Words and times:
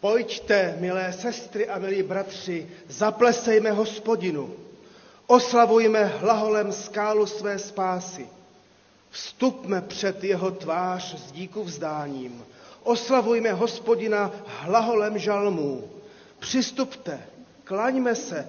Pojďte, 0.00 0.76
milé 0.80 1.12
sestry 1.12 1.68
a 1.68 1.78
milí 1.78 2.02
bratři, 2.02 2.68
zaplesejme 2.88 3.70
hospodinu. 3.70 4.54
Oslavujme 5.26 6.04
hlaholem 6.04 6.72
skálu 6.72 7.26
své 7.26 7.58
spásy. 7.58 8.28
Vstupme 9.10 9.80
před 9.80 10.24
jeho 10.24 10.50
tvář 10.50 11.28
s 11.28 11.32
díku 11.32 11.64
vzdáním. 11.64 12.44
Oslavujme 12.82 13.52
hospodina 13.52 14.32
hlaholem 14.46 15.18
žalmů. 15.18 15.90
Přistupte, 16.38 17.20
klaňme 17.64 18.14
se, 18.14 18.48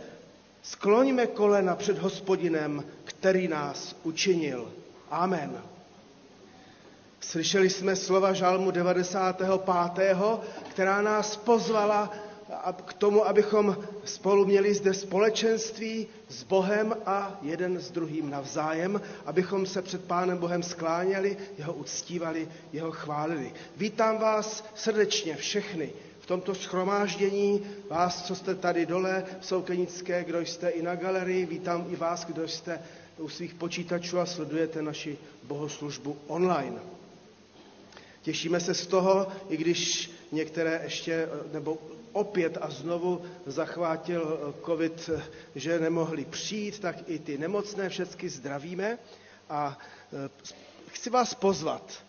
skloňme 0.61 1.27
kolena 1.27 1.75
před 1.75 1.97
hospodinem, 1.97 2.83
který 3.03 3.47
nás 3.47 3.95
učinil. 4.03 4.73
Amen. 5.09 5.61
Slyšeli 7.19 7.69
jsme 7.69 7.95
slova 7.95 8.33
žalmu 8.33 8.71
95., 8.71 10.17
která 10.69 11.01
nás 11.01 11.35
pozvala 11.35 12.13
k 12.85 12.93
tomu, 12.93 13.27
abychom 13.27 13.77
spolu 14.05 14.45
měli 14.45 14.73
zde 14.73 14.93
společenství 14.93 16.07
s 16.29 16.43
Bohem 16.43 16.95
a 17.05 17.39
jeden 17.41 17.79
s 17.79 17.91
druhým 17.91 18.29
navzájem, 18.29 19.01
abychom 19.25 19.65
se 19.65 19.81
před 19.81 20.05
Pánem 20.05 20.37
Bohem 20.37 20.63
skláněli, 20.63 21.37
jeho 21.57 21.73
uctívali, 21.73 22.47
jeho 22.73 22.91
chválili. 22.91 23.53
Vítám 23.77 24.17
vás 24.17 24.63
srdečně 24.75 25.35
všechny 25.35 25.91
v 26.19 26.25
tomto 26.25 26.55
schromáždění, 26.55 27.61
vás, 27.89 28.23
co 28.23 28.35
jste 28.35 28.55
tady 28.55 28.85
dole 28.85 29.23
v 29.39 29.45
Soukenické, 29.45 30.23
kdo 30.23 30.39
jste 30.41 30.69
i 30.69 30.81
na 30.81 30.95
galerii, 30.95 31.45
vítám 31.45 31.85
i 31.89 31.95
vás, 31.95 32.25
kdo 32.25 32.47
jste 32.47 32.79
u 33.17 33.29
svých 33.29 33.53
počítačů 33.53 34.19
a 34.19 34.25
sledujete 34.25 34.81
naši 34.81 35.17
bohoslužbu 35.43 36.17
online. 36.27 36.79
Těšíme 38.21 38.59
se 38.59 38.73
z 38.73 38.87
toho, 38.87 39.27
i 39.49 39.57
když 39.57 40.11
některé 40.31 40.79
ještě, 40.83 41.29
nebo 41.53 41.77
opět 42.11 42.57
a 42.61 42.69
znovu 42.69 43.21
zachvátil 43.45 44.53
covid, 44.65 45.09
že 45.55 45.79
nemohli 45.79 46.25
přijít, 46.25 46.79
tak 46.79 46.95
i 47.07 47.19
ty 47.19 47.37
nemocné 47.37 47.89
všechny 47.89 48.29
zdravíme. 48.29 48.97
A 49.49 49.77
chci 50.87 51.09
vás 51.09 51.33
pozvat, 51.33 52.03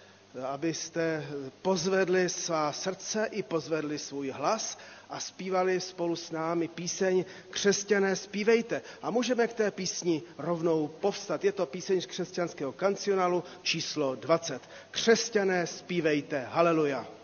abyste 0.49 1.27
pozvedli 1.63 2.29
svá 2.29 2.73
srdce 2.73 3.29
i 3.31 3.43
pozvedli 3.43 3.99
svůj 3.99 4.31
hlas 4.31 4.79
a 5.11 5.21
zpívali 5.21 5.81
spolu 5.81 6.17
s 6.17 6.31
námi 6.31 6.69
píseň 6.69 7.25
Křesťané 7.51 8.17
zpívejte. 8.17 8.83
A 9.03 9.11
můžeme 9.11 9.49
k 9.49 9.53
té 9.55 9.71
písni 9.71 10.23
rovnou 10.39 10.89
povstat. 10.89 11.45
Je 11.45 11.53
to 11.53 11.67
píseň 11.67 12.01
z 12.01 12.07
křesťanského 12.07 12.73
kancionálu 12.73 13.45
číslo 13.63 14.15
20. 14.15 14.63
Křesťané 14.91 15.67
zpívejte. 15.67 16.47
Haleluja. 16.51 17.20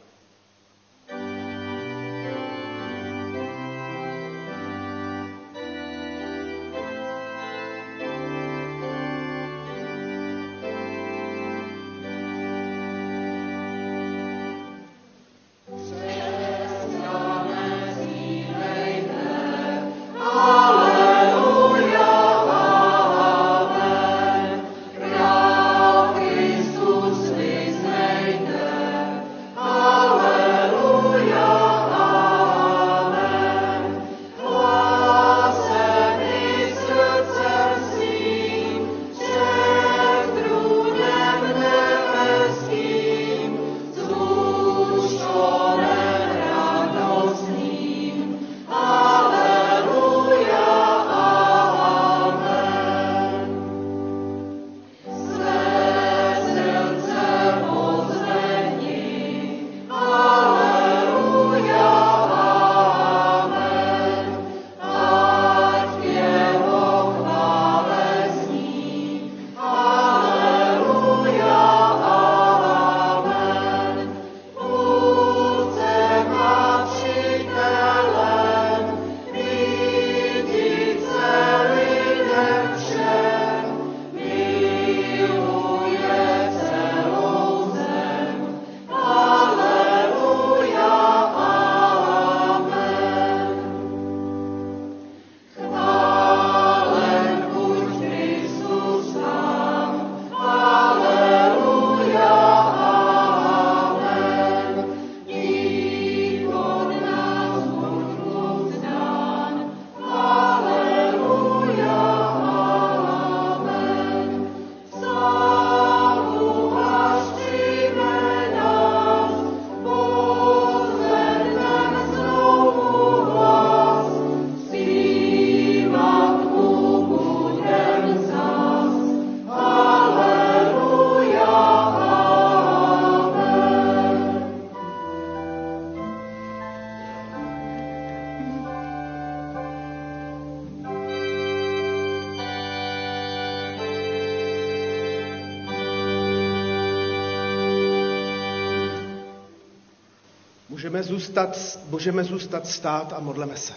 Zůstat, 151.06 151.78
můžeme 151.88 152.24
zůstat 152.24 152.66
stát 152.66 153.12
a 153.12 153.20
modleme 153.20 153.56
se. 153.56 153.72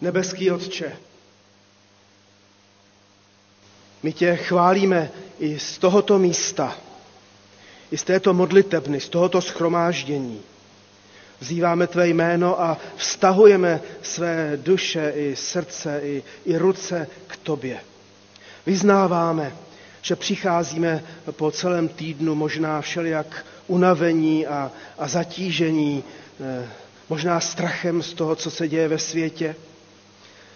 Nebeský 0.00 0.50
Otče, 0.50 0.96
my 4.02 4.12
tě 4.12 4.36
chválíme 4.36 5.10
i 5.38 5.58
z 5.58 5.78
tohoto 5.78 6.18
místa, 6.18 6.76
i 7.90 7.98
z 7.98 8.04
této 8.04 8.34
modlitebny, 8.34 9.00
z 9.00 9.08
tohoto 9.08 9.40
schromáždění. 9.40 10.40
Vzýváme 11.40 11.86
tvé 11.86 12.08
jméno 12.08 12.62
a 12.62 12.78
vztahujeme 12.96 13.80
své 14.02 14.56
duše 14.56 15.12
i 15.16 15.36
srdce 15.36 16.00
i, 16.02 16.22
i 16.44 16.56
ruce 16.58 17.06
k 17.26 17.36
tobě. 17.36 17.80
Vyznáváme, 18.66 19.56
že 20.02 20.16
přicházíme 20.16 21.04
po 21.30 21.50
celém 21.50 21.88
týdnu 21.88 22.34
možná 22.34 22.80
všelijak 22.80 23.46
unavení 23.66 24.46
a, 24.46 24.70
a 24.98 25.08
zatížení, 25.08 26.04
eh, 26.40 26.68
možná 27.08 27.40
strachem 27.40 28.02
z 28.02 28.12
toho, 28.12 28.36
co 28.36 28.50
se 28.50 28.68
děje 28.68 28.88
ve 28.88 28.98
světě, 28.98 29.56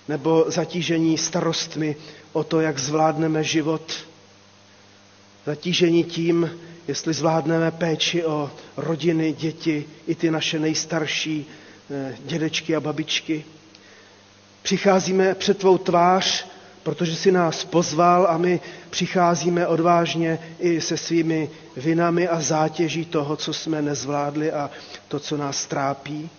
nebo 0.08 0.44
zatížení 0.48 1.18
starostmi 1.18 1.96
o 2.32 2.44
to, 2.44 2.60
jak 2.60 2.78
zvládneme 2.78 3.44
život, 3.44 3.92
zatížení 5.46 6.04
tím, 6.04 6.50
jestli 6.88 7.14
zvládneme 7.14 7.70
péči 7.70 8.24
o 8.24 8.50
rodiny, 8.76 9.32
děti, 9.32 9.84
i 10.06 10.14
ty 10.14 10.30
naše 10.30 10.58
nejstarší 10.58 11.46
eh, 11.90 12.16
dědečky 12.24 12.76
a 12.76 12.80
babičky. 12.80 13.44
Přicházíme 14.62 15.34
před 15.34 15.58
tvou 15.58 15.78
tvář 15.78 16.46
protože 16.82 17.16
si 17.16 17.32
nás 17.32 17.64
pozval 17.64 18.26
a 18.30 18.38
my 18.38 18.60
přicházíme 18.90 19.66
odvážně 19.66 20.38
i 20.60 20.80
se 20.80 20.96
svými 20.96 21.50
vinami 21.76 22.28
a 22.28 22.40
zátěží 22.40 23.04
toho, 23.04 23.36
co 23.36 23.52
jsme 23.52 23.82
nezvládli 23.82 24.52
a 24.52 24.70
to, 25.08 25.20
co 25.20 25.36
nás 25.36 25.66
trápí. 25.66 26.30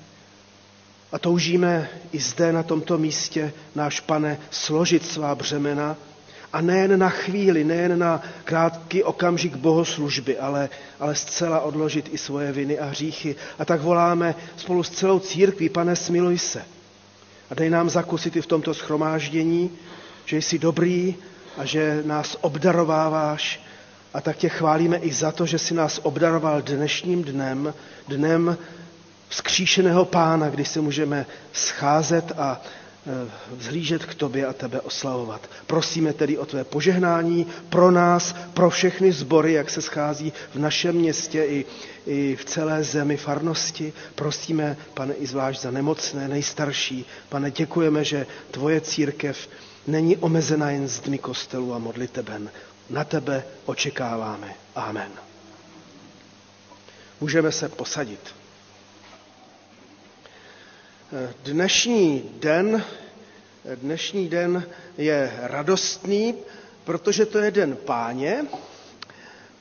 A 1.12 1.20
toužíme 1.20 1.90
i 2.12 2.20
zde 2.20 2.54
na 2.54 2.64
tomto 2.64 2.98
místě, 2.98 3.54
náš 3.76 4.00
pane, 4.00 4.38
složit 4.52 5.06
svá 5.06 5.36
břemena 5.36 5.96
a 6.54 6.62
nejen 6.62 7.00
na 7.00 7.10
chvíli, 7.10 7.64
nejen 7.64 8.00
na 8.00 8.22
krátký 8.44 9.04
okamžik 9.04 9.56
bohoslužby, 9.56 10.38
ale, 10.38 10.70
ale 11.00 11.16
zcela 11.16 11.62
odložit 11.62 12.10
i 12.14 12.18
svoje 12.18 12.52
viny 12.52 12.80
a 12.80 12.86
hříchy. 12.86 13.36
A 13.60 13.66
tak 13.66 13.82
voláme 13.82 14.36
spolu 14.58 14.84
s 14.84 14.90
celou 14.90 15.20
církví, 15.20 15.70
pane, 15.70 15.96
smiluj 15.96 16.38
se. 16.38 16.66
A 17.50 17.54
dej 17.56 17.70
nám 17.70 17.90
zakusit 17.90 18.36
i 18.36 18.42
v 18.42 18.46
tomto 18.48 18.74
schromáždění, 18.74 19.72
že 20.26 20.38
jsi 20.38 20.60
dobrý 20.60 21.16
a 21.58 21.66
že 21.66 22.02
nás 22.06 22.38
obdarováváš. 22.42 23.62
A 24.14 24.22
tak 24.22 24.38
tě 24.38 24.50
chválíme 24.50 24.98
i 24.98 25.14
za 25.14 25.32
to, 25.32 25.46
že 25.46 25.60
jsi 25.60 25.74
nás 25.74 26.00
obdaroval 26.04 26.62
dnešním 26.62 27.24
dnem, 27.24 27.74
dnem 28.08 28.58
vzkříšeného 29.30 30.06
pána, 30.06 30.50
kdy 30.50 30.66
se 30.66 30.82
můžeme 30.82 31.26
scházet 31.54 32.32
a 32.38 32.62
e, 32.62 33.30
vzhlížet 33.56 34.06
k 34.06 34.16
tobě 34.16 34.46
a 34.46 34.54
tebe 34.54 34.82
oslavovat. 34.82 35.50
Prosíme 35.68 36.14
tedy 36.14 36.38
o 36.38 36.46
tvé 36.46 36.64
požehnání 36.64 37.48
pro 37.70 37.92
nás, 37.92 38.36
pro 38.54 38.70
všechny 38.70 39.12
sbory, 39.12 39.54
jak 39.54 39.70
se 39.70 39.82
schází 39.82 40.34
v 40.54 40.60
našem 40.60 40.96
městě 40.96 41.46
i, 41.46 41.66
i 42.06 42.36
v 42.36 42.46
celé 42.46 42.84
zemi 42.84 43.18
farnosti. 43.18 43.94
Prosíme, 44.16 44.78
pane, 44.94 45.14
i 45.14 45.28
zvlášť 45.28 45.62
za 45.62 45.72
nemocné, 45.72 46.28
nejstarší. 46.28 47.06
Pane, 47.30 47.52
děkujeme, 47.52 48.04
že 48.04 48.26
tvoje 48.52 48.82
církev 48.82 49.48
není 49.88 50.18
omezena 50.18 50.70
jen 50.72 50.88
zdmi 50.88 51.18
kostelů 51.18 51.74
a 51.74 51.78
modliteben. 51.80 52.52
Na 52.90 53.04
tebe 53.04 53.44
očekáváme. 53.66 54.56
Amen. 54.76 55.12
Můžeme 57.22 57.52
se 57.52 57.70
posadit. 57.70 58.36
Dnešní 61.44 62.30
den, 62.40 62.84
dnešní 63.76 64.30
den 64.30 64.64
je 64.98 65.34
radostný, 65.42 66.36
protože 66.84 67.26
to 67.26 67.38
je 67.40 67.52
den 67.52 67.76
páně 67.76 68.46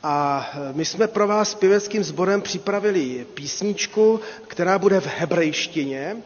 a 0.02 0.50
my 0.72 0.84
jsme 0.84 1.08
pro 1.08 1.26
vás 1.28 1.54
pěveckým 1.54 2.04
sborem 2.04 2.42
připravili 2.42 3.26
písničku, 3.34 4.20
která 4.48 4.78
bude 4.78 5.00
v 5.00 5.06
hebrejštině, 5.06 6.16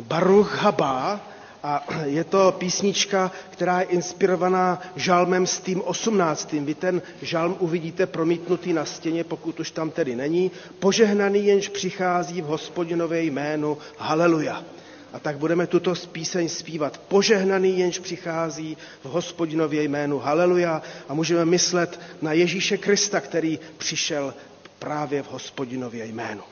Baruch 0.00 0.54
Haba, 0.56 1.20
a 1.62 1.84
je 2.04 2.24
to 2.24 2.52
písnička, 2.58 3.30
která 3.50 3.80
je 3.80 3.86
inspirovaná 3.86 4.80
žalmem 4.96 5.46
s 5.46 5.60
tím 5.60 5.82
osmnáctým. 5.84 6.66
Vy 6.66 6.74
ten 6.74 7.02
žalm 7.22 7.56
uvidíte 7.58 8.06
promítnutý 8.06 8.72
na 8.72 8.84
stěně, 8.84 9.24
pokud 9.24 9.60
už 9.60 9.70
tam 9.70 9.90
tedy 9.90 10.16
není. 10.16 10.50
Požehnaný 10.78 11.46
jenž 11.46 11.68
přichází 11.68 12.42
v 12.42 12.44
hospodinové 12.44 13.22
jménu. 13.22 13.78
Haleluja. 13.98 14.64
A 15.12 15.18
tak 15.18 15.38
budeme 15.38 15.66
tuto 15.66 15.94
píseň 16.12 16.48
zpívat. 16.48 16.98
Požehnaný 16.98 17.78
jenž 17.78 17.98
přichází 17.98 18.76
v 19.04 19.08
hospodinově 19.08 19.82
jménu. 19.82 20.18
Haleluja. 20.18 20.82
A 21.08 21.14
můžeme 21.14 21.44
myslet 21.44 22.00
na 22.22 22.32
Ježíše 22.32 22.76
Krista, 22.76 23.20
který 23.20 23.58
přišel 23.78 24.34
právě 24.78 25.22
v 25.22 25.30
hospodinově 25.30 26.06
jménu. 26.06 26.42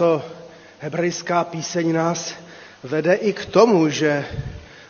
Tato 0.00 0.22
hebrejská 0.80 1.44
píseň 1.44 1.92
nás 1.92 2.32
vede 2.82 3.14
i 3.14 3.32
k 3.32 3.44
tomu, 3.46 3.88
že 3.88 4.24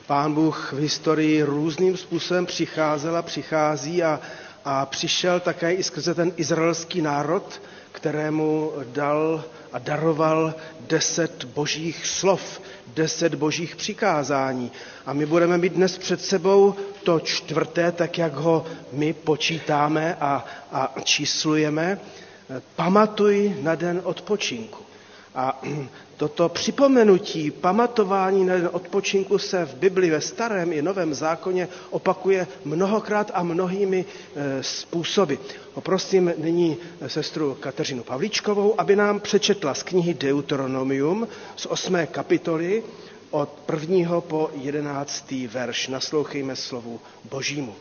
Pán 0.07 0.35
Bůh 0.35 0.73
v 0.73 0.79
historii 0.79 1.43
různým 1.43 1.97
způsobem 1.97 2.47
přicházel 2.47 3.17
a 3.17 3.23
přichází 3.23 4.03
a, 4.03 4.21
a 4.65 4.87
přišel 4.87 5.41
také 5.41 5.73
i 5.73 5.83
skrze 5.83 6.15
ten 6.15 6.33
izraelský 6.37 7.03
národ, 7.03 7.63
kterému 7.93 8.73
dal 8.93 9.45
a 9.73 9.79
daroval 9.79 10.55
deset 10.81 11.45
božích 11.45 12.07
slov, 12.07 12.61
deset 12.95 13.35
božích 13.35 13.77
přikázání. 13.77 14.73
A 15.07 15.13
my 15.13 15.27
budeme 15.27 15.59
mít 15.59 15.73
dnes 15.73 15.99
před 15.99 16.23
sebou 16.25 16.75
to 17.05 17.21
čtvrté, 17.21 17.93
tak 17.93 18.19
jak 18.19 18.35
ho 18.35 18.67
my 18.93 19.13
počítáme 19.13 20.17
a, 20.21 20.45
a 20.73 20.95
číslujeme. 21.05 21.99
Pamatuj 22.77 23.57
na 23.63 23.75
den 23.75 24.01
odpočinku. 24.05 24.90
A 25.35 25.61
toto 26.17 26.49
připomenutí, 26.49 27.51
pamatování 27.51 28.45
na 28.45 28.55
den 28.57 28.69
odpočinku 28.73 29.39
se 29.39 29.65
v 29.67 29.75
Bibli 29.75 30.11
ve 30.11 30.21
starém 30.21 30.73
i 30.73 30.83
novém 30.83 31.15
zákoně 31.15 31.69
opakuje 31.91 32.47
mnohokrát 32.65 33.31
a 33.35 33.43
mnohými 33.43 34.05
e, 34.37 34.63
způsoby. 34.63 35.35
Poprosím 35.75 36.33
nyní 36.39 36.77
sestru 37.07 37.57
Kateřinu 37.61 38.03
Pavličkovou, 38.03 38.81
aby 38.81 38.97
nám 38.97 39.21
přečetla 39.21 39.75
z 39.75 39.83
knihy 39.83 40.15
Deuteronomium 40.15 41.29
z 41.57 41.67
osmé 41.67 42.07
kapitoly 42.07 42.83
od 43.31 43.49
prvního 43.49 44.21
po 44.21 44.51
jedenáctý 44.55 45.47
verš. 45.47 45.89
Naslouchejme 45.89 46.57
slovu 46.57 47.01
Božímu. 47.31 47.75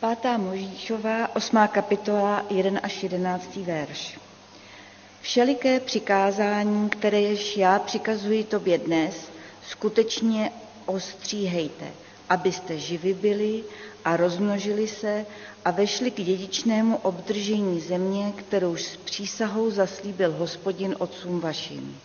Pátá 0.00 0.36
Možíšová, 0.38 1.36
osmá 1.36 1.68
kapitola, 1.68 2.44
1 2.50 2.80
až 2.82 3.02
11. 3.02 3.56
verš. 3.56 4.18
Všeliké 5.22 5.80
přikázání, 5.80 6.90
které 6.90 7.20
jež 7.20 7.56
já 7.56 7.78
přikazuji 7.78 8.44
tobě 8.44 8.78
dnes, 8.78 9.14
skutečně 9.68 10.52
ostříhejte, 10.86 11.84
abyste 12.28 12.78
živi 12.78 13.14
byli 13.14 13.64
a 14.04 14.16
rozmnožili 14.16 14.88
se 14.88 15.26
a 15.64 15.70
vešli 15.70 16.10
k 16.10 16.14
dědičnému 16.20 16.96
obdržení 16.96 17.80
země, 17.80 18.32
kterou 18.36 18.76
s 18.76 18.96
přísahou 18.96 19.70
zaslíbil 19.70 20.32
hospodin 20.32 20.96
otcům 20.98 21.40
vašim. 21.40 22.00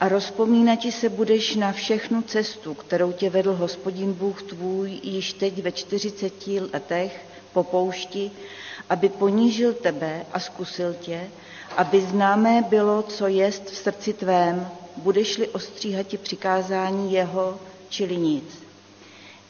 A 0.00 0.08
rozpomínati 0.08 0.92
se 0.92 1.08
budeš 1.08 1.54
na 1.56 1.72
všechnu 1.72 2.22
cestu, 2.22 2.74
kterou 2.74 3.12
tě 3.12 3.30
vedl 3.30 3.52
hospodin 3.54 4.12
Bůh 4.12 4.42
tvůj 4.42 5.00
již 5.02 5.32
teď 5.32 5.62
ve 5.62 5.72
čtyřiceti 5.72 6.60
letech 6.60 7.24
po 7.52 7.62
poušti, 7.64 8.30
aby 8.90 9.08
ponížil 9.08 9.72
tebe 9.74 10.26
a 10.32 10.40
zkusil 10.40 10.94
tě, 11.00 11.30
aby 11.76 12.00
známé 12.00 12.62
bylo, 12.68 13.02
co 13.02 13.26
jest 13.26 13.70
v 13.70 13.76
srdci 13.76 14.12
tvém, 14.12 14.68
budeš-li 14.96 15.48
ostříhati 15.48 16.18
přikázání 16.18 17.12
jeho, 17.12 17.58
čili 17.88 18.16
nic. 18.16 18.62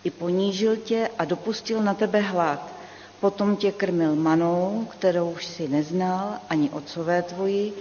I 0.04 0.10
ponížil 0.10 0.76
tě 0.76 1.10
a 1.18 1.24
dopustil 1.24 1.82
na 1.82 1.94
tebe 1.94 2.20
hlad, 2.20 2.72
potom 3.20 3.56
tě 3.56 3.72
krmil 3.72 4.14
manou, 4.16 4.88
kterou 4.90 5.30
už 5.30 5.46
si 5.46 5.68
neznal, 5.68 6.34
ani 6.48 6.70
otcové 6.70 7.22
tvoji, 7.22 7.72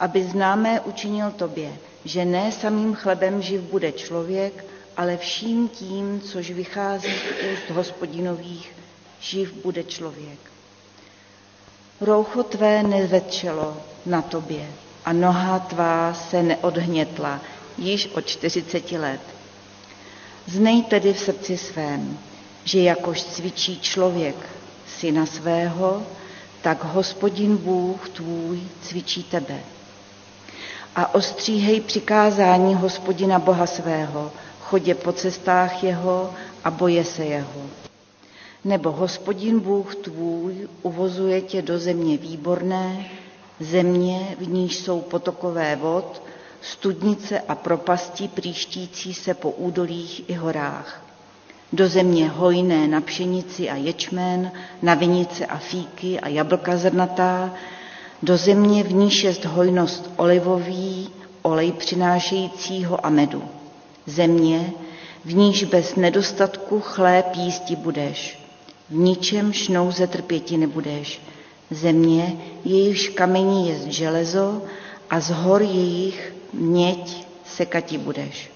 aby 0.00 0.22
známé 0.24 0.80
učinil 0.80 1.30
tobě, 1.30 1.72
že 2.04 2.24
ne 2.24 2.52
samým 2.52 2.94
chlebem 2.94 3.42
živ 3.42 3.60
bude 3.60 3.92
člověk, 3.92 4.64
ale 4.96 5.16
vším 5.16 5.68
tím, 5.68 6.20
což 6.20 6.50
vychází 6.50 7.08
z 7.12 7.52
úst 7.52 7.70
hospodinových, 7.70 8.72
živ 9.20 9.52
bude 9.64 9.82
člověk. 9.84 10.53
Roucho 12.00 12.42
tvé 12.42 12.82
nevetčelo 12.82 13.76
na 14.06 14.22
tobě 14.22 14.66
a 15.04 15.12
noha 15.12 15.58
tvá 15.58 16.14
se 16.14 16.42
neodhnětla 16.42 17.40
již 17.78 18.06
od 18.14 18.26
čtyřiceti 18.26 18.98
let. 18.98 19.20
Znej 20.46 20.82
tedy 20.82 21.12
v 21.12 21.18
srdci 21.18 21.56
svém, 21.56 22.18
že 22.64 22.80
jakož 22.80 23.22
cvičí 23.22 23.80
člověk 23.80 24.36
syna 24.86 25.26
svého, 25.26 26.02
tak 26.62 26.84
hospodin 26.84 27.56
Bůh 27.56 28.08
tvůj 28.08 28.60
cvičí 28.82 29.22
tebe. 29.24 29.58
A 30.96 31.14
ostříhej 31.14 31.80
přikázání 31.80 32.74
hospodina 32.74 33.38
Boha 33.38 33.66
svého, 33.66 34.32
chodě 34.60 34.94
po 34.94 35.12
cestách 35.12 35.84
jeho 35.84 36.34
a 36.64 36.70
boje 36.70 37.04
se 37.04 37.24
jeho. 37.24 37.83
Nebo 38.64 38.90
hospodin 38.92 39.60
Bůh 39.60 39.94
tvůj 39.94 40.68
uvozuje 40.82 41.40
tě 41.40 41.62
do 41.62 41.78
země 41.78 42.16
výborné, 42.18 43.06
země, 43.60 44.36
v 44.38 44.48
níž 44.48 44.76
jsou 44.78 45.00
potokové 45.00 45.76
vod, 45.76 46.22
studnice 46.60 47.40
a 47.40 47.54
propasti 47.54 48.28
příštící 48.28 49.14
se 49.14 49.34
po 49.34 49.50
údolích 49.50 50.30
i 50.30 50.34
horách. 50.34 51.04
Do 51.72 51.88
země 51.88 52.28
hojné 52.28 52.88
na 52.88 53.00
pšenici 53.00 53.70
a 53.70 53.76
ječmen, 53.76 54.52
na 54.82 54.94
vinice 54.94 55.46
a 55.46 55.58
fíky 55.58 56.20
a 56.20 56.28
jablka 56.28 56.76
zrnatá, 56.76 57.54
do 58.22 58.36
země 58.36 58.82
v 58.82 58.92
níž 58.92 59.24
jest 59.24 59.44
hojnost 59.44 60.10
olivový, 60.16 61.08
olej 61.42 61.72
přinášejícího 61.72 63.06
a 63.06 63.10
medu. 63.10 63.42
Země, 64.06 64.72
v 65.24 65.34
níž 65.34 65.64
bez 65.64 65.96
nedostatku 65.96 66.80
chléb 66.80 67.26
jísti 67.34 67.76
budeš. 67.76 68.43
V 68.90 68.94
ničem 68.94 69.52
šnouze 69.52 70.06
trpěti 70.06 70.56
nebudeš. 70.56 71.20
Země, 71.70 72.36
jejichž 72.64 73.08
kamení 73.08 73.68
je 73.68 73.92
železo 73.92 74.62
a 75.10 75.20
z 75.20 75.30
hor 75.30 75.62
jejich 75.62 76.32
měď 76.52 77.26
sekati 77.44 77.98
budeš. 77.98 78.50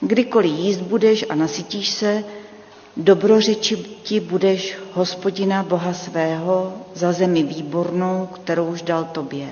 Kdykoliv 0.00 0.52
jíst 0.58 0.80
budeš 0.80 1.24
a 1.28 1.34
nasytíš 1.34 1.88
se, 1.88 2.24
dobrořeči 2.96 3.76
ti 4.02 4.20
budeš 4.20 4.76
hospodina 4.92 5.62
Boha 5.62 5.92
svého 5.92 6.72
za 6.94 7.12
zemi 7.12 7.42
výbornou, 7.42 8.26
kterou 8.34 8.66
už 8.66 8.82
dal 8.82 9.04
tobě. 9.04 9.48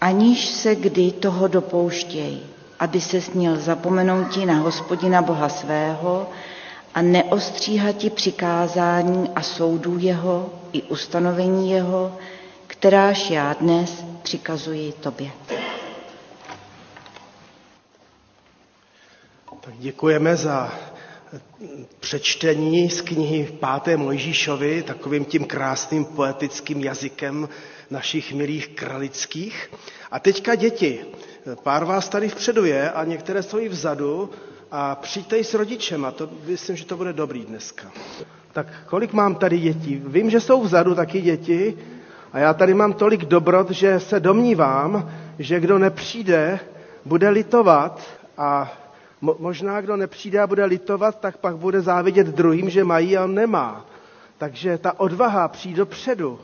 Aniž 0.00 0.46
se 0.46 0.74
kdy 0.74 1.12
toho 1.12 1.48
dopouštěj, 1.48 2.38
aby 2.78 3.00
se 3.00 3.20
směl 3.20 3.56
zapomenouti 3.56 4.46
na 4.46 4.54
hospodina 4.54 5.22
Boha 5.22 5.48
svého 5.48 6.26
a 6.98 7.02
neostříhati 7.02 8.10
přikázání 8.10 9.30
a 9.34 9.42
soudů 9.42 9.98
jeho 9.98 10.52
i 10.72 10.82
ustanovení 10.82 11.70
jeho, 11.70 12.16
kteráž 12.66 13.30
já 13.30 13.52
dnes 13.52 14.04
přikazuji 14.22 14.92
tobě. 14.92 15.30
Tak 19.60 19.74
děkujeme 19.78 20.36
za 20.36 20.74
přečtení 22.00 22.90
z 22.90 23.00
knihy 23.00 23.48
páté 23.60 23.96
Mojžíšovi 23.96 24.82
takovým 24.82 25.24
tím 25.24 25.44
krásným 25.44 26.04
poetickým 26.04 26.80
jazykem 26.84 27.48
našich 27.90 28.32
milých 28.34 28.68
kralických. 28.68 29.70
A 30.10 30.18
teďka 30.20 30.54
děti. 30.54 31.00
Pár 31.62 31.84
vás 31.84 32.08
tady 32.08 32.28
vpředu 32.28 32.64
je 32.64 32.90
a 32.90 33.04
některé 33.04 33.42
jsou 33.42 33.58
i 33.58 33.68
vzadu 33.68 34.30
a 34.70 34.94
přijďte 34.94 35.44
s 35.44 35.54
rodičem 35.54 36.04
a 36.04 36.10
to 36.10 36.28
myslím, 36.46 36.76
že 36.76 36.84
to 36.86 36.96
bude 36.96 37.12
dobrý 37.12 37.44
dneska. 37.44 37.90
Tak 38.52 38.66
kolik 38.86 39.12
mám 39.12 39.34
tady 39.34 39.58
dětí? 39.58 40.02
Vím, 40.06 40.30
že 40.30 40.40
jsou 40.40 40.62
vzadu 40.62 40.94
taky 40.94 41.20
děti 41.20 41.78
a 42.32 42.38
já 42.38 42.54
tady 42.54 42.74
mám 42.74 42.92
tolik 42.92 43.24
dobrot, 43.24 43.70
že 43.70 44.00
se 44.00 44.20
domnívám, 44.20 45.10
že 45.38 45.60
kdo 45.60 45.78
nepřijde, 45.78 46.60
bude 47.04 47.28
litovat 47.28 48.00
a 48.38 48.72
Mo- 49.22 49.36
možná, 49.38 49.80
kdo 49.80 49.96
nepřijde 49.96 50.40
a 50.40 50.46
bude 50.46 50.64
litovat, 50.64 51.20
tak 51.20 51.36
pak 51.36 51.56
bude 51.56 51.80
závidět 51.80 52.26
druhým, 52.26 52.70
že 52.70 52.84
mají 52.84 53.16
a 53.16 53.24
on 53.24 53.34
nemá. 53.34 53.84
Takže 54.38 54.78
ta 54.78 55.00
odvaha 55.00 55.48
přijít 55.48 55.74
dopředu 55.76 56.40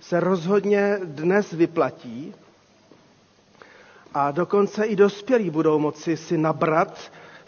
se 0.00 0.20
rozhodně 0.20 0.98
dnes 1.04 1.52
vyplatí 1.52 2.34
a 4.14 4.30
dokonce 4.30 4.84
i 4.84 4.96
dospělí 4.96 5.50
budou 5.50 5.78
moci 5.78 6.16
si 6.16 6.38
nabrat 6.38 6.98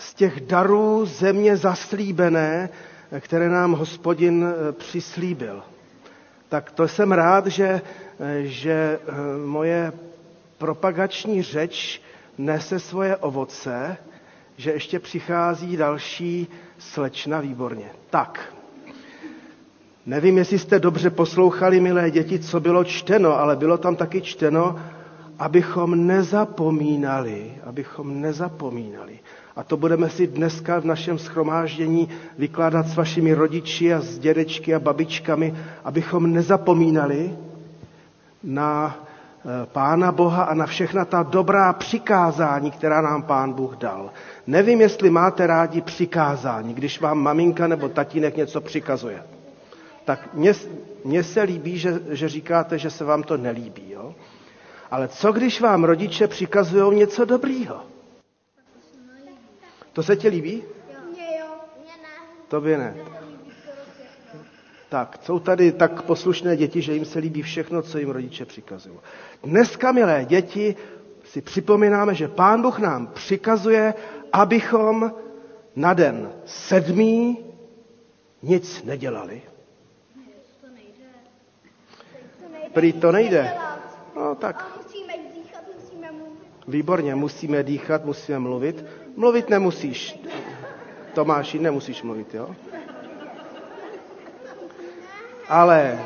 z 0.01 0.15
těch 0.15 0.41
darů 0.41 1.07
země 1.07 1.57
zaslíbené, 1.57 2.69
které 3.21 3.49
nám 3.49 3.73
hospodin 3.73 4.45
eh, 4.69 4.73
přislíbil. 4.73 5.63
Tak 6.49 6.71
to 6.71 6.89
jsem 6.89 7.13
rád, 7.13 7.47
že, 7.47 7.65
eh, 8.21 8.43
že 8.43 8.73
eh, 8.73 9.13
moje 9.47 9.93
propagační 10.59 11.43
řeč 11.43 12.03
nese 12.39 12.79
svoje 12.81 13.17
ovoce 13.17 13.97
že 14.61 14.71
ještě 14.73 14.99
přichází 14.99 15.77
další 15.77 16.49
slečna 16.79 17.41
výborně. 17.41 17.91
Tak, 18.11 18.55
nevím, 20.07 20.39
jestli 20.39 20.59
jste 20.59 20.79
dobře 20.79 21.11
poslouchali, 21.11 21.81
milé 21.81 22.11
děti, 22.11 22.39
co 22.39 22.61
bylo 22.61 22.85
čteno, 22.85 23.39
ale 23.39 23.57
bylo 23.57 23.79
tam 23.79 23.97
taky 23.97 24.21
čteno, 24.23 24.81
abychom 25.41 26.07
nezapomínali, 26.07 27.53
abychom 27.65 28.21
nezapomínali. 28.21 29.19
A 29.57 29.63
to 29.63 29.77
budeme 29.77 30.11
si 30.11 30.27
dneska 30.27 30.81
v 30.81 30.85
našem 30.85 31.19
schromáždění 31.19 32.09
vykládat 32.39 32.87
s 32.87 32.97
vašimi 32.97 33.35
rodiči 33.35 33.95
a 33.95 34.01
s 34.01 34.19
dědečky 34.19 34.75
a 34.75 34.79
babičkami, 34.81 35.55
abychom 35.85 36.33
nezapomínali 36.33 37.37
na 38.45 38.97
Eh, 39.45 39.67
Pána 39.73 40.13
Boha 40.13 40.43
a 40.45 40.55
na 40.55 40.67
všechna 40.67 41.05
ta 41.05 41.23
dobrá 41.23 41.73
přikázání, 41.73 42.71
která 42.71 43.01
nám 43.01 43.23
Pán 43.23 43.53
Bůh 43.53 43.77
dal. 43.77 44.11
Nevím, 44.47 44.81
jestli 44.81 45.11
máte 45.11 45.47
rádi 45.47 45.81
přikázání, 45.81 46.75
když 46.75 47.01
vám 47.01 47.19
maminka 47.19 47.67
nebo 47.67 47.89
tatínek 47.89 48.37
něco 48.37 48.61
přikazuje. 48.61 49.23
Tak 50.05 50.29
mně, 51.05 51.23
se 51.25 51.43
líbí, 51.43 51.79
že, 51.79 52.01
že 52.11 52.29
říkáte, 52.29 52.79
že 52.79 52.91
se 52.91 53.05
vám 53.05 53.23
to 53.23 53.37
nelíbí. 53.37 53.91
Jo? 53.91 54.15
Ale 54.91 55.09
co 55.09 55.33
když 55.33 55.61
vám 55.61 55.85
rodiče 55.85 56.29
přikazují 56.29 56.97
něco 56.99 57.25
dobrýho? 57.25 57.81
To 59.93 60.03
se 60.03 60.17
ti 60.17 60.29
líbí? 60.29 60.63
Tobě 62.49 62.79
ne. 62.79 62.97
Tak, 64.89 65.19
jsou 65.23 65.39
tady 65.39 65.73
tak 65.73 66.03
poslušné 66.03 66.57
děti, 66.57 66.83
že 66.83 66.93
jim 66.95 67.05
se 67.05 67.19
líbí 67.19 67.43
všechno, 67.43 67.83
co 67.83 67.99
jim 67.99 68.11
rodiče 68.11 68.45
přikazují. 68.45 68.99
Dneska, 69.45 69.93
milé 69.93 70.25
děti, 70.25 70.77
si 71.25 71.41
připomínáme, 71.43 72.15
že 72.15 72.29
Pán 72.29 72.63
Bůh 72.63 72.79
nám 72.79 73.07
přikazuje, 73.07 73.95
abychom 74.33 75.13
na 75.77 75.95
den 75.95 76.33
sedmý 76.47 77.39
nic 78.43 78.83
nedělali. 78.85 79.43
Prý 82.73 82.93
to 82.93 83.13
nejde. 83.13 83.55
No 84.17 84.35
tak. 84.35 84.80
Výborně, 86.69 87.15
musíme 87.15 87.63
dýchat, 87.63 88.05
musíme 88.05 88.39
mluvit. 88.39 88.85
Mluvit 89.17 89.51
nemusíš. 89.51 90.21
Tomáši, 91.15 91.59
nemusíš 91.59 92.03
mluvit, 92.03 92.35
jo? 92.35 92.55
Ale 95.49 96.01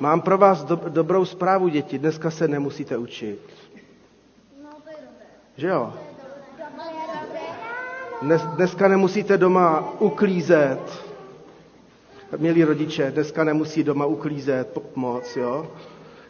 mám 0.00 0.20
pro 0.20 0.38
vás 0.38 0.64
do, 0.64 0.76
dobrou 0.88 1.24
zprávu, 1.24 1.68
děti. 1.68 1.98
Dneska 1.98 2.30
se 2.30 2.48
nemusíte 2.48 2.96
učit. 2.96 3.40
Že 5.56 5.66
jo? 5.66 5.94
Dnes, 8.22 8.42
dneska 8.42 8.88
nemusíte 8.88 9.36
doma 9.36 9.92
uklízet. 10.00 11.06
Milí 12.36 12.64
rodiče, 12.64 13.10
dneska 13.10 13.44
nemusí 13.44 13.84
doma 13.84 14.06
uklízet 14.06 14.78
moc, 14.96 15.36
jo? 15.36 15.70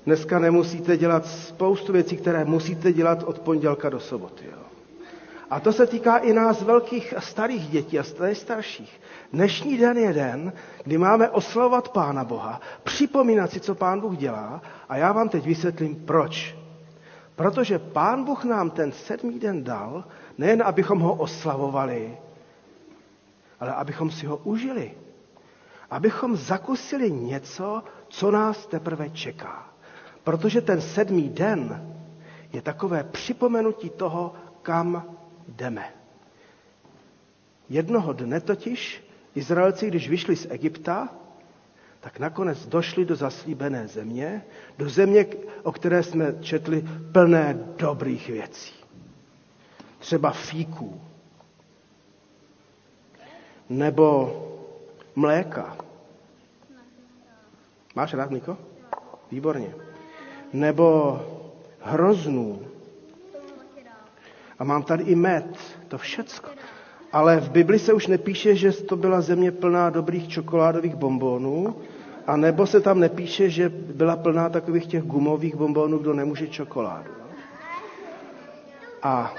Dneska 0.07 0.39
nemusíte 0.39 0.97
dělat 0.97 1.27
spoustu 1.27 1.93
věcí, 1.93 2.17
které 2.17 2.45
musíte 2.45 2.93
dělat 2.93 3.23
od 3.23 3.39
pondělka 3.39 3.89
do 3.91 4.01
soboty, 4.01 4.45
jo? 4.47 4.63
A 5.51 5.61
to 5.61 5.73
se 5.73 5.87
týká 5.87 6.17
i 6.17 6.33
nás 6.33 6.63
velkých 6.63 7.17
a 7.17 7.21
starých 7.21 7.69
dětí 7.69 7.99
a 7.99 8.03
starších. 8.33 9.01
Dnešní 9.33 9.79
den 9.79 9.99
je 9.99 10.13
den, 10.13 10.53
kdy 10.85 10.99
máme 10.99 11.31
oslavovat 11.31 11.89
Pána 11.89 12.25
Boha, 12.25 12.61
připomínat 12.85 13.51
si, 13.51 13.61
co 13.61 13.75
Pán 13.75 14.01
Bůh 14.01 14.17
dělá 14.17 14.63
a 14.89 14.97
já 14.97 15.13
vám 15.13 15.29
teď 15.29 15.45
vysvětlím, 15.47 15.97
proč. 15.97 16.57
Protože 17.37 17.79
Pán 17.79 18.25
Bůh 18.25 18.45
nám 18.45 18.71
ten 18.71 18.93
sedmý 18.93 19.39
den 19.39 19.65
dal, 19.65 20.05
nejen 20.39 20.63
abychom 20.63 20.99
ho 21.01 21.15
oslavovali, 21.15 22.19
ale 23.61 23.73
abychom 23.75 24.11
si 24.11 24.27
ho 24.27 24.37
užili. 24.37 24.91
Abychom 25.91 26.37
zakusili 26.37 27.11
něco, 27.11 27.83
co 28.09 28.31
nás 28.31 28.67
teprve 28.67 29.11
čeká. 29.11 29.76
Protože 30.27 30.61
ten 30.61 30.81
sedmý 30.81 31.29
den 31.29 31.95
je 32.53 32.63
takové 32.63 33.05
připomenutí 33.05 33.91
toho, 33.91 34.35
kam 34.63 35.17
jdeme. 35.49 35.95
Jednoho 37.69 38.13
dne 38.13 38.41
totiž 38.41 39.05
Izraelci, 39.35 39.87
když 39.89 40.09
vyšli 40.09 40.37
z 40.37 40.47
Egypta, 40.51 41.09
tak 42.01 42.19
nakonec 42.19 42.67
došli 42.67 43.05
do 43.05 43.17
zaslíbené 43.17 43.89
země, 43.89 44.43
do 44.79 44.89
země, 44.89 45.27
o 45.63 45.73
které 45.73 46.03
jsme 46.03 46.35
četli 46.41 46.85
plné 47.13 47.59
dobrých 47.79 48.29
věcí. 48.29 48.75
Třeba 49.99 50.31
fíků, 50.31 51.01
nebo 53.69 54.11
mléka. 55.15 55.77
Máš 57.95 58.15
rád, 58.15 58.31
Niko? 58.31 58.59
Výborně. 59.31 59.87
Nebo 60.57 61.21
hroznů. 61.81 62.61
A 64.59 64.65
mám 64.65 64.83
tady 64.83 65.05
i 65.05 65.15
med, 65.15 65.59
to 65.89 65.99
všecko. 65.99 66.51
Ale 67.13 67.41
v 67.41 67.51
Bibli 67.51 67.79
se 67.79 67.93
už 67.93 68.07
nepíše, 68.07 68.55
že 68.55 68.73
to 68.73 68.97
byla 68.97 69.21
země 69.21 69.53
plná 69.53 69.91
dobrých 69.91 70.29
čokoládových 70.29 70.95
bombónů, 70.95 71.77
a 72.27 72.37
nebo 72.37 72.67
se 72.67 72.81
tam 72.81 73.01
nepíše, 73.01 73.51
že 73.51 73.69
byla 73.69 74.17
plná 74.17 74.49
takových 74.49 74.87
těch 74.87 75.03
gumových 75.03 75.55
bombónů, 75.55 75.99
kdo 75.99 76.15
nemůže 76.15 76.49
čokoládu. 76.49 77.11
A 79.03 79.35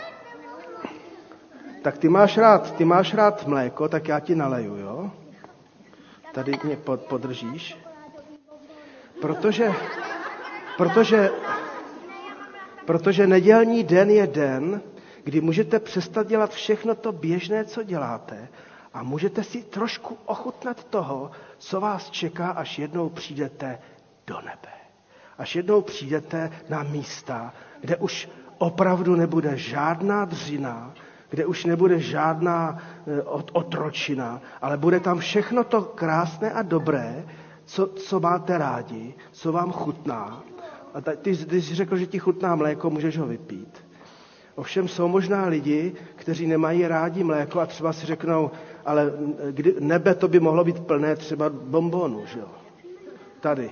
tak 1.81 1.97
ty 1.97 2.09
máš 2.09 2.37
rád, 2.37 2.75
ty 2.75 2.85
máš 2.85 3.13
rád 3.13 3.47
mléko, 3.47 3.89
tak 3.89 4.07
já 4.07 4.19
ti 4.19 4.35
naleju, 4.35 4.75
jo? 4.75 5.11
Tady 6.33 6.59
mě 6.63 6.75
pod, 6.75 7.01
podržíš. 7.01 7.77
Protože, 9.21 9.73
protože, 10.77 11.31
protože 12.85 13.27
nedělní 13.27 13.83
den 13.83 14.09
je 14.09 14.27
den, 14.27 14.81
kdy 15.23 15.41
můžete 15.41 15.79
přestat 15.79 16.27
dělat 16.27 16.51
všechno 16.51 16.95
to 16.95 17.11
běžné, 17.11 17.65
co 17.65 17.83
děláte 17.83 18.47
a 18.93 19.03
můžete 19.03 19.43
si 19.43 19.63
trošku 19.63 20.17
ochutnat 20.25 20.83
toho, 20.83 21.31
co 21.57 21.81
vás 21.81 22.09
čeká, 22.09 22.49
až 22.49 22.79
jednou 22.79 23.09
přijdete 23.09 23.79
do 24.27 24.35
nebe. 24.35 24.73
Až 25.37 25.55
jednou 25.55 25.81
přijdete 25.81 26.51
na 26.69 26.83
místa, 26.83 27.53
kde 27.81 27.95
už 27.95 28.29
opravdu 28.57 29.15
nebude 29.15 29.57
žádná 29.57 30.25
dřina, 30.25 30.93
kde 31.29 31.45
už 31.45 31.65
nebude 31.65 31.99
žádná 31.99 32.77
eh, 32.77 33.21
otročina, 33.51 34.41
ale 34.61 34.77
bude 34.77 34.99
tam 34.99 35.19
všechno 35.19 35.63
to 35.63 35.81
krásné 35.81 36.51
a 36.51 36.61
dobré, 36.61 37.25
co, 37.65 37.87
co 37.87 38.19
máte 38.19 38.57
rádi, 38.57 39.13
co 39.31 39.51
vám 39.51 39.71
chutná. 39.71 40.43
A 40.97 41.01
ty, 41.01 41.31
když 41.31 41.65
jsi 41.65 41.75
řekl, 41.75 41.97
že 41.97 42.05
ti 42.05 42.19
chutná 42.19 42.55
mléko, 42.55 42.89
můžeš 42.89 43.17
ho 43.17 43.27
vypít. 43.27 43.83
Ovšem 44.55 44.87
jsou 44.87 45.07
možná 45.07 45.47
lidi, 45.47 45.95
kteří 46.15 46.47
nemají 46.47 46.87
rádi 46.87 47.23
mléko 47.23 47.59
a 47.59 47.65
třeba 47.65 47.93
si 47.93 48.05
řeknou, 48.05 48.51
ale 48.85 49.11
kdy, 49.51 49.75
nebe 49.79 50.15
to 50.15 50.27
by 50.27 50.39
mohlo 50.39 50.63
být 50.63 50.79
plné 50.79 51.15
třeba 51.15 51.49
bombonu, 51.49 52.25
že 52.25 52.39
jo? 52.39 52.47
Tady. 53.39 53.71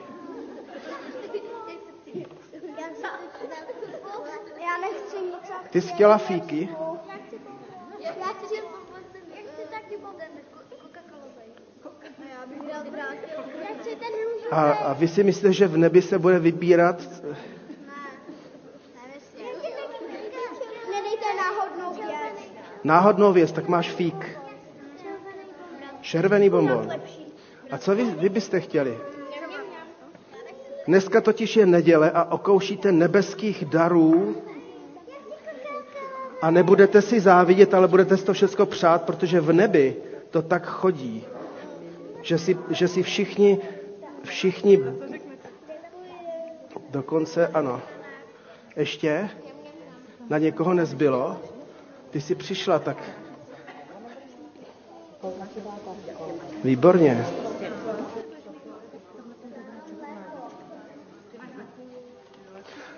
Ty 5.70 5.82
jsi 5.82 5.88
chtěla 5.88 6.18
fíky? 6.18 6.70
A, 14.52 14.72
a 14.72 14.94
vy 14.94 15.08
si 15.08 15.24
myslíte, 15.24 15.54
že 15.54 15.68
v 15.68 15.78
nebi 15.78 16.02
se 16.02 16.20
bude 16.20 16.40
vybírat 16.40 17.02
náhodnou 22.84 23.34
věc, 23.34 23.52
tak 23.52 23.68
máš 23.68 23.92
fík. 23.92 24.38
Červený 26.02 26.50
bonbon. 26.50 26.90
A 27.72 27.78
co 27.78 27.96
vy, 27.96 28.04
vy 28.04 28.30
byste 28.30 28.60
chtěli? 28.60 28.98
Dneska 30.88 31.22
totiž 31.22 31.56
je 31.56 31.66
neděle 31.66 32.12
a 32.12 32.24
okoušíte 32.32 32.92
nebeských 32.92 33.66
darů 33.66 34.36
a 36.42 36.52
nebudete 36.52 37.02
si 37.02 37.20
závidět, 37.20 37.74
ale 37.74 37.88
budete 37.88 38.18
si 38.18 38.26
to 38.26 38.34
všechno 38.34 38.66
přát, 38.66 39.02
protože 39.04 39.42
v 39.42 39.54
nebi 39.54 39.96
to 40.30 40.42
tak 40.42 40.66
chodí, 40.66 41.24
že 42.22 42.38
si, 42.38 42.58
že 42.70 42.88
si 42.88 43.04
všichni, 43.04 43.60
všichni, 44.26 44.80
dokonce 46.90 47.48
ano, 47.48 47.82
ještě 48.76 49.30
na 50.30 50.38
někoho 50.38 50.74
nezbylo, 50.74 51.38
ty 52.10 52.22
jsi 52.22 52.36
přišla, 52.36 52.80
tak... 52.80 52.98
Výborně. 56.64 57.26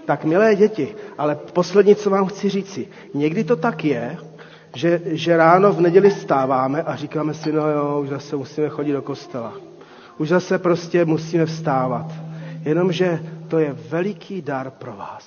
Tak, 0.05 0.23
milé 0.25 0.55
děti, 0.55 0.95
ale 1.17 1.35
poslední, 1.35 1.95
co 1.95 2.09
vám 2.09 2.25
chci 2.25 2.49
říci. 2.49 2.87
Někdy 3.13 3.43
to 3.43 3.55
tak 3.55 3.85
je, 3.85 4.17
že, 4.75 5.01
že 5.05 5.37
ráno 5.37 5.73
v 5.73 5.81
neděli 5.81 6.11
stáváme 6.11 6.83
a 6.83 6.95
říkáme 6.95 7.33
si, 7.33 7.51
no 7.51 7.69
jo, 7.69 7.99
už 8.01 8.09
zase 8.09 8.35
musíme 8.35 8.69
chodit 8.69 8.91
do 8.91 9.01
kostela. 9.01 9.53
Už 10.17 10.29
zase 10.29 10.57
prostě 10.59 11.05
musíme 11.05 11.45
vstávat. 11.45 12.11
Jenomže 12.65 13.19
to 13.47 13.59
je 13.59 13.73
veliký 13.89 14.41
dar 14.41 14.71
pro 14.71 14.93
vás, 14.93 15.25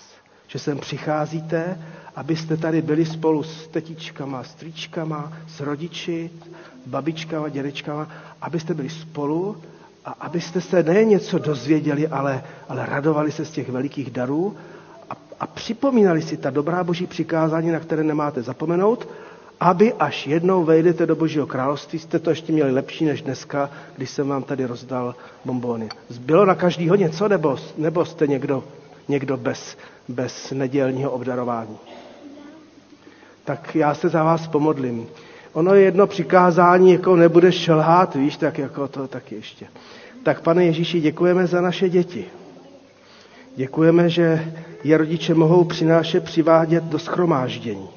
že 0.48 0.58
sem 0.58 0.78
přicházíte 0.78 1.76
abyste 2.16 2.56
tady 2.56 2.82
byli 2.82 3.06
spolu 3.06 3.42
s 3.42 3.68
tetičkama, 3.68 4.44
strýčkama, 4.44 5.32
s 5.48 5.60
rodiči, 5.60 6.30
babičkama, 6.86 7.48
dědečkama, 7.48 8.08
abyste 8.42 8.74
byli 8.74 8.88
spolu 8.90 9.56
a 10.04 10.10
abyste 10.10 10.60
se 10.60 10.82
ne 10.82 11.04
něco 11.04 11.38
dozvěděli, 11.38 12.08
ale, 12.08 12.44
ale 12.68 12.86
radovali 12.86 13.32
se 13.32 13.44
z 13.44 13.50
těch 13.50 13.68
velikých 13.68 14.10
darů 14.10 14.56
a, 15.10 15.14
a 15.40 15.46
připomínali 15.46 16.22
si 16.22 16.36
ta 16.36 16.50
dobrá 16.50 16.84
boží 16.84 17.06
přikázání, 17.06 17.70
na 17.70 17.80
které 17.80 18.02
nemáte 18.04 18.42
zapomenout, 18.42 19.08
aby 19.60 19.92
až 19.92 20.26
jednou 20.26 20.64
vejdete 20.64 21.06
do 21.06 21.16
Božího 21.16 21.46
království, 21.46 21.98
jste 21.98 22.18
to 22.18 22.30
ještě 22.30 22.52
měli 22.52 22.72
lepší 22.72 23.04
než 23.04 23.22
dneska, 23.22 23.70
když 23.96 24.10
jsem 24.10 24.28
vám 24.28 24.42
tady 24.42 24.64
rozdal 24.64 25.14
bombóny. 25.44 25.88
Bylo 26.20 26.44
na 26.44 26.54
každýho 26.54 26.94
něco, 26.94 27.28
nebo, 27.28 27.56
nebo 27.78 28.04
jste 28.04 28.26
někdo, 28.26 28.64
někdo 29.08 29.36
bez, 29.36 29.76
bez 30.08 30.50
nedělního 30.50 31.10
obdarování? 31.10 31.78
tak 33.50 33.74
já 33.74 33.94
se 33.94 34.08
za 34.08 34.22
vás 34.24 34.46
pomodlím. 34.46 35.06
Ono 35.52 35.74
je 35.74 35.82
jedno 35.82 36.06
přikázání, 36.06 36.92
jako 36.92 37.16
nebudeš 37.16 37.54
šelhát, 37.54 38.14
víš, 38.14 38.36
tak 38.36 38.58
jako 38.58 38.88
to 38.88 39.08
tak 39.08 39.32
ještě. 39.32 39.66
Tak 40.22 40.40
pane 40.40 40.64
Ježíši, 40.64 41.00
děkujeme 41.00 41.46
za 41.46 41.60
naše 41.60 41.88
děti. 41.88 42.24
Děkujeme, 43.56 44.08
že 44.10 44.52
je 44.84 44.96
rodiče 44.96 45.34
mohou 45.34 45.64
přinášet, 45.64 46.24
přivádět 46.24 46.84
do 46.84 46.98
schromáždění. 46.98 47.88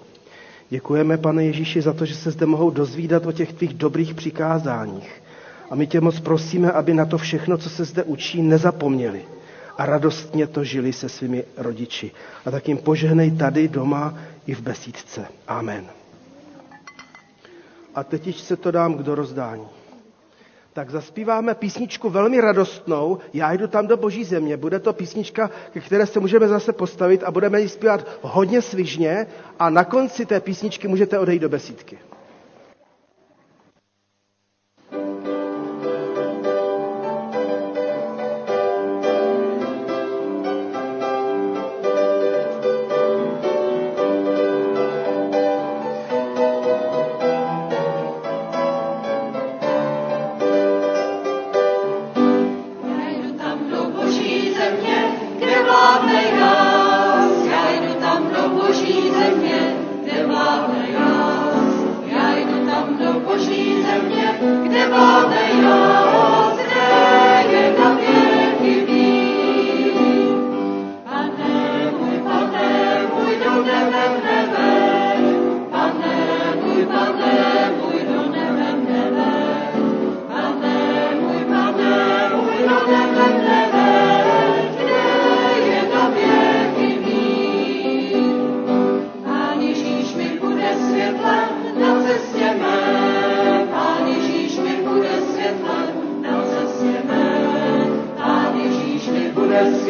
Děkujeme, 0.74 1.18
pane 1.18 1.46
Ježíši, 1.46 1.82
za 1.82 1.94
to, 1.94 2.06
že 2.06 2.16
se 2.16 2.32
zde 2.32 2.46
mohou 2.46 2.70
dozvídat 2.70 3.26
o 3.26 3.32
těch 3.32 3.54
tvých 3.54 3.74
dobrých 3.74 4.14
přikázáních. 4.14 5.22
A 5.70 5.76
my 5.76 5.88
tě 5.88 6.02
moc 6.02 6.20
prosíme, 6.20 6.72
aby 6.72 6.94
na 6.94 7.06
to 7.06 7.18
všechno, 7.18 7.58
co 7.58 7.70
se 7.70 7.86
zde 7.86 8.04
učí, 8.04 8.42
nezapomněli. 8.42 9.22
a 9.78 9.86
radostně 9.86 10.48
to 10.48 10.64
žili 10.64 10.94
se 10.94 11.10
svými 11.10 11.44
rodiči. 11.58 12.12
A 12.46 12.52
tak 12.52 12.68
jim 12.68 12.78
požehnej 12.78 13.32
tady 13.32 13.68
doma 13.68 14.18
i 14.48 14.54
v 14.56 14.62
besídce. 14.62 15.26
Amen. 15.48 15.86
A 17.96 18.04
teď 18.04 18.38
se 18.40 18.56
to 18.56 18.72
dám 18.72 18.94
k 18.98 19.02
dorozdání. 19.04 19.66
Tak 20.74 20.90
zaspíváme 20.90 21.56
písničku 21.56 22.10
velmi 22.10 22.42
radostnou, 22.42 23.18
Já 23.34 23.54
jdu 23.54 23.68
tam 23.68 23.88
do 23.88 23.98
boží 23.98 24.24
země. 24.24 24.58
Bude 24.58 24.80
to 24.80 24.94
písnička, 24.94 25.50
ke 25.74 25.80
které 25.80 26.06
se 26.06 26.20
můžeme 26.20 26.48
zase 26.48 26.74
postavit 26.74 27.24
a 27.24 27.32
budeme 27.32 27.62
ji 27.62 27.70
zpívat 27.70 28.08
hodně 28.22 28.62
svižně 28.62 29.28
a 29.60 29.70
na 29.70 29.84
konci 29.84 30.26
té 30.26 30.40
písničky 30.40 30.88
můžete 30.88 31.20
odejít 31.20 31.40
do 31.42 31.50
besídky. 31.50 31.98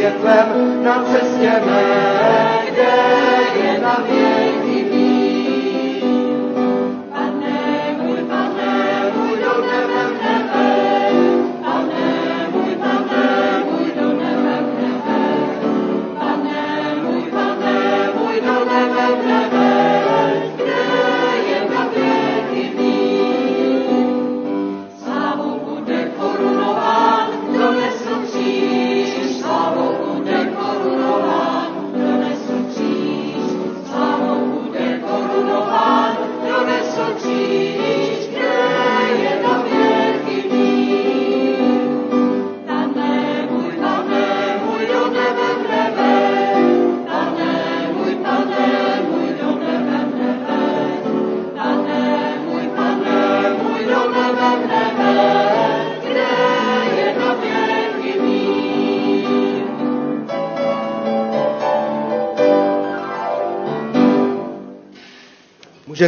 světlem 0.04 0.84
na 0.84 1.04
cestě 1.04 1.52
mé, 1.66 2.60
kde 2.66 3.43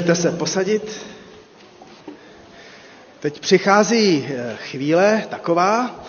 Můžete 0.05 0.21
se 0.21 0.31
posadit. 0.31 1.01
Teď 3.19 3.39
přichází 3.39 4.27
eh, 4.29 4.55
chvíle 4.57 5.23
taková, 5.29 6.03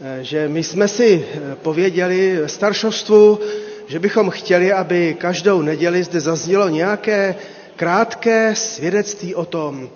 eh, 0.00 0.24
že 0.24 0.48
my 0.48 0.62
jsme 0.62 0.88
si 0.88 1.24
eh, 1.34 1.56
pověděli 1.56 2.36
ve 2.40 2.48
staršovstvu, 2.48 3.38
že 3.86 3.98
bychom 3.98 4.30
chtěli, 4.30 4.72
aby 4.72 5.16
každou 5.20 5.62
neděli 5.62 6.02
zde 6.02 6.20
zaznělo 6.20 6.68
nějaké 6.68 7.34
krátké 7.76 8.54
svědectví 8.54 9.34
o 9.34 9.44
tom, 9.44 9.90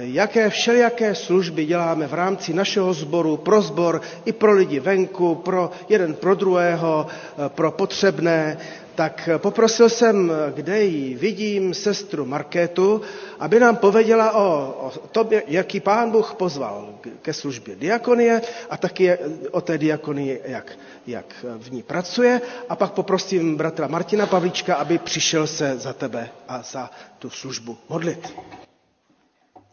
jaké 0.00 0.50
všelijaké 0.50 1.14
služby 1.14 1.64
děláme 1.64 2.06
v 2.06 2.14
rámci 2.14 2.54
našeho 2.54 2.94
sboru, 2.94 3.36
pro 3.36 3.62
sbor 3.62 4.00
i 4.24 4.32
pro 4.32 4.52
lidi 4.52 4.80
venku, 4.80 5.34
pro 5.34 5.70
jeden 5.88 6.14
pro 6.14 6.34
druhého, 6.34 7.06
pro 7.48 7.70
potřebné 7.70 8.56
tak 9.00 9.28
poprosil 9.38 9.88
jsem, 9.88 10.32
kde 10.54 10.82
ji 10.84 11.14
vidím, 11.14 11.74
sestru 11.74 12.26
Markétu, 12.26 13.00
aby 13.38 13.60
nám 13.60 13.76
pověděla 13.76 14.32
o, 14.32 14.74
o 15.02 15.06
tom, 15.08 15.28
jaký 15.46 15.80
pán 15.80 16.10
Bůh 16.10 16.34
pozval 16.34 16.94
ke 17.22 17.32
službě 17.32 17.76
diakonie 17.76 18.42
a 18.70 18.76
taky 18.76 19.16
o 19.50 19.60
té 19.60 19.78
diakonii, 19.78 20.40
jak, 20.44 20.72
jak 21.06 21.44
v 21.58 21.70
ní 21.72 21.82
pracuje. 21.82 22.40
A 22.68 22.76
pak 22.76 22.92
poprosím 22.92 23.56
bratra 23.56 23.86
Martina 23.88 24.26
Pavlíčka, 24.26 24.74
aby 24.76 24.98
přišel 24.98 25.46
se 25.46 25.78
za 25.78 25.92
tebe 25.92 26.28
a 26.48 26.62
za 26.62 26.90
tu 27.18 27.30
službu 27.30 27.78
modlit. 27.88 28.34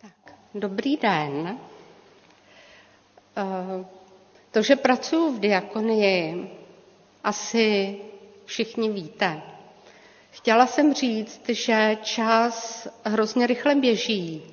Tak, 0.02 0.34
dobrý 0.56 0.98
den. 0.98 1.58
Eh, 3.38 3.86
to, 4.52 4.62
že 4.62 4.76
pracuji 4.76 5.32
v 5.36 5.40
diakonii, 5.40 6.50
asi 7.24 7.98
všichni 8.48 8.90
víte. 8.90 9.42
Chtěla 10.32 10.68
jsem 10.68 10.94
říct, 10.94 11.42
že 11.50 11.98
čas 12.04 12.88
hrozně 13.06 13.48
rychle 13.48 13.76
běží 13.76 14.44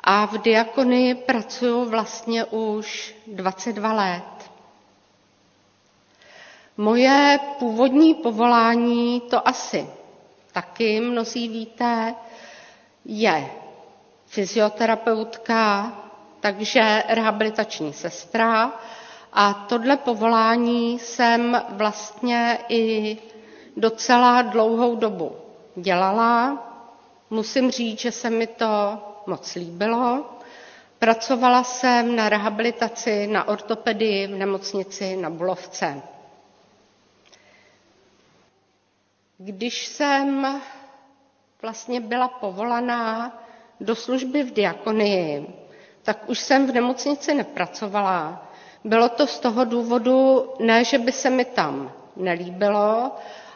a 0.00 0.26
v 0.26 0.38
diakonii 0.38 1.14
pracuji 1.14 1.84
vlastně 1.84 2.44
už 2.44 3.14
22 3.26 3.92
let. 3.92 4.50
Moje 6.76 7.38
původní 7.58 8.14
povolání, 8.14 9.20
to 9.20 9.48
asi 9.48 9.86
taky 10.52 11.00
mnozí 11.00 11.48
víte, 11.48 12.14
je 13.04 13.50
fyzioterapeutka, 14.26 15.92
takže 16.40 17.02
rehabilitační 17.08 17.92
sestra 17.92 18.72
a 19.34 19.54
tohle 19.54 19.96
povolání 19.96 20.98
jsem 20.98 21.62
vlastně 21.70 22.58
i 22.68 23.16
docela 23.76 24.42
dlouhou 24.42 24.96
dobu 24.96 25.36
dělala. 25.76 26.58
Musím 27.30 27.70
říct, 27.70 27.98
že 28.00 28.12
se 28.12 28.30
mi 28.30 28.46
to 28.46 28.98
moc 29.26 29.54
líbilo. 29.54 30.24
Pracovala 30.98 31.64
jsem 31.64 32.16
na 32.16 32.28
rehabilitaci, 32.28 33.26
na 33.26 33.48
ortopedii 33.48 34.26
v 34.26 34.30
nemocnici 34.30 35.16
na 35.16 35.30
Bulovce. 35.30 36.02
Když 39.38 39.86
jsem 39.86 40.60
vlastně 41.62 42.00
byla 42.00 42.28
povolaná 42.28 43.32
do 43.80 43.94
služby 43.96 44.42
v 44.42 44.52
diakonii, 44.52 45.46
tak 46.02 46.28
už 46.28 46.38
jsem 46.38 46.66
v 46.66 46.72
nemocnici 46.74 47.34
nepracovala, 47.34 48.46
bylo 48.84 49.08
to 49.08 49.26
z 49.26 49.38
toho 49.38 49.64
důvodu, 49.64 50.50
ne, 50.60 50.84
že 50.84 50.98
by 50.98 51.12
se 51.12 51.30
mi 51.30 51.44
tam 51.44 51.92
nelíbilo, 52.16 53.12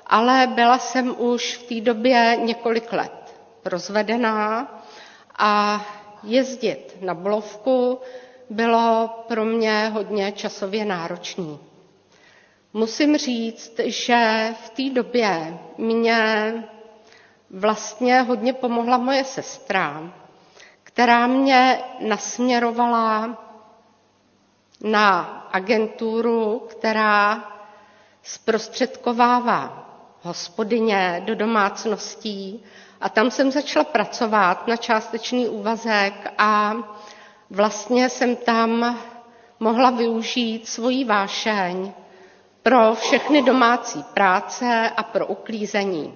ale 0.06 0.46
byla 0.46 0.78
jsem 0.78 1.14
už 1.18 1.56
v 1.56 1.62
té 1.68 1.80
době 1.80 2.36
několik 2.44 2.92
let 2.92 3.34
rozvedená 3.64 4.68
a 5.38 5.84
jezdit 6.22 6.96
na 7.00 7.14
Bolovku 7.14 7.98
bylo 8.50 9.10
pro 9.28 9.44
mě 9.44 9.88
hodně 9.94 10.32
časově 10.32 10.84
náročný. 10.84 11.58
Musím 12.72 13.16
říct, 13.16 13.80
že 13.84 14.48
v 14.64 14.70
té 14.70 14.90
době 14.94 15.58
mě 15.78 16.52
vlastně 17.50 18.20
hodně 18.20 18.52
pomohla 18.52 18.98
moje 18.98 19.24
sestra, 19.24 20.12
která 20.82 21.26
mě 21.26 21.80
nasměrovala 22.00 23.44
na 24.82 25.20
agenturu, 25.52 26.58
která 26.70 27.44
zprostředkovává 28.22 29.84
hospodyně 30.22 31.22
do 31.24 31.34
domácností 31.34 32.64
a 33.00 33.08
tam 33.08 33.30
jsem 33.30 33.50
začala 33.50 33.84
pracovat 33.84 34.66
na 34.66 34.76
částečný 34.76 35.48
úvazek 35.48 36.32
a 36.38 36.74
vlastně 37.50 38.08
jsem 38.08 38.36
tam 38.36 38.98
mohla 39.60 39.90
využít 39.90 40.68
svoji 40.68 41.04
vášeň 41.04 41.92
pro 42.62 42.94
všechny 42.94 43.42
domácí 43.42 44.02
práce 44.02 44.90
a 44.96 45.02
pro 45.02 45.26
uklízení. 45.26 46.14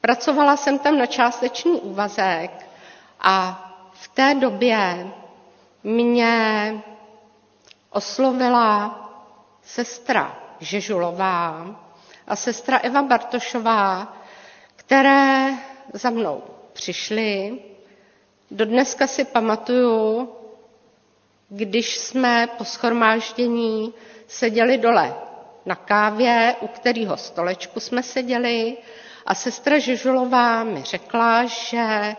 Pracovala 0.00 0.56
jsem 0.56 0.78
tam 0.78 0.98
na 0.98 1.06
částečný 1.06 1.72
úvazek 1.80 2.66
a 3.20 3.58
v 3.92 4.08
té 4.08 4.34
době 4.34 5.06
mě 5.84 6.74
oslovila 7.90 8.98
sestra 9.62 10.38
Žežulová 10.60 11.66
a 12.26 12.36
sestra 12.36 12.78
Eva 12.78 13.02
Bartošová, 13.02 14.16
které 14.76 15.50
za 15.92 16.10
mnou 16.10 16.42
přišly. 16.72 17.58
Dodneska 18.50 19.06
si 19.06 19.24
pamatuju, 19.24 20.28
když 21.48 21.98
jsme 21.98 22.46
po 22.58 22.64
schromáždění 22.64 23.94
seděli 24.26 24.78
dole 24.78 25.14
na 25.66 25.74
kávě, 25.74 26.56
u 26.60 26.66
kterého 26.66 27.16
stolečku 27.16 27.80
jsme 27.80 28.02
seděli 28.02 28.76
a 29.26 29.34
sestra 29.34 29.78
Žežulová 29.78 30.64
mi 30.64 30.82
řekla, 30.82 31.44
že 31.44 32.16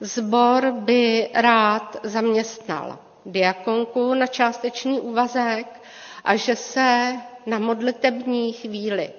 zbor 0.00 0.72
by 0.72 1.28
rád 1.34 1.96
zaměstnal 2.02 2.98
diakonku 3.26 4.14
na 4.14 4.26
částečný 4.26 5.00
úvazek 5.00 5.80
a 6.24 6.36
že 6.36 6.56
se 6.56 7.12
na 7.46 7.58
modlitební 7.58 8.52
chvíli 8.52 9.10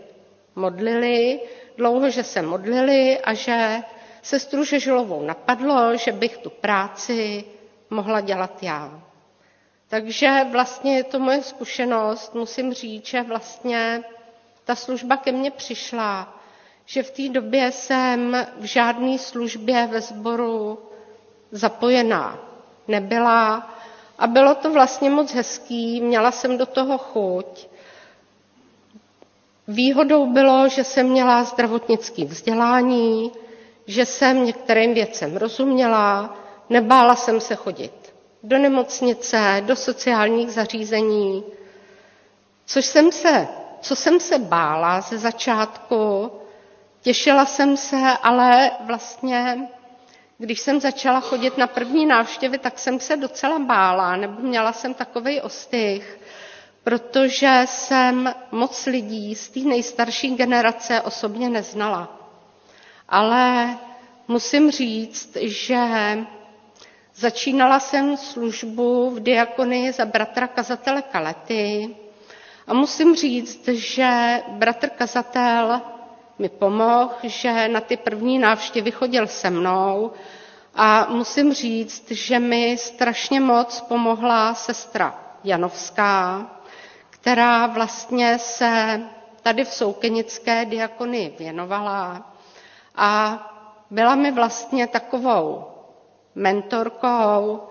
modlili, 0.56 1.40
dlouho, 1.78 2.10
že 2.10 2.24
se 2.24 2.42
modlili 2.42 3.20
a 3.20 3.34
že 3.34 3.80
sestru 4.22 4.64
Žežilovou 4.64 5.22
napadlo, 5.22 5.98
že 5.98 6.12
bych 6.12 6.38
tu 6.38 6.50
práci 6.50 7.44
mohla 7.90 8.22
dělat 8.22 8.64
já. 8.64 9.02
Takže 9.88 10.46
vlastně 10.52 10.96
je 10.98 11.04
to 11.04 11.20
moje 11.20 11.42
zkušenost. 11.44 12.36
Musím 12.36 12.74
říct, 12.74 13.06
že 13.08 13.22
vlastně 13.24 14.04
ta 14.66 14.76
služba 14.76 15.18
ke 15.18 15.32
mně 15.32 15.52
přišla, 15.52 16.35
že 16.86 17.04
v 17.04 17.12
té 17.12 17.30
době 17.30 17.72
jsem 17.72 18.48
v 18.60 18.64
žádné 18.64 19.18
službě 19.20 19.88
ve 19.92 20.02
sboru 20.02 20.80
zapojená 21.52 22.40
nebyla 22.88 23.70
a 24.20 24.28
bylo 24.28 24.56
to 24.56 24.72
vlastně 24.74 25.10
moc 25.10 25.34
hezký, 25.34 26.02
měla 26.02 26.32
jsem 26.32 26.58
do 26.58 26.66
toho 26.66 26.98
chuť. 26.98 27.68
Výhodou 29.68 30.34
bylo, 30.34 30.70
že 30.70 30.84
jsem 30.84 31.10
měla 31.10 31.44
zdravotnické 31.44 32.26
vzdělání, 32.26 33.32
že 33.88 34.06
jsem 34.06 34.46
některým 34.46 34.94
věcem 34.94 35.38
rozuměla, 35.38 36.38
nebála 36.70 37.16
jsem 37.16 37.42
se 37.42 37.56
chodit 37.56 38.14
do 38.44 38.58
nemocnice, 38.58 39.62
do 39.66 39.76
sociálních 39.76 40.52
zařízení, 40.52 41.44
což 42.66 42.86
jsem 42.86 43.12
se, 43.12 43.48
co 43.82 43.96
jsem 43.96 44.20
se 44.20 44.40
bála 44.40 45.02
ze 45.02 45.18
začátku, 45.18 46.32
těšila 47.06 47.46
jsem 47.46 47.78
se, 47.78 47.98
ale 48.24 48.72
vlastně, 48.80 49.68
když 50.38 50.60
jsem 50.60 50.80
začala 50.80 51.20
chodit 51.20 51.58
na 51.58 51.68
první 51.68 52.06
návštěvy, 52.06 52.58
tak 52.58 52.80
jsem 52.80 53.00
se 53.00 53.18
docela 53.18 53.60
bála, 53.60 54.16
nebo 54.16 54.42
měla 54.42 54.74
jsem 54.74 54.94
takový 54.94 55.42
ostych, 55.42 56.20
protože 56.84 57.62
jsem 57.66 58.34
moc 58.52 58.86
lidí 58.86 59.36
z 59.36 59.50
té 59.50 59.60
nejstarší 59.60 60.36
generace 60.36 61.02
osobně 61.02 61.50
neznala. 61.50 62.18
Ale 63.10 63.78
musím 64.28 64.72
říct, 64.72 65.38
že 65.42 65.78
začínala 67.16 67.80
jsem 67.80 68.18
službu 68.18 69.10
v 69.10 69.20
diakonii 69.20 69.92
za 69.92 70.06
bratra 70.06 70.48
kazatele 70.48 71.02
Kalety 71.02 71.96
a 72.68 72.74
musím 72.74 73.16
říct, 73.16 73.68
že 73.68 74.42
bratr 74.50 74.90
kazatel 74.90 75.82
mi 76.40 76.50
pomohl, 76.50 77.12
že 77.24 77.68
na 77.68 77.82
ty 77.82 77.98
první 77.98 78.40
návštěvy 78.40 78.92
chodil 78.92 79.28
se 79.28 79.50
mnou 79.50 80.12
a 80.76 81.08
musím 81.10 81.54
říct, 81.54 82.12
že 82.12 82.40
mi 82.40 82.78
strašně 82.78 83.40
moc 83.40 83.82
pomohla 83.82 84.54
sestra 84.54 85.20
Janovská, 85.44 86.48
která 87.10 87.68
vlastně 87.68 88.40
se 88.40 89.02
tady 89.44 89.64
v 89.66 89.68
Soukenické 89.74 90.66
diakonii 90.66 91.36
věnovala 91.40 92.34
a 92.96 93.40
byla 93.92 94.16
mi 94.16 94.32
vlastně 94.32 94.88
takovou 94.88 95.66
mentorkou. 96.36 97.62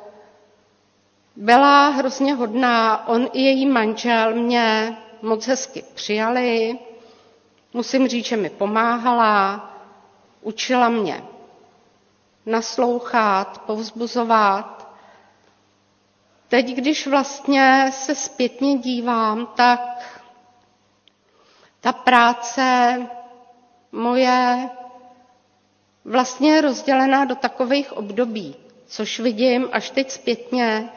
Byla 1.37 1.89
hrozně 1.89 2.35
hodná, 2.35 3.09
on 3.09 3.29
i 3.33 3.43
její 3.43 3.67
manžel 3.67 4.35
mě 4.35 4.97
moc 5.23 5.47
hezky 5.47 5.85
přijali. 5.95 6.79
Musím 7.75 8.09
říct, 8.09 8.27
že 8.27 8.37
mi 8.37 8.51
pomáhala, 8.51 9.71
učila 10.43 10.89
mě 10.89 11.25
naslouchat, 12.47 13.59
povzbuzovat. 13.67 14.95
Teď, 16.49 16.67
když 16.75 17.07
vlastně 17.07 17.91
se 17.93 18.15
zpětně 18.15 18.79
dívám, 18.79 19.47
tak 19.57 19.81
ta 21.81 21.93
práce 21.93 22.97
moje 23.93 24.69
vlastně 26.05 26.53
je 26.53 26.61
rozdělená 26.61 27.25
do 27.25 27.35
takových 27.35 27.93
období, 27.93 28.57
což 28.87 29.21
vidím 29.21 29.69
až 29.73 29.91
teď 29.91 30.11
zpětně. 30.11 30.89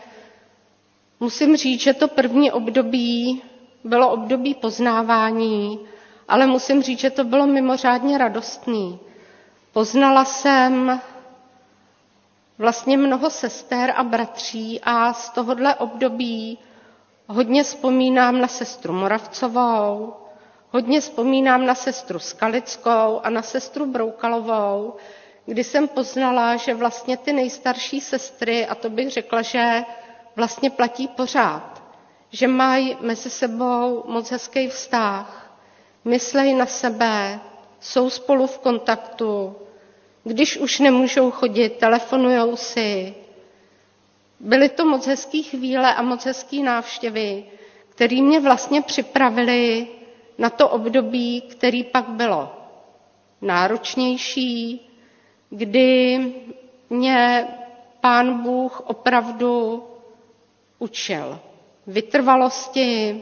Musím 1.20 1.58
říct, 1.58 1.82
že 1.82 1.94
to 1.94 2.08
první 2.08 2.52
období 2.52 3.42
bylo 3.84 4.10
období 4.10 4.54
poznávání, 4.54 5.80
ale 6.28 6.48
musím 6.48 6.84
říct, 6.84 7.00
že 7.00 7.10
to 7.10 7.24
bylo 7.24 7.48
mimořádně 7.48 8.18
radostný. 8.18 9.00
Poznala 9.74 10.26
jsem 10.26 11.02
vlastně 12.58 12.98
mnoho 12.98 13.30
sester 13.30 13.94
a 13.96 14.04
bratří 14.04 14.80
a 14.84 15.14
z 15.14 15.30
tohohle 15.30 15.76
období 15.76 16.60
hodně 17.28 17.64
vzpomínám 17.64 18.42
na 18.42 18.48
sestru 18.48 18.94
Moravcovou, 18.94 20.14
hodně 20.72 21.02
vzpomínám 21.02 21.66
na 21.66 21.76
sestru 21.76 22.20
Skalickou 22.20 23.20
a 23.24 23.30
na 23.30 23.42
sestru 23.42 23.86
Broukalovou, 23.86 24.96
kdy 25.46 25.64
jsem 25.64 25.88
poznala, 25.88 26.56
že 26.56 26.74
vlastně 26.74 27.18
ty 27.18 27.34
nejstarší 27.34 28.02
sestry, 28.02 28.66
a 28.68 28.76
to 28.76 28.90
bych 28.90 29.10
řekla, 29.12 29.42
že 29.42 29.84
vlastně 30.36 30.70
platí 30.70 31.08
pořád, 31.08 31.84
že 32.30 32.48
mají 32.48 32.98
mezi 33.02 33.30
sebou 33.30 34.04
moc 34.08 34.32
hezký 34.32 34.68
vztah, 34.68 35.47
myslej 36.08 36.54
na 36.54 36.66
sebe, 36.66 37.40
jsou 37.80 38.10
spolu 38.10 38.48
v 38.48 38.58
kontaktu, 38.60 39.56
když 40.24 40.58
už 40.58 40.80
nemůžou 40.80 41.32
chodit, 41.32 41.70
telefonujou 41.70 42.56
si. 42.56 43.14
Byly 44.40 44.70
to 44.70 44.86
moc 44.86 45.08
hezké 45.08 45.42
chvíle 45.44 45.96
a 45.96 46.02
moc 46.02 46.26
hezké 46.26 46.56
návštěvy, 46.64 47.46
které 47.90 48.22
mě 48.22 48.40
vlastně 48.40 48.82
připravili 48.82 49.88
na 50.38 50.50
to 50.50 50.70
období, 50.70 51.42
který 51.42 51.84
pak 51.84 52.10
bylo 52.10 52.50
náročnější, 53.42 54.82
kdy 55.50 56.20
mě 56.90 57.48
pán 58.02 58.42
Bůh 58.44 58.80
opravdu 58.90 59.84
učil 60.80 61.40
vytrvalosti. 61.88 63.22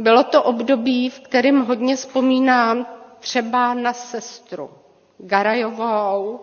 Bylo 0.00 0.22
to 0.24 0.42
období, 0.42 1.10
v 1.10 1.20
kterém 1.20 1.64
hodně 1.64 1.96
vzpomínám 1.96 2.86
třeba 3.18 3.74
na 3.74 3.92
sestru 3.92 4.70
Garajovou, 5.18 6.40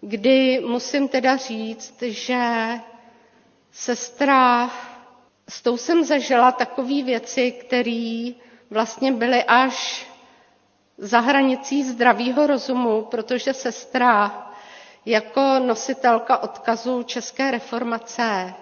kdy 0.00 0.62
musím 0.66 1.08
teda 1.08 1.36
říct, 1.36 2.02
že 2.02 2.44
sestra, 3.72 4.70
s 5.48 5.62
tou 5.62 5.76
jsem 5.76 6.04
zažila 6.04 6.52
takové 6.52 7.02
věci, 7.02 7.52
které 7.52 8.30
vlastně 8.70 9.12
byly 9.12 9.44
až 9.44 10.06
za 10.98 11.20
hranicí 11.20 11.84
zdravého 11.84 12.46
rozumu, 12.46 13.02
protože 13.02 13.54
sestra 13.54 14.46
jako 15.06 15.40
nositelka 15.58 16.38
odkazu 16.38 17.02
České 17.02 17.50
reformace 17.50 18.54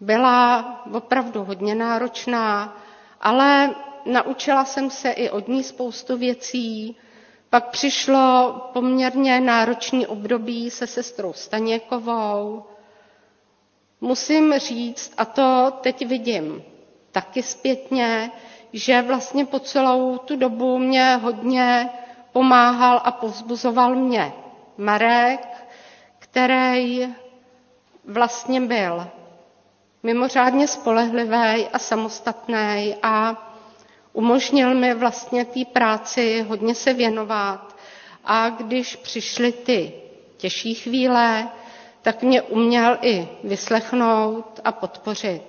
byla 0.00 0.64
opravdu 0.94 1.44
hodně 1.44 1.74
náročná, 1.74 2.76
ale 3.22 3.74
naučila 4.04 4.64
jsem 4.64 4.90
se 4.90 5.10
i 5.10 5.30
od 5.30 5.48
ní 5.48 5.62
spoustu 5.62 6.16
věcí. 6.18 6.96
Pak 7.50 7.70
přišlo 7.70 8.52
poměrně 8.72 9.40
náročný 9.40 10.06
období 10.06 10.70
se 10.70 10.86
sestrou 10.86 11.32
Staněkovou. 11.32 12.64
Musím 14.00 14.54
říct, 14.58 15.12
a 15.16 15.24
to 15.24 15.72
teď 15.80 16.06
vidím 16.06 16.62
taky 17.12 17.42
zpětně, 17.42 18.30
že 18.72 19.02
vlastně 19.02 19.44
po 19.46 19.58
celou 19.58 20.18
tu 20.18 20.36
dobu 20.36 20.78
mě 20.78 21.16
hodně 21.22 21.90
pomáhal 22.32 23.00
a 23.04 23.10
povzbuzoval 23.12 23.94
mě 23.94 24.32
Marek, 24.78 25.48
který 26.18 27.14
vlastně 28.04 28.60
byl 28.60 29.06
mimořádně 30.02 30.68
spolehlivý 30.68 31.68
a 31.72 31.78
samostatný 31.78 32.96
a 33.02 33.36
umožnil 34.12 34.74
mi 34.74 34.94
vlastně 34.94 35.44
té 35.44 35.64
práci 35.64 36.42
hodně 36.48 36.74
se 36.74 36.92
věnovat. 36.92 37.76
A 38.24 38.48
když 38.48 38.96
přišly 38.96 39.52
ty 39.52 39.92
těžší 40.36 40.74
chvíle, 40.74 41.48
tak 42.02 42.22
mě 42.22 42.42
uměl 42.42 42.98
i 43.02 43.28
vyslechnout 43.44 44.60
a 44.64 44.72
podpořit. 44.72 45.42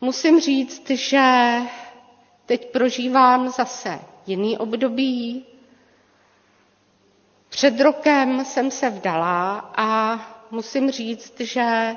Musím 0.00 0.40
říct, 0.40 0.90
že 0.90 1.56
teď 2.46 2.72
prožívám 2.72 3.48
zase 3.48 4.00
jiný 4.26 4.58
období. 4.58 5.46
Před 7.48 7.80
rokem 7.80 8.44
jsem 8.44 8.70
se 8.70 8.90
vdala 8.90 9.58
a 9.76 10.18
musím 10.50 10.90
říct, 10.90 11.40
že 11.40 11.96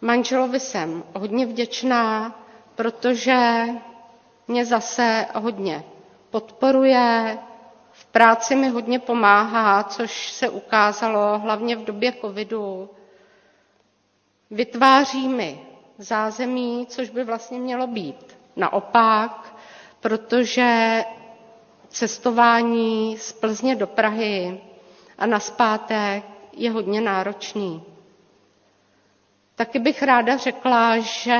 manželovi 0.00 0.60
jsem 0.60 1.04
hodně 1.14 1.46
vděčná, 1.46 2.34
protože 2.74 3.64
mě 4.48 4.64
zase 4.64 5.26
hodně 5.34 5.84
podporuje, 6.30 7.38
v 7.92 8.06
práci 8.06 8.54
mi 8.56 8.68
hodně 8.68 8.98
pomáhá, 8.98 9.82
což 9.84 10.30
se 10.32 10.48
ukázalo 10.48 11.38
hlavně 11.38 11.76
v 11.76 11.84
době 11.84 12.12
covidu. 12.20 12.90
Vytváří 14.50 15.28
mi 15.28 15.60
zázemí, 15.98 16.86
což 16.86 17.10
by 17.10 17.24
vlastně 17.24 17.58
mělo 17.58 17.86
být 17.86 18.38
naopak, 18.56 19.54
protože 20.00 21.04
cestování 21.88 23.16
z 23.18 23.32
Plzně 23.32 23.76
do 23.76 23.86
Prahy 23.86 24.60
a 25.18 25.26
naspátek 25.26 26.24
je 26.52 26.70
hodně 26.70 27.00
náročný. 27.00 27.82
Taky 29.58 29.78
bych 29.78 30.02
ráda 30.02 30.36
řekla, 30.36 30.98
že 30.98 31.38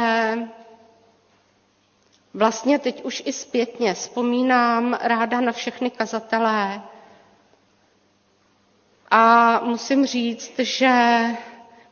vlastně 2.35 2.79
teď 2.79 3.05
už 3.05 3.23
i 3.27 3.33
zpětně 3.33 3.95
vzpomínám 3.95 4.99
ráda 5.03 5.41
na 5.41 5.53
všechny 5.53 5.91
kazatelé 5.91 6.83
a 9.11 9.61
musím 9.65 10.07
říct, 10.07 10.59
že 10.59 10.91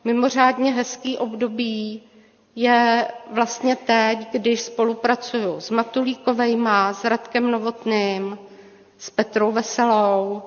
mimořádně 0.03 0.73
hezký 0.73 1.17
období 1.17 2.03
je 2.55 3.07
vlastně 3.31 3.75
teď, 3.75 4.31
když 4.31 4.61
spolupracuju 4.61 5.59
s 5.61 5.69
Matulíkovejma, 5.69 6.93
s 6.93 7.03
Radkem 7.05 7.51
Novotným, 7.51 8.37
s 8.97 9.09
Petrou 9.09 9.51
Veselou. 9.51 10.41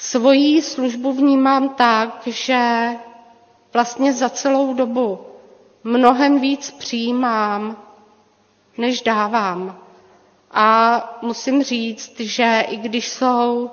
Svojí 0.00 0.62
službu 0.62 1.12
vnímám 1.12 1.68
tak, 1.68 2.22
že 2.26 2.88
vlastně 3.72 4.12
za 4.12 4.28
celou 4.28 4.74
dobu 4.74 5.18
mnohem 5.84 6.40
víc 6.40 6.70
přijímám, 6.70 7.82
než 8.78 9.02
dávám. 9.02 9.78
A 10.50 11.18
musím 11.22 11.62
říct, 11.62 12.20
že 12.20 12.64
i 12.68 12.76
když 12.76 13.08
jsou 13.08 13.70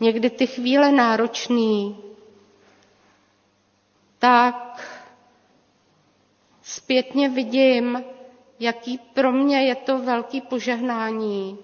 někdy 0.00 0.30
ty 0.30 0.46
chvíle 0.46 0.92
náročné, 0.92 1.94
tak 4.18 4.80
zpětně 6.62 7.28
vidím, 7.28 8.04
jaký 8.60 8.98
pro 8.98 9.32
mě 9.32 9.62
je 9.62 9.74
to 9.74 9.98
velký 9.98 10.40
požehnání, 10.40 11.58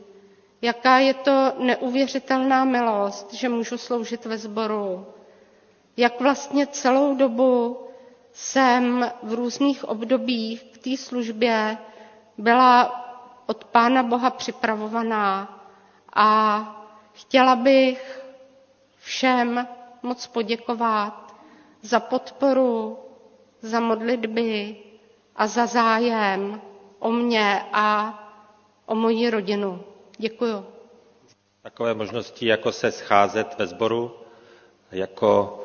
jaká 0.62 0.98
je 0.98 1.14
to 1.14 1.52
neuvěřitelná 1.58 2.64
milost, 2.64 3.32
že 3.34 3.48
můžu 3.48 3.78
sloužit 3.78 4.24
ve 4.24 4.38
sboru, 4.38 5.06
jak 5.96 6.20
vlastně 6.20 6.66
celou 6.66 7.14
dobu 7.14 7.78
jsem 8.32 9.10
v 9.22 9.32
různých 9.34 9.84
obdobích 9.88 10.62
k 10.62 10.78
té 10.78 10.96
službě 10.96 11.78
byla 12.38 12.98
od 13.46 13.64
Pána 13.64 14.02
Boha 14.02 14.30
připravovaná 14.30 15.58
a 16.14 16.60
chtěla 17.12 17.56
bych 17.56 18.22
všem 18.98 19.68
moc 20.02 20.26
poděkovat 20.26 21.34
za 21.82 22.00
podporu, 22.00 22.98
za 23.62 23.80
modlitby 23.80 24.76
a 25.36 25.46
za 25.46 25.66
zájem 25.66 26.60
o 26.98 27.10
mě 27.10 27.62
a 27.72 28.18
o 28.86 28.94
moji 28.94 29.30
rodinu. 29.30 29.84
Děkuju. 30.22 30.64
Takové 31.62 31.94
možnosti, 31.94 32.46
jako 32.46 32.72
se 32.72 32.92
scházet 32.92 33.46
ve 33.58 33.66
sboru, 33.66 34.10
jako 34.92 35.60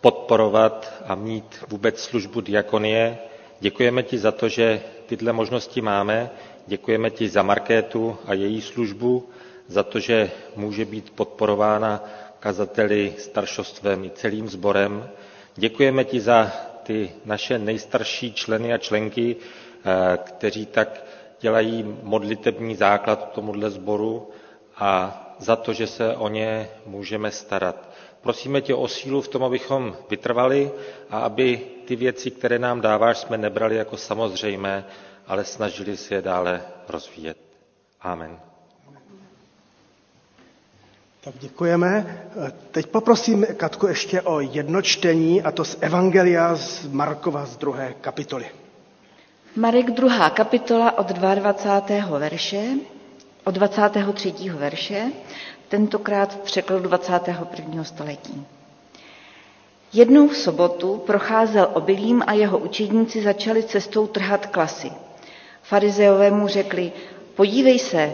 podporovat 0.00 0.92
a 1.06 1.14
mít 1.14 1.64
vůbec 1.68 2.00
službu 2.02 2.40
diakonie. 2.40 3.18
Děkujeme 3.60 4.02
ti 4.02 4.18
za 4.18 4.32
to, 4.32 4.48
že 4.48 4.80
tyhle 5.06 5.32
možnosti 5.32 5.80
máme. 5.80 6.30
Děkujeme 6.66 7.10
ti 7.10 7.28
za 7.28 7.42
Markétu 7.42 8.16
a 8.26 8.34
její 8.34 8.60
službu, 8.62 9.28
za 9.66 9.82
to, 9.82 10.00
že 10.00 10.30
může 10.56 10.84
být 10.84 11.10
podporována 11.10 12.04
kazateli, 12.40 13.14
staršostvem 13.18 14.04
i 14.04 14.10
celým 14.10 14.48
sborem. 14.48 15.08
Děkujeme 15.56 16.04
ti 16.04 16.20
za 16.20 16.52
ty 16.82 17.12
naše 17.24 17.58
nejstarší 17.58 18.32
členy 18.32 18.72
a 18.72 18.78
členky, 18.78 19.36
eh, 19.36 20.18
kteří 20.24 20.66
tak 20.66 21.04
dělají 21.40 21.96
modlitební 22.02 22.74
základ 22.76 23.32
tomuhle 23.32 23.70
sboru 23.70 24.30
a 24.76 25.24
za 25.38 25.56
to, 25.56 25.72
že 25.72 25.86
se 25.86 26.16
o 26.16 26.28
ně 26.28 26.68
můžeme 26.86 27.30
starat. 27.30 27.88
Prosíme 28.20 28.60
tě 28.60 28.74
o 28.74 28.88
sílu 28.88 29.20
v 29.20 29.28
tom, 29.28 29.44
abychom 29.44 29.96
vytrvali 30.10 30.70
a 31.10 31.18
aby 31.18 31.60
ty 31.86 31.96
věci, 31.96 32.30
které 32.30 32.58
nám 32.58 32.80
dáváš, 32.80 33.18
jsme 33.18 33.38
nebrali 33.38 33.76
jako 33.76 33.96
samozřejmé, 33.96 34.84
ale 35.26 35.44
snažili 35.44 35.96
se 35.96 36.14
je 36.14 36.22
dále 36.22 36.62
rozvíjet. 36.88 37.38
Amen. 38.00 38.38
Tak 41.24 41.34
děkujeme. 41.38 42.22
Teď 42.70 42.86
poprosím 42.86 43.46
Katku 43.56 43.86
ještě 43.86 44.22
o 44.22 44.40
jedno 44.40 44.82
čtení, 44.82 45.42
a 45.42 45.50
to 45.52 45.64
z 45.64 45.76
Evangelia 45.80 46.54
z 46.56 46.86
Markova 46.86 47.46
z 47.46 47.56
druhé 47.56 47.94
kapitoly. 48.00 48.46
Marek 49.58 49.90
druhá 49.90 50.30
kapitola 50.30 50.98
od 50.98 51.06
22. 51.12 52.18
verše, 52.18 52.62
od 53.44 53.54
23. 53.54 54.32
verše, 54.50 55.02
tentokrát 55.68 56.32
v 56.32 56.36
překladu 56.38 56.82
21. 56.88 57.84
století. 57.84 58.46
Jednou 59.92 60.28
v 60.28 60.36
sobotu 60.36 61.02
procházel 61.06 61.70
obilím 61.74 62.22
a 62.26 62.32
jeho 62.32 62.58
učedníci 62.58 63.22
začali 63.22 63.62
cestou 63.62 64.06
trhat 64.06 64.46
klasy. 64.46 64.92
Farizeové 65.62 66.30
mu 66.30 66.48
řekli, 66.48 66.92
podívej 67.34 67.78
se, 67.78 68.12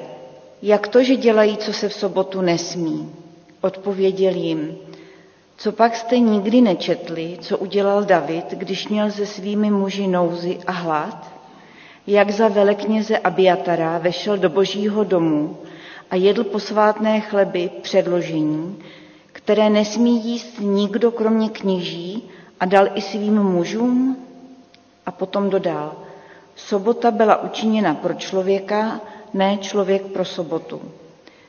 jak 0.62 0.88
to, 0.88 1.02
že 1.02 1.16
dělají, 1.16 1.56
co 1.56 1.72
se 1.72 1.88
v 1.88 1.94
sobotu 1.94 2.40
nesmí. 2.40 3.12
Odpověděl 3.60 4.34
jim, 4.34 4.76
co 5.56 5.72
pak 5.72 5.96
jste 5.96 6.18
nikdy 6.18 6.60
nečetli, 6.60 7.38
co 7.40 7.58
udělal 7.58 8.04
David, 8.04 8.50
když 8.50 8.88
měl 8.88 9.10
se 9.10 9.26
svými 9.26 9.70
muži 9.70 10.06
nouzy 10.06 10.58
a 10.66 10.72
hlad? 10.72 11.33
Jak 12.06 12.30
za 12.30 12.48
velekněze 12.48 13.18
Abiatara 13.18 13.98
vešel 13.98 14.38
do 14.38 14.48
božího 14.48 15.04
domu 15.04 15.56
a 16.10 16.16
jedl 16.16 16.44
posvátné 16.44 17.20
chleby 17.20 17.70
předložení, 17.82 18.78
které 19.32 19.70
nesmí 19.70 20.24
jíst 20.24 20.60
nikdo 20.60 21.10
kromě 21.10 21.48
kněží 21.48 22.28
a 22.60 22.64
dal 22.64 22.88
i 22.94 23.00
svým 23.00 23.34
mužům? 23.42 24.16
A 25.06 25.10
potom 25.10 25.50
dodal, 25.50 25.92
sobota 26.56 27.10
byla 27.10 27.42
učiněna 27.42 27.94
pro 27.94 28.14
člověka, 28.14 29.00
ne 29.34 29.56
člověk 29.56 30.02
pro 30.02 30.24
sobotu. 30.24 30.80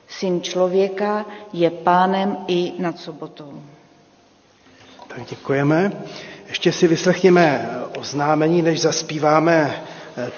Syn 0.07 0.41
člověka 0.41 1.25
je 1.53 1.69
pánem 1.71 2.37
i 2.47 2.73
nad 2.79 2.99
sobotou. 2.99 3.61
Tak 5.07 5.25
děkujeme. 5.29 5.91
Ještě 6.47 6.71
si 6.71 6.87
vyslechněme 6.87 7.69
oznámení, 7.97 8.61
než 8.61 8.81
zaspíváme 8.81 9.83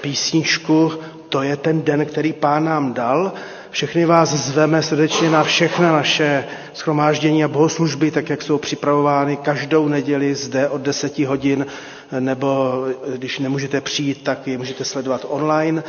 písničku 0.01 0.91
To 1.29 1.41
je 1.43 1.57
ten 1.57 1.81
den, 1.81 2.05
který 2.05 2.33
pán 2.33 2.65
nám 2.65 2.93
dal. 2.93 3.31
Všechny 3.69 4.05
vás 4.05 4.29
zveme 4.33 4.83
srdečně 4.83 5.29
na 5.29 5.43
všechna 5.43 5.91
naše 5.91 6.45
schromáždění 6.73 7.43
a 7.43 7.47
bohoslužby, 7.47 8.11
tak 8.11 8.29
jak 8.29 8.41
jsou 8.41 8.57
připravovány 8.57 9.37
každou 9.37 9.87
neděli 9.87 10.35
zde 10.35 10.69
od 10.69 10.81
10 10.81 11.19
hodin, 11.19 11.65
nebo 12.19 12.73
když 13.15 13.39
nemůžete 13.39 13.81
přijít, 13.81 14.23
tak 14.23 14.47
je 14.47 14.57
můžete 14.57 14.85
sledovat 14.85 15.25
online. 15.29 15.83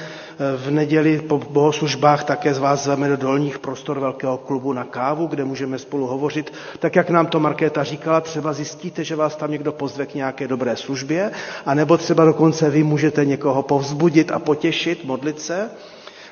V 0.56 0.70
neděli 0.70 1.20
po 1.28 1.38
bohoslužbách 1.50 2.24
také 2.24 2.54
z 2.54 2.58
vás 2.58 2.84
zveme 2.84 3.08
do 3.08 3.16
dolních 3.16 3.58
prostor 3.58 3.98
Velkého 4.00 4.38
klubu 4.38 4.72
na 4.72 4.84
kávu, 4.84 5.26
kde 5.26 5.44
můžeme 5.44 5.78
spolu 5.78 6.06
hovořit. 6.06 6.52
Tak 6.78 6.96
jak 6.96 7.10
nám 7.10 7.26
to 7.26 7.40
Markéta 7.40 7.84
říkala, 7.84 8.20
třeba 8.20 8.52
zjistíte, 8.52 9.04
že 9.04 9.16
vás 9.16 9.36
tam 9.36 9.50
někdo 9.50 9.72
pozve 9.72 10.06
k 10.06 10.14
nějaké 10.14 10.48
dobré 10.48 10.76
službě, 10.76 11.30
anebo 11.66 11.96
třeba 11.96 12.24
dokonce 12.24 12.70
vy 12.70 12.82
můžete 12.82 13.24
někoho 13.24 13.62
povzbudit 13.62 14.30
a 14.32 14.38
potěšit, 14.38 15.04
modlit 15.04 15.40
se. 15.40 15.70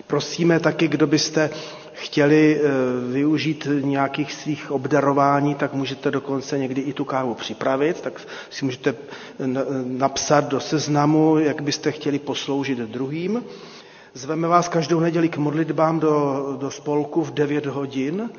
Prosíme 0.07 0.61
taky, 0.61 0.89
kdo 0.89 1.07
byste 1.07 1.51
chtěli 1.93 2.61
eh, 2.61 2.63
využít 3.13 3.69
nějakých 3.81 4.33
svých 4.33 4.71
obdarování, 4.71 5.55
tak 5.55 5.73
můžete 5.75 6.11
dokonce 6.11 6.59
někdy 6.59 6.81
i 6.81 6.93
tu 6.93 7.05
kávu 7.05 7.35
připravit, 7.35 8.01
tak 8.01 8.21
si 8.51 8.65
můžete 8.65 8.95
napsat 9.85 10.49
do 10.49 10.61
seznamu, 10.61 11.39
jak 11.39 11.61
byste 11.63 11.93
chtěli 11.93 12.19
posloužit 12.19 12.79
druhým. 12.79 13.45
Zveme 14.15 14.49
vás 14.49 14.69
každou 14.69 15.01
neděli 15.01 15.29
k 15.29 15.37
modlitbám 15.37 16.01
do, 16.01 16.47
do 16.61 16.71
spolku 16.71 17.25
v 17.25 17.35
9 17.35 17.67
hodin 17.67 18.31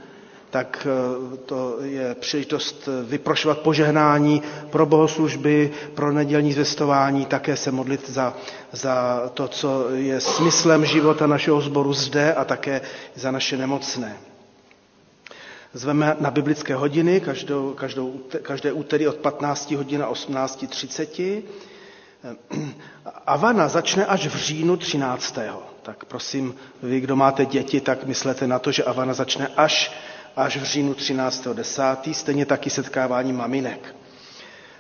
tak 0.49 0.87
eh, 1.33 1.37
to 1.45 1.77
je 1.81 2.15
příležitost 2.15 2.89
vyprošovat 3.03 3.57
požehnání 3.59 4.41
pro 4.69 4.85
bohoslužby, 4.85 5.71
pro 5.95 6.11
nedělní 6.11 6.53
zvestování, 6.53 7.25
také 7.25 7.57
se 7.57 7.71
modlit 7.71 8.09
za, 8.09 8.33
za 8.71 9.21
to, 9.33 9.47
co 9.47 9.89
je 9.95 10.21
smyslem 10.21 10.85
života 10.85 11.27
našeho 11.27 11.61
sboru 11.61 11.93
zde 11.93 12.33
a 12.33 12.45
také 12.45 12.81
za 13.15 13.31
naše 13.31 13.57
nemocné. 13.57 14.17
Zveme 15.73 16.15
na 16.19 16.31
biblické 16.31 16.75
hodiny 16.75 17.19
každou, 17.21 17.73
každou, 17.73 18.19
každé 18.41 18.71
úterý 18.71 19.07
od 19.07 19.15
15 19.15 19.71
hodin 19.71 20.03
a 20.03 20.11
18.30. 20.11 21.41
Avana 23.25 23.67
začne 23.67 24.05
až 24.05 24.27
v 24.27 24.35
říjnu 24.35 24.77
13. 24.77 25.37
Tak 25.83 26.05
prosím, 26.05 26.55
vy, 26.83 26.99
kdo 26.99 27.15
máte 27.15 27.45
děti, 27.45 27.81
tak 27.81 28.03
myslete 28.05 28.47
na 28.47 28.59
to, 28.59 28.71
že 28.71 28.83
Avana 28.83 29.13
začne 29.13 29.47
až 29.57 29.91
až 30.37 30.57
v 30.57 30.63
říjnu 30.63 30.93
13.10. 30.93 32.13
Stejně 32.13 32.45
taky 32.45 32.69
setkávání 32.69 33.33
maminek. 33.33 33.95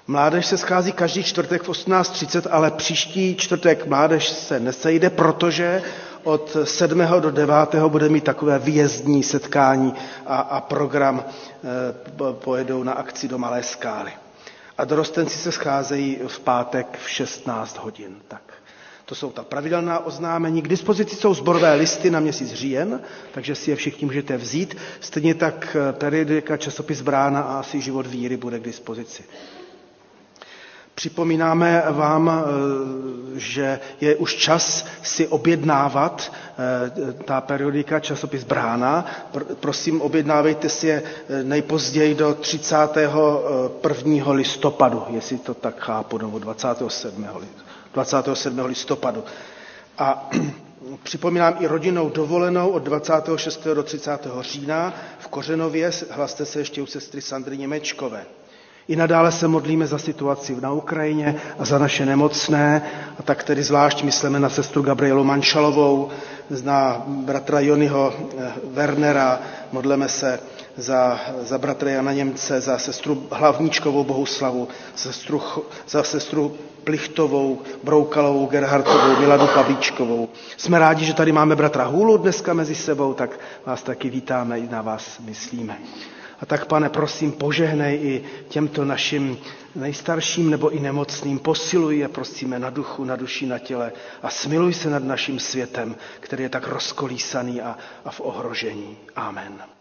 Mládež 0.07 0.45
se 0.45 0.57
schází 0.57 0.91
každý 0.91 1.23
čtvrtek 1.23 1.63
v 1.63 1.69
18.30, 1.69 2.47
ale 2.51 2.71
příští 2.71 3.35
čtvrtek 3.35 3.85
mládež 3.87 4.29
se 4.29 4.59
nesejde, 4.59 5.09
protože 5.09 5.81
od 6.23 6.57
7. 6.63 7.01
do 7.19 7.31
9. 7.31 7.75
bude 7.87 8.09
mít 8.09 8.23
takové 8.23 8.59
výjezdní 8.59 9.23
setkání 9.23 9.93
a, 10.25 10.37
a 10.37 10.61
program 10.61 11.23
e, 11.25 12.33
pojedou 12.33 12.83
na 12.83 12.93
akci 12.93 13.27
do 13.27 13.37
Malé 13.37 13.63
skály. 13.63 14.11
A 14.77 14.85
dorostenci 14.85 15.37
se 15.37 15.51
scházejí 15.51 16.19
v 16.27 16.39
pátek 16.39 16.97
v 17.05 17.09
16 17.09 17.77
hodin. 17.77 18.15
Tak 18.27 18.46
to 19.07 19.15
jsou 19.15 19.31
ta 19.31 19.43
pravidelná 19.43 19.99
oznámení. 20.05 20.61
K 20.61 20.67
dispozici 20.67 21.15
jsou 21.15 21.33
zborové 21.33 21.73
listy 21.75 22.11
na 22.11 22.19
měsíc 22.19 22.53
říjen, 22.53 22.99
takže 23.31 23.55
si 23.55 23.69
je 23.71 23.75
všichni 23.75 24.05
můžete 24.05 24.37
vzít. 24.37 24.77
Stejně 24.99 25.35
tak 25.35 25.77
eh, 25.89 25.93
periodika 25.93 26.57
časopis 26.57 27.01
Brána 27.01 27.41
a 27.41 27.59
asi 27.59 27.81
život 27.81 28.07
víry 28.07 28.37
bude 28.37 28.59
k 28.59 28.63
dispozici. 28.63 29.23
Připomínáme 30.95 31.83
vám, 31.89 32.31
eh, 32.31 33.39
že 33.39 33.79
je 34.01 34.15
už 34.15 34.35
čas 34.35 34.85
si 35.03 35.27
objednávat 35.27 36.31
eh, 36.31 37.13
ta 37.13 37.41
periodika 37.41 37.99
časopis 37.99 38.43
Brána. 38.43 39.05
Prosím, 39.59 40.01
objednávejte 40.01 40.69
si 40.69 40.87
je 40.87 41.03
nejpozději 41.43 42.15
do 42.15 42.33
31. 42.33 44.31
listopadu, 44.31 45.03
jestli 45.09 45.37
to 45.37 45.53
tak 45.53 45.79
chápu, 45.79 46.17
nebo 46.17 46.39
27. 46.39 47.23
listopadu. 47.23 47.66
27. 47.93 48.59
listopadu. 48.65 49.23
A 49.97 50.29
připomínám 51.03 51.55
i 51.59 51.67
rodinnou 51.67 52.09
dovolenou 52.09 52.69
od 52.69 52.83
26. 52.83 53.67
do 53.67 53.83
30. 53.83 54.27
října 54.41 54.93
v 55.19 55.27
Kořenově. 55.27 55.91
Hlaste 56.09 56.45
se 56.45 56.59
ještě 56.59 56.81
u 56.81 56.85
sestry 56.85 57.21
Sandry 57.21 57.57
Němečkové. 57.57 58.25
I 58.87 58.95
nadále 58.95 59.31
se 59.31 59.47
modlíme 59.47 59.87
za 59.87 59.97
situaci 59.97 60.55
na 60.61 60.71
Ukrajině 60.71 61.35
a 61.59 61.65
za 61.65 61.77
naše 61.77 62.05
nemocné, 62.05 62.81
a 63.19 63.23
tak 63.23 63.43
tedy 63.43 63.63
zvlášť 63.63 64.03
myslíme 64.03 64.39
na 64.39 64.49
sestru 64.49 64.81
Gabrielu 64.81 65.23
Manšalovou, 65.23 66.09
na 66.63 67.03
bratra 67.07 67.59
Jonyho 67.59 68.13
eh, 68.37 68.51
Wernera, 68.63 69.39
modleme 69.71 70.09
se 70.09 70.39
za, 70.77 71.19
za 71.41 71.57
bratra 71.57 71.89
Jana 71.91 72.13
Němce, 72.13 72.61
za 72.61 72.77
sestru 72.77 73.27
Hlavníčkovou 73.31 74.03
Bohuslavu, 74.03 74.67
sestru, 74.95 75.41
za 75.89 76.03
sestru 76.03 76.55
Plichtovou, 76.87 77.61
Broukalovou, 77.83 78.45
Gerhardtovou, 78.45 79.19
Miladu 79.19 79.47
Pavlíčkovou. 79.47 80.29
Jsme 80.57 80.79
rádi, 80.79 81.05
že 81.05 81.13
tady 81.13 81.31
máme 81.31 81.55
bratra 81.55 81.83
Hůlu 81.85 82.17
dneska 82.17 82.53
mezi 82.53 82.75
sebou, 82.75 83.13
tak 83.13 83.39
vás 83.65 83.83
taky 83.83 84.09
vítáme, 84.09 84.59
i 84.59 84.67
na 84.69 84.81
vás 84.81 85.19
myslíme. 85.19 85.77
A 86.41 86.45
tak, 86.45 86.65
pane, 86.65 86.89
prosím, 86.89 87.31
požehnej 87.31 87.99
i 88.01 88.23
těmto 88.49 88.85
našim 88.85 89.37
nejstarším 89.75 90.49
nebo 90.49 90.69
i 90.69 90.79
nemocným. 90.79 91.39
Posiluj 91.39 91.97
je, 91.97 92.07
prosíme, 92.07 92.59
na 92.59 92.69
duchu, 92.69 93.03
na 93.03 93.15
duši, 93.15 93.45
na 93.45 93.59
těle 93.59 93.91
a 94.23 94.29
smiluj 94.29 94.73
se 94.73 94.89
nad 94.89 95.03
naším 95.03 95.39
světem, 95.39 95.95
který 96.19 96.43
je 96.43 96.49
tak 96.49 96.67
rozkolísaný 96.67 97.61
a, 97.61 97.77
a 98.05 98.11
v 98.11 98.21
ohrožení. 98.21 98.97
Amen. 99.15 99.76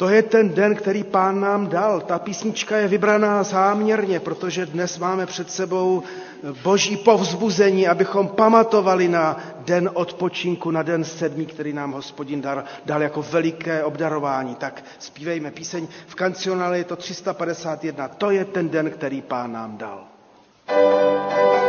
To 0.00 0.08
je 0.08 0.22
ten 0.22 0.48
den, 0.54 0.74
který 0.74 1.04
pán 1.04 1.40
nám 1.40 1.66
dal. 1.68 2.00
Ta 2.00 2.18
písnička 2.18 2.76
je 2.76 2.88
vybraná 2.88 3.42
záměrně, 3.42 4.20
protože 4.20 4.66
dnes 4.66 4.98
máme 4.98 5.26
před 5.26 5.50
sebou 5.50 6.02
boží 6.62 6.96
povzbuzení, 6.96 7.88
abychom 7.88 8.28
pamatovali 8.28 9.08
na 9.08 9.36
den 9.58 9.90
odpočinku, 9.94 10.70
na 10.70 10.82
den 10.82 11.04
sedmý, 11.04 11.46
který 11.46 11.72
nám 11.72 11.92
hospodin 11.92 12.40
dar, 12.40 12.64
dal 12.86 13.02
jako 13.02 13.22
veliké 13.22 13.84
obdarování. 13.84 14.54
Tak 14.54 14.84
zpívejme 14.98 15.50
píseň 15.50 15.86
v 16.06 16.14
kancionále, 16.14 16.78
je 16.78 16.84
to 16.84 16.96
351. 16.96 18.08
To 18.08 18.30
je 18.30 18.44
ten 18.44 18.68
den, 18.68 18.90
který 18.90 19.22
pán 19.22 19.52
nám 19.52 19.76
dal. 19.78 20.04
thank 20.66 21.54
you 21.54 21.59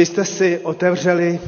byste 0.00 0.24
si 0.24 0.58
otevřeli 0.58 1.40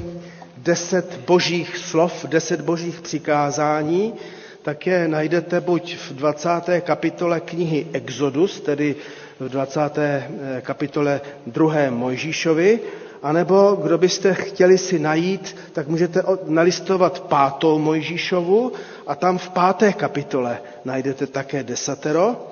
deset 0.56 1.20
božích 1.26 1.76
slov, 1.76 2.24
deset 2.28 2.60
božích 2.60 3.00
přikázání, 3.00 4.14
tak 4.62 4.86
je 4.86 5.08
najdete 5.08 5.60
buď 5.60 5.96
v 5.96 6.12
20. 6.12 6.50
kapitole 6.80 7.40
knihy 7.40 7.86
Exodus, 7.92 8.60
tedy 8.60 8.96
v 9.40 9.48
20. 9.48 9.98
Eh, 9.98 10.60
kapitole 10.60 11.20
2. 11.46 11.90
Mojžíšovi, 11.90 12.80
anebo 13.22 13.74
kdo 13.82 13.98
byste 13.98 14.34
chtěli 14.34 14.78
si 14.78 14.98
najít, 14.98 15.56
tak 15.72 15.88
můžete 15.88 16.22
nalistovat 16.46 17.20
pátou 17.20 17.78
Mojžíšovu 17.78 18.72
a 19.06 19.14
tam 19.14 19.38
v 19.38 19.48
páté 19.50 19.92
kapitole 19.92 20.58
najdete 20.84 21.26
také 21.26 21.62
desatero. 21.62 22.46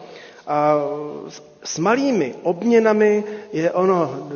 A 0.47 0.75
s 1.65 1.79
malými 1.79 2.35
obměnami 2.43 3.25
je 3.53 3.71
ono, 3.71 4.29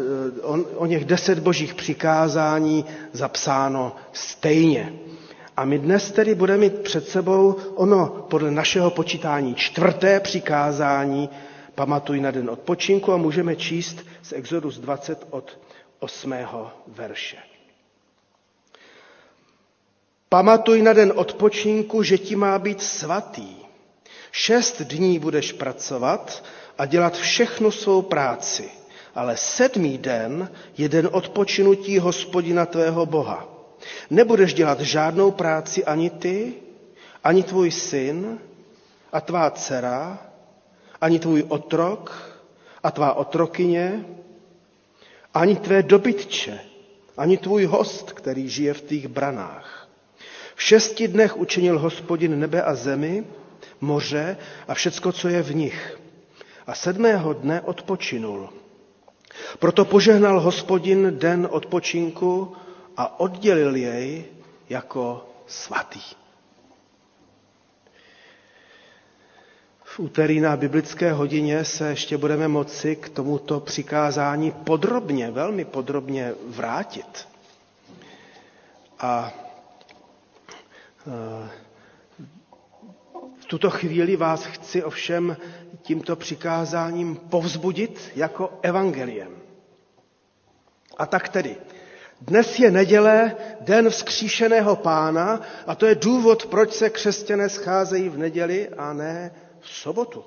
on, 0.42 0.64
o 0.76 0.86
něch 0.86 1.04
deset 1.04 1.38
božích 1.38 1.74
přikázání 1.74 2.84
zapsáno 3.12 3.96
stejně. 4.12 4.92
A 5.56 5.64
my 5.64 5.78
dnes 5.78 6.12
tedy 6.12 6.34
budeme 6.34 6.58
mít 6.60 6.74
před 6.78 7.08
sebou 7.08 7.56
ono 7.74 8.06
podle 8.30 8.50
našeho 8.50 8.90
počítání 8.90 9.54
čtvrté 9.54 10.20
přikázání, 10.20 11.28
pamatuj 11.74 12.20
na 12.20 12.30
den 12.30 12.50
odpočinku 12.50 13.12
a 13.12 13.16
můžeme 13.16 13.56
číst 13.56 13.96
z 14.22 14.32
Exodus 14.32 14.78
20 14.78 15.26
od 15.30 15.58
8. 16.04 16.34
verše. 16.86 17.36
Pamatuj 20.28 20.82
na 20.82 20.92
den 20.92 21.12
odpočinku, 21.16 22.02
že 22.02 22.18
ti 22.18 22.36
má 22.36 22.58
být 22.58 22.82
svatý. 22.82 23.56
Šest 24.32 24.82
dní 24.82 25.18
budeš 25.18 25.52
pracovat 25.52 26.44
a 26.78 26.86
dělat 26.86 27.16
všechnu 27.16 27.70
svou 27.70 28.02
práci, 28.02 28.70
ale 29.14 29.36
sedmý 29.36 29.98
den 29.98 30.50
je 30.78 30.88
den 30.88 31.08
odpočinutí 31.12 31.98
hospodina 31.98 32.66
tvého 32.66 33.06
Boha. 33.06 33.48
Nebudeš 34.10 34.54
dělat 34.54 34.80
žádnou 34.80 35.30
práci 35.30 35.84
ani 35.84 36.10
ty, 36.10 36.54
ani 37.24 37.42
tvůj 37.42 37.70
syn 37.70 38.38
a 39.12 39.20
tvá 39.20 39.50
dcera, 39.50 40.18
ani 41.00 41.18
tvůj 41.18 41.44
otrok 41.48 42.32
a 42.82 42.90
tvá 42.90 43.14
otrokyně, 43.14 44.04
ani 45.34 45.56
tvé 45.56 45.82
dobytče, 45.82 46.60
ani 47.16 47.36
tvůj 47.38 47.64
host, 47.64 48.12
který 48.12 48.48
žije 48.48 48.74
v 48.74 48.80
tvých 48.80 49.08
branách. 49.08 49.88
V 50.54 50.62
šesti 50.62 51.08
dnech 51.08 51.36
učinil 51.36 51.78
hospodin 51.78 52.38
nebe 52.40 52.62
a 52.62 52.74
zemi, 52.74 53.24
moře 53.80 54.36
a 54.68 54.74
všecko, 54.74 55.12
co 55.12 55.28
je 55.28 55.42
v 55.42 55.54
nich. 55.54 55.98
A 56.66 56.74
sedmého 56.74 57.32
dne 57.32 57.60
odpočinul. 57.60 58.48
Proto 59.58 59.84
požehnal 59.84 60.40
hospodin 60.40 61.18
den 61.18 61.48
odpočinku 61.50 62.56
a 62.96 63.20
oddělil 63.20 63.76
jej 63.76 64.24
jako 64.68 65.28
svatý. 65.46 66.00
V 69.94 69.98
úterý 70.00 70.40
na 70.40 70.56
biblické 70.56 71.12
hodině 71.12 71.64
se 71.64 71.88
ještě 71.88 72.16
budeme 72.18 72.48
moci 72.48 72.96
k 72.96 73.08
tomuto 73.08 73.60
přikázání 73.60 74.50
podrobně, 74.50 75.30
velmi 75.30 75.64
podrobně 75.64 76.32
vrátit. 76.46 77.28
A 79.00 79.32
e, 81.06 81.48
v 83.40 83.44
tuto 83.46 83.70
chvíli 83.70 84.16
vás 84.16 84.44
chci 84.44 84.84
ovšem 84.84 85.36
tímto 85.82 86.16
přikázáním 86.16 87.16
povzbudit 87.16 88.12
jako 88.16 88.58
evangeliem. 88.62 89.30
A 90.98 91.06
tak 91.06 91.28
tedy, 91.28 91.56
dnes 92.20 92.58
je 92.58 92.70
neděle, 92.70 93.36
den 93.60 93.90
vzkříšeného 93.90 94.76
pána 94.76 95.40
a 95.66 95.74
to 95.74 95.86
je 95.86 95.94
důvod, 95.94 96.46
proč 96.46 96.72
se 96.72 96.90
křesťané 96.90 97.48
scházejí 97.48 98.08
v 98.08 98.18
neděli 98.18 98.68
a 98.68 98.92
ne 98.92 99.30
v 99.64 99.70
sobotu. 99.70 100.24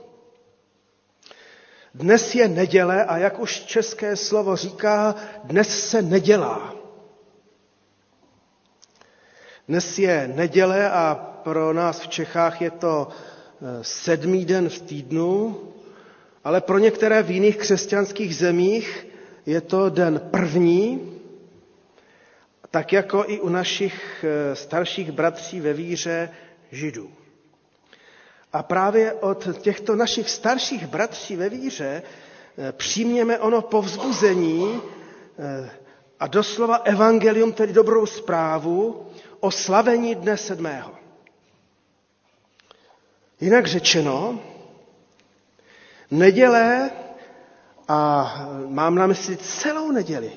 Dnes 1.94 2.36
je 2.36 2.48
neděle 2.48 3.06
a 3.06 3.18
jak 3.18 3.40
už 3.40 3.60
české 3.60 4.16
slovo 4.16 4.56
říká, 4.56 5.16
dnes 5.44 5.90
se 5.90 6.02
nedělá. 6.02 6.76
Dnes 9.68 10.00
je 10.00 10.32
neděle 10.36 10.90
a 10.92 11.16
pro 11.44 11.74
nás 11.74 12.00
v 12.00 12.08
Čechách 12.08 12.62
je 12.62 12.72
to 12.72 13.08
eh, 13.10 13.84
sedmý 13.84 14.46
den 14.46 14.70
v 14.70 14.80
týdnu, 14.82 15.62
ale 16.44 16.62
pro 16.62 16.78
některé 16.78 17.24
v 17.24 17.32
jiných 17.32 17.58
křesťanských 17.58 18.36
zemích 18.36 19.08
je 19.46 19.62
to 19.62 19.90
den 19.90 20.20
první, 20.32 21.14
tak 22.72 22.94
jako 22.94 23.24
i 23.28 23.40
u 23.40 23.50
našich 23.50 24.26
eh, 24.28 24.56
starších 24.56 25.12
bratří 25.12 25.60
ve 25.62 25.74
víře 25.74 26.30
židů. 26.72 27.10
A 28.54 28.64
právě 28.64 29.14
od 29.14 29.48
těchto 29.62 29.96
našich 29.96 30.30
starších 30.30 30.88
bratří 30.88 31.36
ve 31.36 31.50
víře 31.50 32.04
eh, 32.58 32.72
přijměme 32.72 33.40
ono 33.40 33.62
povzbuzení 33.62 34.82
eh, 35.40 35.70
a 36.20 36.28
doslova 36.28 36.76
evangelium, 36.76 37.54
tedy 37.54 37.74
dobrou 37.74 38.06
zprávu 38.06 39.06
o 39.40 39.52
slavení 39.52 40.16
dne 40.16 40.38
sedmého. 40.38 40.92
Jinak 43.42 43.68
řečeno, 43.68 44.40
neděle, 46.12 46.90
a 47.88 48.32
mám 48.68 48.96
na 48.96 49.08
mysli 49.08 49.38
celou 49.38 49.92
neděli, 49.92 50.32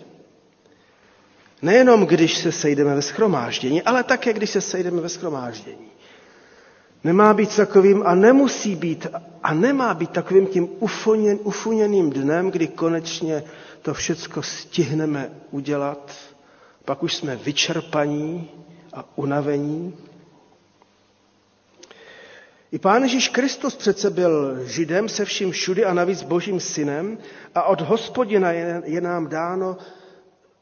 nejenom 1.62 2.06
když 2.06 2.38
se 2.38 2.52
sejdeme 2.52 2.94
ve 2.94 3.02
schromáždění, 3.02 3.82
ale 3.82 4.04
také 4.04 4.32
když 4.32 4.50
se 4.50 4.60
sejdeme 4.60 5.00
ve 5.00 5.08
schromáždění, 5.08 5.89
Nemá 7.04 7.34
být 7.34 7.56
takovým 7.56 8.02
a 8.06 8.14
nemusí 8.14 8.76
být 8.76 9.06
a 9.42 9.54
nemá 9.54 9.94
být 9.94 10.10
takovým 10.10 10.46
tím 10.46 10.68
ufuněn, 10.78 11.38
ufuněným 11.42 12.10
dnem, 12.10 12.50
kdy 12.50 12.68
konečně 12.68 13.44
to 13.82 13.94
všecko 13.94 14.42
stihneme 14.42 15.30
udělat, 15.50 16.12
pak 16.84 17.02
už 17.02 17.14
jsme 17.16 17.36
vyčerpaní 17.36 18.50
a 18.92 19.04
unavení. 19.16 19.96
I 22.72 22.78
Pán 22.78 23.02
Ježíš 23.02 23.28
Kristus 23.28 23.76
přece 23.76 24.10
byl 24.10 24.64
židem 24.66 25.08
se 25.08 25.24
vším 25.24 25.50
všudy 25.50 25.84
a 25.84 25.94
navíc 25.94 26.22
božím 26.22 26.60
synem 26.60 27.18
a 27.54 27.62
od 27.62 27.80
hospodina 27.80 28.52
je, 28.52 28.82
je 28.84 29.00
nám 29.00 29.28
dáno 29.28 29.76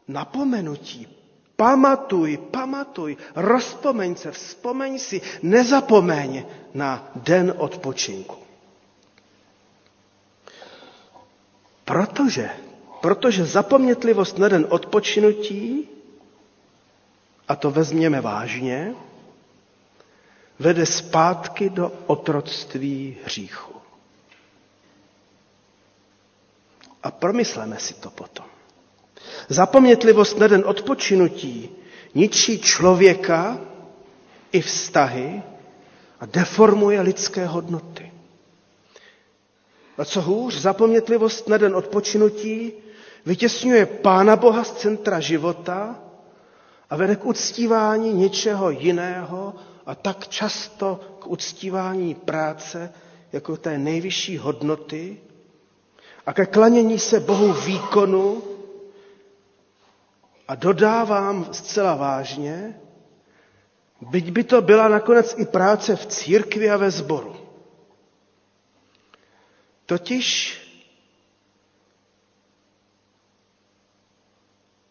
napomenutí, 0.09 1.18
Pamatuj, 1.59 2.36
pamatuj, 2.54 3.16
rozpomeň 3.34 4.16
se, 4.16 4.30
vzpomeň 4.30 4.92
si, 4.98 5.18
nezapomeň 5.42 6.46
na 6.74 7.11
den 7.16 7.50
odpočinku. 7.59 8.36
Protože, 11.84 12.50
protože 13.00 13.44
zapomnětlivost 13.44 14.38
na 14.38 14.48
den 14.48 14.66
odpočinutí, 14.70 15.88
a 17.48 17.56
to 17.56 17.70
vezměme 17.70 18.20
vážně, 18.20 18.94
vede 20.59 20.86
zpátky 20.86 21.70
do 21.70 21.92
otroctví 22.06 23.16
hříchu. 23.24 23.74
A 27.02 27.11
promysleme 27.11 27.78
si 27.78 27.94
to 27.94 28.11
potom. 28.11 28.57
Zapomnětlivost 29.49 30.39
na 30.39 30.47
den 30.47 30.62
odpočinutí 30.66 31.70
ničí 32.14 32.59
člověka 32.61 33.59
i 34.53 34.61
vztahy 34.61 35.43
a 36.20 36.26
deformuje 36.26 37.01
lidské 37.01 37.47
hodnoty. 37.47 38.12
A 39.99 40.05
co 40.05 40.20
hůř, 40.22 40.55
zapomnětlivost 40.55 41.49
na 41.49 41.57
den 41.57 41.76
odpočinutí 41.76 42.72
vytěsňuje 43.26 43.86
Pána 43.86 44.36
Boha 44.36 44.64
z 44.64 44.72
centra 44.72 45.20
života 45.20 45.99
a 46.91 46.97
vede 46.97 47.16
k 47.16 47.26
uctívání 47.26 48.12
něčeho 48.12 48.70
jiného 48.70 49.55
a 49.86 49.95
tak 49.95 50.28
často 50.28 51.01
k 51.18 51.26
uctívání 51.26 52.14
práce 52.14 52.93
jako 53.32 53.57
té 53.57 53.78
nejvyšší 53.78 54.39
hodnoty 54.39 55.20
a 56.26 56.32
ke 56.32 56.47
klanění 56.47 56.99
se 56.99 57.20
Bohu 57.20 57.53
výkonu 57.53 58.43
a 60.49 60.55
dodávám 60.55 61.49
zcela 61.55 61.94
vážně, 61.94 62.80
byť 64.11 64.30
by 64.30 64.44
to 64.44 64.62
byla 64.62 64.88
nakonec 64.88 65.34
i 65.38 65.46
práce 65.46 65.96
v 65.96 66.07
církvi 66.07 66.70
a 66.70 66.76
ve 66.76 66.90
sboru. 66.90 67.36
Totiž 69.86 70.59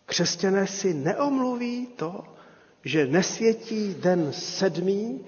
křesťané 0.06 0.68
si 0.68 0.94
neomluví 0.94 1.88
to, 1.88 2.24
že 2.86 3.08
nesvětí 3.08 3.94
den 3.94 4.34
sedmý 4.34 5.26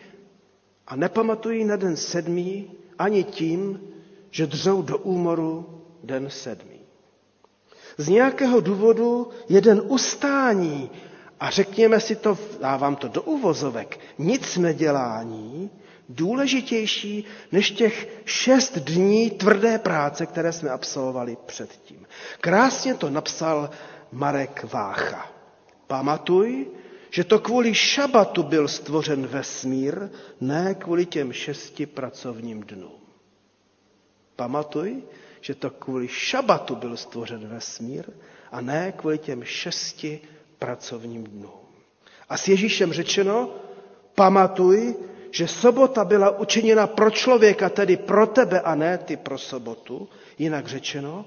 a 0.87 0.95
nepamatují 0.95 1.65
na 1.65 1.75
den 1.75 1.97
sedmý 1.97 2.71
ani 2.99 3.23
tím, 3.23 3.81
že 4.31 4.47
dřou 4.47 4.81
do 4.81 4.97
úmoru 4.97 5.83
den 6.03 6.29
sedmý 6.29 6.78
z 7.97 8.07
nějakého 8.09 8.59
důvodu 8.59 9.29
jeden 9.49 9.81
ustání 9.85 10.89
a 11.39 11.49
řekněme 11.49 11.99
si 11.99 12.15
to, 12.15 12.37
dávám 12.61 12.95
to 12.95 13.07
do 13.07 13.21
uvozovek, 13.21 13.99
nic 14.17 14.57
nedělání, 14.57 15.69
důležitější 16.09 17.25
než 17.51 17.71
těch 17.71 18.07
šest 18.25 18.77
dní 18.77 19.29
tvrdé 19.31 19.77
práce, 19.77 20.25
které 20.25 20.51
jsme 20.51 20.69
absolvovali 20.69 21.37
předtím. 21.45 22.05
Krásně 22.41 22.93
to 22.93 23.09
napsal 23.09 23.69
Marek 24.11 24.65
Vácha. 24.73 25.31
Pamatuj, 25.87 26.67
že 27.09 27.23
to 27.23 27.39
kvůli 27.39 27.73
šabatu 27.75 28.43
byl 28.43 28.67
stvořen 28.67 29.27
vesmír, 29.27 30.09
ne 30.41 30.75
kvůli 30.75 31.05
těm 31.05 31.33
šesti 31.33 31.85
pracovním 31.85 32.63
dnům. 32.63 32.99
Pamatuj, 34.35 35.03
že 35.41 35.55
to 35.55 35.69
kvůli 35.69 36.07
šabatu 36.07 36.75
byl 36.75 36.97
stvořen 36.97 37.47
vesmír 37.47 38.05
a 38.51 38.61
ne 38.61 38.91
kvůli 38.91 39.17
těm 39.17 39.43
šesti 39.43 40.19
pracovním 40.59 41.23
dnům. 41.23 41.51
A 42.29 42.37
s 42.37 42.47
Ježíšem 42.47 42.93
řečeno, 42.93 43.55
pamatuj, 44.15 44.95
že 45.31 45.47
sobota 45.47 46.05
byla 46.05 46.39
učiněna 46.39 46.87
pro 46.87 47.11
člověka, 47.11 47.69
tedy 47.69 47.97
pro 47.97 48.27
tebe 48.27 48.61
a 48.61 48.75
ne 48.75 48.97
ty 48.97 49.17
pro 49.17 49.37
sobotu. 49.37 50.09
Jinak 50.37 50.67
řečeno, 50.67 51.25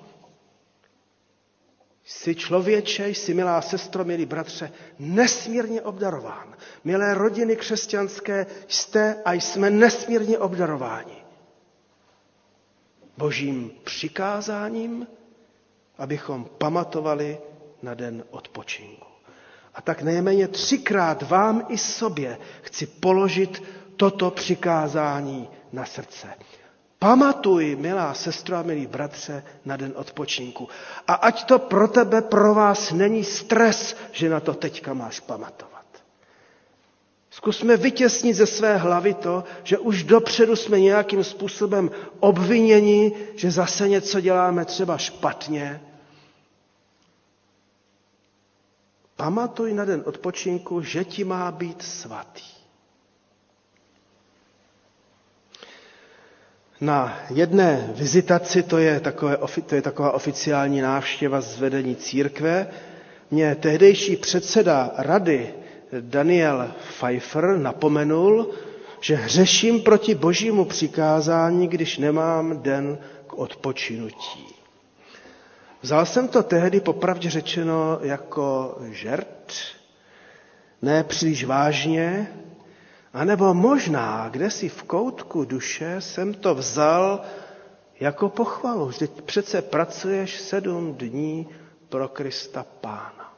Jsi 2.04 2.34
člověče, 2.34 3.08
jsi 3.08 3.34
milá 3.34 3.62
sestro, 3.62 4.04
milí 4.04 4.26
bratře, 4.26 4.72
nesmírně 4.98 5.82
obdarován. 5.82 6.54
Milé 6.84 7.14
rodiny 7.14 7.56
křesťanské, 7.56 8.46
jste 8.68 9.22
a 9.24 9.32
jsme 9.32 9.70
nesmírně 9.70 10.38
obdarováni. 10.38 11.21
Božím 13.16 13.70
přikázáním, 13.84 15.06
abychom 15.98 16.44
pamatovali 16.58 17.38
na 17.82 17.94
den 17.94 18.24
odpočinku. 18.30 19.06
A 19.74 19.82
tak 19.82 20.02
nejméně 20.02 20.48
třikrát 20.48 21.22
vám 21.22 21.66
i 21.68 21.78
sobě 21.78 22.38
chci 22.62 22.86
položit 22.86 23.62
toto 23.96 24.30
přikázání 24.30 25.48
na 25.72 25.84
srdce. 25.84 26.28
Pamatuj, 26.98 27.76
milá 27.76 28.14
sestro 28.14 28.56
a 28.56 28.62
milí 28.62 28.86
bratře, 28.86 29.42
na 29.64 29.76
den 29.76 29.92
odpočinku. 29.96 30.68
A 31.08 31.14
ať 31.14 31.44
to 31.44 31.58
pro 31.58 31.88
tebe, 31.88 32.22
pro 32.22 32.54
vás 32.54 32.92
není 32.92 33.24
stres, 33.24 33.96
že 34.12 34.28
na 34.28 34.40
to 34.40 34.54
teďka 34.54 34.94
máš 34.94 35.20
pamatovat. 35.20 35.71
Zkusme 37.32 37.76
vytěsnit 37.76 38.36
ze 38.36 38.46
své 38.46 38.76
hlavy 38.76 39.14
to, 39.14 39.44
že 39.64 39.78
už 39.78 40.02
dopředu 40.04 40.56
jsme 40.56 40.80
nějakým 40.80 41.24
způsobem 41.24 41.90
obviněni, 42.20 43.12
že 43.36 43.50
zase 43.50 43.88
něco 43.88 44.20
děláme 44.20 44.64
třeba 44.64 44.98
špatně. 44.98 45.80
Pamatuj 49.16 49.74
na 49.74 49.84
den 49.84 50.02
odpočinku, 50.06 50.82
že 50.82 51.04
ti 51.04 51.24
má 51.24 51.50
být 51.52 51.82
svatý. 51.82 52.42
Na 56.80 57.18
jedné 57.30 57.92
vizitaci, 57.96 58.62
to 58.62 58.78
je, 58.78 59.00
takové, 59.00 59.38
to 59.66 59.74
je 59.74 59.82
taková 59.82 60.12
oficiální 60.12 60.80
návštěva 60.80 61.40
z 61.40 61.58
vedení 61.58 61.96
církve, 61.96 62.66
mě 63.30 63.54
tehdejší 63.54 64.16
předseda 64.16 64.90
rady 64.96 65.54
Daniel 66.00 66.72
Pfeiffer 66.88 67.58
napomenul, 67.58 68.50
že 69.00 69.14
hřeším 69.16 69.80
proti 69.80 70.14
božímu 70.14 70.64
přikázání, 70.64 71.68
když 71.68 71.98
nemám 71.98 72.62
den 72.62 72.98
k 73.26 73.34
odpočinutí. 73.34 74.46
Vzal 75.82 76.06
jsem 76.06 76.28
to 76.28 76.42
tehdy 76.42 76.80
popravdě 76.80 77.30
řečeno 77.30 77.98
jako 78.02 78.76
žert, 78.90 79.52
ne 80.82 81.04
příliš 81.04 81.44
vážně, 81.44 82.32
a 83.12 83.24
nebo 83.24 83.54
možná, 83.54 84.28
kde 84.30 84.50
si 84.50 84.68
v 84.68 84.82
koutku 84.82 85.44
duše 85.44 85.96
jsem 86.00 86.34
to 86.34 86.54
vzal 86.54 87.20
jako 88.00 88.28
pochvalu. 88.28 88.86
Vždyť 88.86 89.22
přece 89.22 89.62
pracuješ 89.62 90.40
sedm 90.40 90.94
dní 90.94 91.48
pro 91.88 92.08
Krista 92.08 92.66
Pána. 92.80 93.31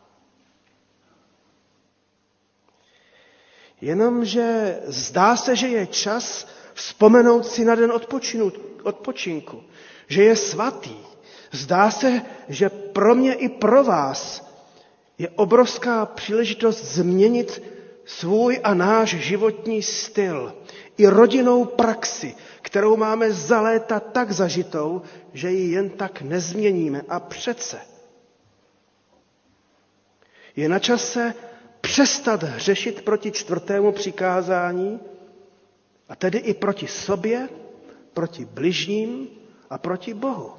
Jenomže 3.84 4.78
zdá 4.86 5.36
se, 5.36 5.56
že 5.56 5.68
je 5.68 5.86
čas 5.86 6.48
vzpomenout 6.74 7.46
si 7.46 7.64
na 7.64 7.74
den 7.74 7.92
odpočinu, 7.92 8.52
odpočinku, 8.82 9.62
že 10.08 10.22
je 10.24 10.36
svatý. 10.36 10.96
Zdá 11.52 11.90
se, 11.90 12.22
že 12.48 12.68
pro 12.68 13.14
mě 13.14 13.34
i 13.34 13.48
pro 13.48 13.84
vás 13.84 14.48
je 15.18 15.28
obrovská 15.28 16.06
příležitost 16.06 16.84
změnit 16.84 17.62
svůj 18.04 18.60
a 18.64 18.74
náš 18.74 19.08
životní 19.14 19.82
styl 19.82 20.54
i 20.96 21.06
rodinnou 21.06 21.64
praxi, 21.64 22.34
kterou 22.62 22.96
máme 22.96 23.32
za 23.32 23.60
léta 23.60 24.00
tak 24.00 24.32
zažitou, 24.32 25.02
že 25.32 25.50
ji 25.52 25.70
jen 25.72 25.90
tak 25.90 26.22
nezměníme. 26.22 27.02
A 27.08 27.20
přece 27.20 27.80
je 30.56 30.68
na 30.68 30.78
čase 30.78 31.34
přestat 31.84 32.42
hřešit 32.42 33.04
proti 33.04 33.32
čtvrtému 33.32 33.92
přikázání, 33.92 35.00
a 36.08 36.16
tedy 36.16 36.38
i 36.38 36.54
proti 36.54 36.86
sobě, 36.86 37.48
proti 38.14 38.44
bližním 38.44 39.28
a 39.70 39.78
proti 39.78 40.14
Bohu. 40.14 40.52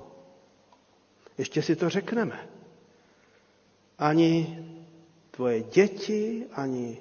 Ještě 1.38 1.62
si 1.62 1.76
to 1.76 1.90
řekneme. 1.90 2.50
Ani 4.00 4.60
tvoje 5.32 5.64
děti, 5.64 6.46
ani 6.54 6.98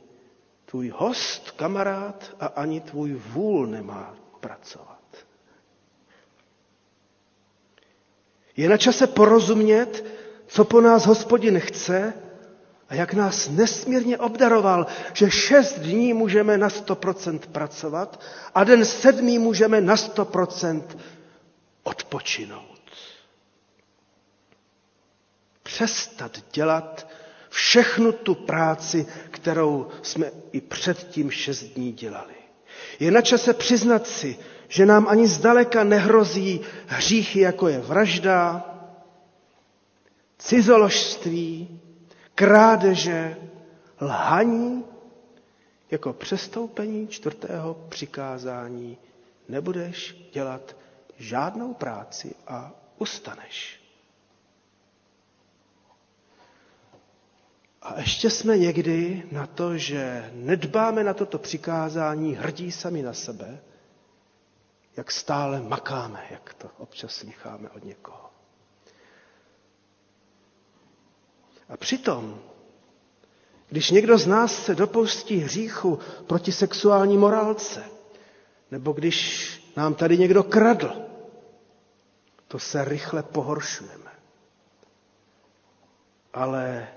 tvůj 0.65 0.93
host, 0.97 1.51
kamarád 1.51 2.37
a 2.41 2.47
ani 2.47 2.81
tvůj 2.81 3.13
vůl 3.15 3.67
nemá 3.67 4.15
pracovat. 4.41 5.01
Je 8.57 8.69
na 8.69 8.77
čase 8.77 9.07
porozumět, 9.07 10.05
co 10.47 10.65
po 10.65 10.81
nás 10.81 11.07
hospodin 11.07 11.61
chce 11.61 12.13
a 12.89 12.95
jak 12.95 13.15
nás 13.15 13.49
nesmírně 13.49 14.19
obdaroval, 14.19 14.87
že 15.13 15.31
šest 15.31 15.79
dní 15.79 16.13
můžeme 16.13 16.59
na 16.59 16.69
100% 16.69 17.39
pracovat 17.39 18.21
a 18.55 18.65
den 18.65 18.85
sedmý 18.85 19.39
můžeme 19.39 19.81
na 19.81 19.95
100% 19.95 20.83
odpočinout. 21.83 22.81
Přestat 25.63 26.39
dělat 26.53 27.09
všechnu 27.49 28.13
tu 28.13 28.35
práci, 28.35 29.07
kterou 29.31 29.89
jsme 30.03 30.31
i 30.53 30.61
předtím 30.61 31.31
šest 31.31 31.63
dní 31.65 31.93
dělali. 31.93 32.35
Je 33.01 33.11
na 33.11 33.21
čase 33.21 33.55
přiznat 33.55 34.07
si, 34.07 34.39
že 34.69 34.87
nám 34.87 35.09
ani 35.09 35.29
zdaleka 35.29 35.85
nehrozí 35.85 36.61
hříchy, 36.87 37.41
jako 37.41 37.69
je 37.69 37.79
vražda, 37.79 38.65
cizoložství, 40.39 41.81
krádeže, 42.35 43.37
lhaní, 44.01 44.85
jako 45.91 46.13
přestoupení 46.13 47.09
čtvrtého 47.09 47.75
přikázání 47.89 48.99
nebudeš 49.49 50.29
dělat 50.33 50.77
žádnou 51.19 51.75
práci 51.75 52.35
a 52.47 52.73
ustaneš. 52.99 53.81
A 57.83 58.01
ještě 58.01 58.31
jsme 58.31 58.59
někdy 58.59 59.23
na 59.33 59.47
to, 59.47 59.77
že 59.79 60.31
nedbáme 60.35 61.05
na 61.05 61.15
toto 61.15 61.39
přikázání, 61.39 62.35
hrdí 62.35 62.73
sami 62.73 63.03
na 63.03 63.13
sebe, 63.13 63.59
jak 64.97 65.11
stále 65.11 65.61
makáme, 65.61 66.27
jak 66.31 66.55
to 66.55 66.71
občas 66.79 67.13
slycháme 67.15 67.71
od 67.71 67.85
někoho. 67.85 68.31
A 71.69 71.77
přitom, 71.77 72.39
když 73.69 73.91
někdo 73.91 74.19
z 74.19 74.27
nás 74.27 74.65
se 74.65 74.75
dopustí 74.75 75.37
hříchu 75.37 75.99
proti 76.27 76.53
sexuální 76.53 77.19
morálce, 77.19 77.85
nebo 78.71 78.93
když 78.93 79.51
nám 79.77 79.95
tady 79.95 80.19
někdo 80.19 80.43
kradl, 80.43 80.93
to 82.49 82.59
se 82.59 82.85
rychle 82.85 83.23
pohoršujeme. 83.23 84.11
Ale 86.35 86.89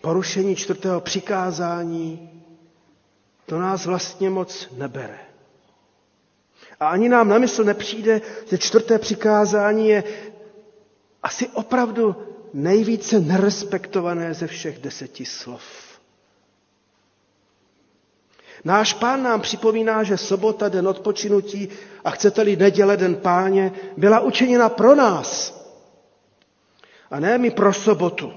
porušení 0.00 0.56
čtvrtého 0.56 1.00
přikázání, 1.00 2.42
to 3.46 3.58
nás 3.58 3.86
vlastně 3.86 4.30
moc 4.30 4.68
nebere. 4.76 5.18
A 6.80 6.88
ani 6.88 7.08
nám 7.08 7.28
na 7.28 7.38
mysl 7.38 7.64
nepřijde, 7.64 8.20
že 8.50 8.58
čtvrté 8.58 8.98
přikázání 8.98 9.88
je 9.88 10.04
asi 11.22 11.48
opravdu 11.48 12.16
nejvíce 12.54 13.20
nerespektované 13.20 14.34
ze 14.34 14.46
všech 14.46 14.78
deseti 14.78 15.24
slov. 15.24 15.62
Náš 18.64 18.92
pán 18.94 19.22
nám 19.22 19.40
připomíná, 19.40 20.02
že 20.02 20.16
sobota, 20.16 20.68
den 20.68 20.88
odpočinutí 20.88 21.68
a 22.04 22.10
chcete-li 22.10 22.56
neděle, 22.56 22.96
den 22.96 23.14
páně, 23.16 23.72
byla 23.96 24.20
učiněna 24.20 24.68
pro 24.68 24.94
nás. 24.94 25.62
A 27.10 27.20
ne 27.20 27.38
my 27.38 27.50
pro 27.50 27.72
sobotu. 27.72 28.32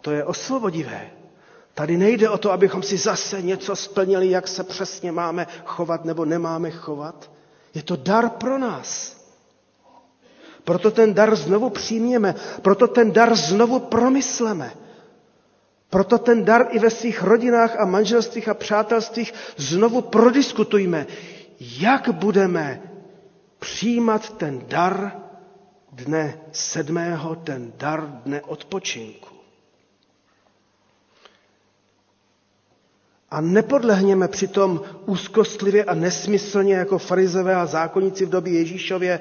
To 0.00 0.10
je 0.10 0.24
osvobodivé. 0.24 1.10
Tady 1.74 1.96
nejde 1.96 2.28
o 2.30 2.38
to, 2.38 2.52
abychom 2.52 2.82
si 2.82 2.96
zase 2.96 3.42
něco 3.42 3.76
splnili, 3.76 4.30
jak 4.30 4.48
se 4.48 4.64
přesně 4.64 5.12
máme 5.12 5.46
chovat 5.64 6.04
nebo 6.04 6.24
nemáme 6.24 6.70
chovat. 6.70 7.30
Je 7.74 7.82
to 7.82 7.96
dar 7.96 8.28
pro 8.30 8.58
nás. 8.58 9.15
Proto 10.66 10.90
ten 10.90 11.14
dar 11.14 11.36
znovu 11.36 11.70
přijměme, 11.70 12.34
proto 12.62 12.86
ten 12.88 13.12
dar 13.12 13.36
znovu 13.36 13.78
promysleme. 13.78 14.72
Proto 15.90 16.18
ten 16.18 16.44
dar 16.44 16.66
i 16.70 16.78
ve 16.78 16.90
svých 16.90 17.22
rodinách 17.22 17.76
a 17.80 17.84
manželstvích 17.84 18.48
a 18.48 18.54
přátelstvích 18.54 19.34
znovu 19.56 20.00
prodiskutujme, 20.02 21.06
jak 21.60 22.08
budeme 22.14 22.82
přijímat 23.58 24.30
ten 24.36 24.62
dar 24.68 25.12
dne 25.92 26.38
sedmého, 26.52 27.34
ten 27.36 27.72
dar 27.78 28.00
dne 28.24 28.42
odpočinku. 28.42 29.28
A 33.30 33.40
nepodlehněme 33.40 34.28
přitom 34.28 34.80
úzkostlivě 35.06 35.84
a 35.84 35.94
nesmyslně 35.94 36.74
jako 36.74 36.98
farizové 36.98 37.54
a 37.54 37.66
zákonníci 37.66 38.26
v 38.26 38.30
době 38.30 38.52
Ježíšově 38.52 39.20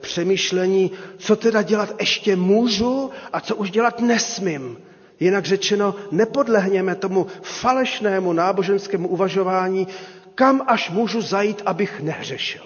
přemýšlení, 0.00 0.90
co 1.18 1.36
teda 1.36 1.62
dělat 1.62 1.94
ještě 2.00 2.36
můžu 2.36 3.10
a 3.32 3.40
co 3.40 3.56
už 3.56 3.70
dělat 3.70 4.00
nesmím. 4.00 4.78
Jinak 5.20 5.44
řečeno, 5.44 5.94
nepodlehněme 6.10 6.94
tomu 6.94 7.26
falešnému 7.42 8.32
náboženskému 8.32 9.08
uvažování, 9.08 9.88
kam 10.34 10.62
až 10.66 10.90
můžu 10.90 11.20
zajít, 11.20 11.62
abych 11.66 12.00
nehřešil. 12.00 12.62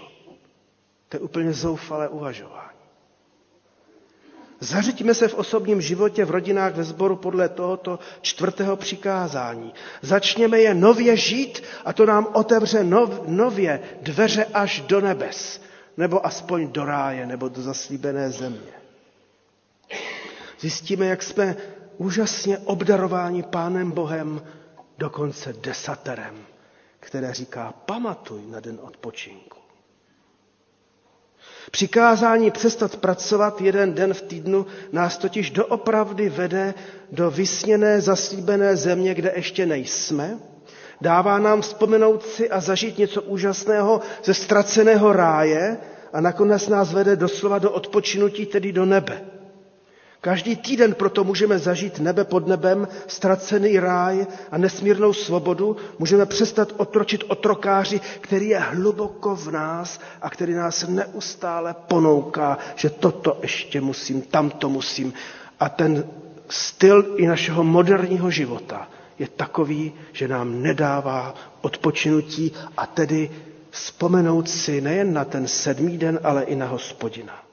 To 1.08 1.16
je 1.16 1.20
úplně 1.20 1.52
zoufalé 1.52 2.08
uvažování. 2.08 2.68
Zařiďme 4.60 5.14
se 5.14 5.28
v 5.28 5.34
osobním 5.34 5.80
životě, 5.80 6.24
v 6.24 6.30
rodinách, 6.30 6.74
ve 6.74 6.84
sboru 6.84 7.16
podle 7.16 7.48
tohoto 7.48 7.98
čtvrtého 8.20 8.76
přikázání. 8.76 9.74
Začněme 10.02 10.60
je 10.60 10.74
nově 10.74 11.16
žít 11.16 11.62
a 11.84 11.92
to 11.92 12.06
nám 12.06 12.26
otevře 12.32 12.84
nov, 12.84 13.20
nově 13.26 13.80
dveře 14.02 14.44
až 14.54 14.80
do 14.80 15.00
nebes, 15.00 15.60
nebo 15.98 16.26
aspoň 16.26 16.72
do 16.72 16.84
ráje, 16.84 17.26
nebo 17.26 17.48
do 17.48 17.62
zaslíbené 17.62 18.30
země. 18.30 18.72
Zjistíme, 20.60 21.06
jak 21.06 21.22
jsme 21.22 21.56
úžasně 21.96 22.58
obdarováni 22.58 23.42
Pánem 23.42 23.90
Bohem, 23.90 24.42
dokonce 24.98 25.52
desaterem, 25.52 26.46
které 27.00 27.34
říká, 27.34 27.72
pamatuj 27.86 28.42
na 28.46 28.60
den 28.60 28.78
odpočinku. 28.82 29.58
Přikázání 31.70 32.50
přestat 32.50 32.96
pracovat 32.96 33.60
jeden 33.60 33.94
den 33.94 34.14
v 34.14 34.22
týdnu 34.22 34.66
nás 34.92 35.18
totiž 35.18 35.50
doopravdy 35.50 36.28
vede 36.28 36.74
do 37.12 37.30
vysněné, 37.30 38.00
zaslíbené 38.00 38.76
země, 38.76 39.14
kde 39.14 39.32
ještě 39.36 39.66
nejsme. 39.66 40.38
Dává 41.00 41.38
nám 41.38 41.60
vzpomenout 41.60 42.22
si 42.26 42.50
a 42.50 42.60
zažít 42.60 42.98
něco 42.98 43.22
úžasného 43.22 44.00
ze 44.24 44.34
ztraceného 44.34 45.12
ráje 45.12 45.76
a 46.12 46.20
nakonec 46.20 46.68
nás 46.68 46.92
vede 46.92 47.16
doslova 47.16 47.58
do 47.58 47.70
odpočinutí, 47.70 48.46
tedy 48.46 48.72
do 48.72 48.84
nebe. 48.86 49.22
Každý 50.20 50.56
týden 50.56 50.94
proto 50.94 51.24
můžeme 51.24 51.58
zažít 51.58 51.98
nebe 52.00 52.24
pod 52.24 52.46
nebem, 52.46 52.88
ztracený 53.06 53.78
ráj 53.78 54.26
a 54.50 54.58
nesmírnou 54.58 55.12
svobodu. 55.12 55.76
Můžeme 55.98 56.26
přestat 56.26 56.72
otročit 56.76 57.24
otrokáři, 57.28 58.00
který 58.20 58.48
je 58.48 58.58
hluboko 58.58 59.36
v 59.36 59.50
nás 59.50 60.00
a 60.22 60.30
který 60.30 60.54
nás 60.54 60.88
neustále 60.88 61.74
ponouká, 61.88 62.58
že 62.74 62.90
toto 62.90 63.38
ještě 63.42 63.80
musím, 63.80 64.22
tamto 64.22 64.68
musím. 64.68 65.12
A 65.60 65.68
ten 65.68 66.04
styl 66.48 67.14
i 67.16 67.26
našeho 67.26 67.64
moderního 67.64 68.30
života 68.30 68.88
je 69.18 69.28
takový, 69.28 69.92
že 70.12 70.28
nám 70.28 70.62
nedává 70.62 71.34
odpočinutí 71.60 72.52
a 72.76 72.86
tedy 72.86 73.30
vzpomenout 73.70 74.48
si 74.50 74.80
nejen 74.80 75.12
na 75.12 75.24
ten 75.24 75.48
sedmý 75.48 75.98
den, 75.98 76.20
ale 76.22 76.42
i 76.44 76.56
na 76.56 76.66
hospodina. 76.66 77.44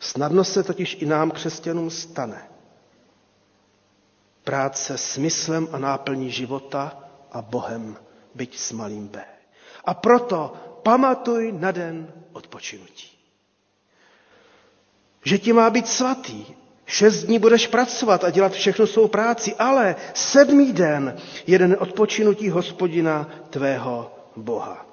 Snadno 0.00 0.44
se 0.44 0.62
totiž 0.62 0.96
i 1.00 1.06
nám, 1.06 1.30
křesťanům, 1.30 1.90
stane. 1.90 2.48
Práce 4.44 4.98
smyslem 4.98 5.68
a 5.72 5.78
náplní 5.78 6.30
života 6.30 6.98
a 7.32 7.42
Bohem, 7.42 7.96
byť 8.34 8.58
s 8.58 8.72
malým 8.72 9.08
B. 9.08 9.24
A 9.84 9.94
proto 9.94 10.54
pamatuj 10.82 11.52
na 11.52 11.70
den 11.70 12.12
odpočinutí. 12.32 13.08
Že 15.24 15.38
ti 15.38 15.52
má 15.52 15.70
být 15.70 15.88
svatý. 15.88 16.44
Šest 16.86 17.22
dní 17.24 17.38
budeš 17.38 17.66
pracovat 17.66 18.24
a 18.24 18.30
dělat 18.30 18.52
všechno 18.52 18.86
svou 18.86 19.08
práci, 19.08 19.54
ale 19.58 19.96
sedmý 20.14 20.72
den 20.72 21.16
je 21.46 21.58
den 21.58 21.76
odpočinutí 21.80 22.50
hospodina 22.50 23.30
tvého 23.50 24.14
Boha. 24.36 24.86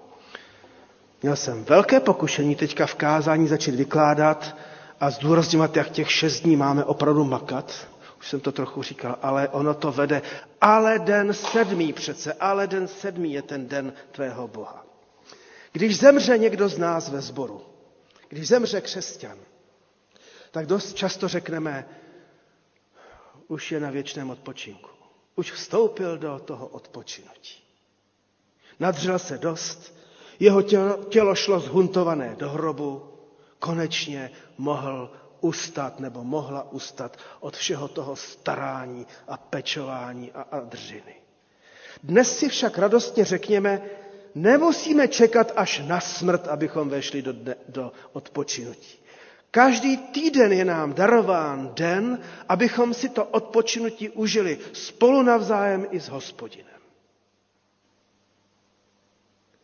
Měl 1.21 1.35
jsem 1.35 1.63
velké 1.63 1.99
pokušení 1.99 2.55
teďka 2.55 2.85
v 2.85 2.95
kázání 2.95 3.47
začít 3.47 3.75
vykládat 3.75 4.55
a 4.99 5.09
zdůrazňovat, 5.09 5.77
jak 5.77 5.89
těch 5.89 6.11
šest 6.11 6.39
dní 6.39 6.55
máme 6.55 6.83
opravdu 6.83 7.23
makat. 7.23 7.87
Už 8.19 8.29
jsem 8.29 8.39
to 8.39 8.51
trochu 8.51 8.83
říkal, 8.83 9.15
ale 9.21 9.47
ono 9.49 9.73
to 9.73 9.91
vede. 9.91 10.21
Ale 10.61 10.99
den 10.99 11.33
sedmý 11.33 11.93
přece, 11.93 12.33
ale 12.33 12.67
den 12.67 12.87
sedmý 12.87 13.33
je 13.33 13.41
ten 13.41 13.67
den 13.67 13.93
tvého 14.11 14.47
Boha. 14.47 14.85
Když 15.71 15.97
zemře 15.99 16.37
někdo 16.37 16.69
z 16.69 16.77
nás 16.77 17.09
ve 17.09 17.21
sboru, 17.21 17.61
když 18.29 18.47
zemře 18.47 18.81
křesťan, 18.81 19.37
tak 20.51 20.65
dost 20.65 20.93
často 20.93 21.27
řekneme, 21.27 21.87
už 23.47 23.71
je 23.71 23.79
na 23.79 23.89
věčném 23.89 24.29
odpočinku. 24.29 24.89
Už 25.35 25.51
vstoupil 25.51 26.17
do 26.17 26.39
toho 26.45 26.67
odpočinutí. 26.67 27.63
Nadřel 28.79 29.19
se 29.19 29.37
dost, 29.37 29.95
jeho 30.39 30.61
tělo, 30.61 31.03
tělo 31.03 31.35
šlo 31.35 31.59
zhuntované 31.59 32.35
do 32.39 32.49
hrobu, 32.49 33.13
konečně 33.59 34.31
mohl 34.57 35.11
ustat 35.41 35.99
nebo 35.99 36.23
mohla 36.23 36.71
ustat 36.71 37.17
od 37.39 37.57
všeho 37.57 37.87
toho 37.87 38.15
starání 38.15 39.07
a 39.27 39.37
pečování 39.37 40.31
a, 40.31 40.59
dřiny. 40.59 41.15
Dnes 42.03 42.37
si 42.37 42.49
však 42.49 42.77
radostně 42.77 43.25
řekněme, 43.25 43.81
nemusíme 44.35 45.07
čekat 45.07 45.51
až 45.55 45.81
na 45.87 45.99
smrt, 45.99 46.47
abychom 46.47 46.89
vešli 46.89 47.21
do, 47.21 47.33
dne, 47.33 47.55
do 47.67 47.91
odpočinutí. 48.13 48.99
Každý 49.51 49.97
týden 49.97 50.53
je 50.53 50.65
nám 50.65 50.93
darován 50.93 51.71
den, 51.73 52.19
abychom 52.49 52.93
si 52.93 53.09
to 53.09 53.25
odpočinutí 53.25 54.09
užili 54.09 54.59
spolu 54.73 55.21
navzájem 55.21 55.87
i 55.91 55.99
s 55.99 56.09
hospodinem. 56.09 56.65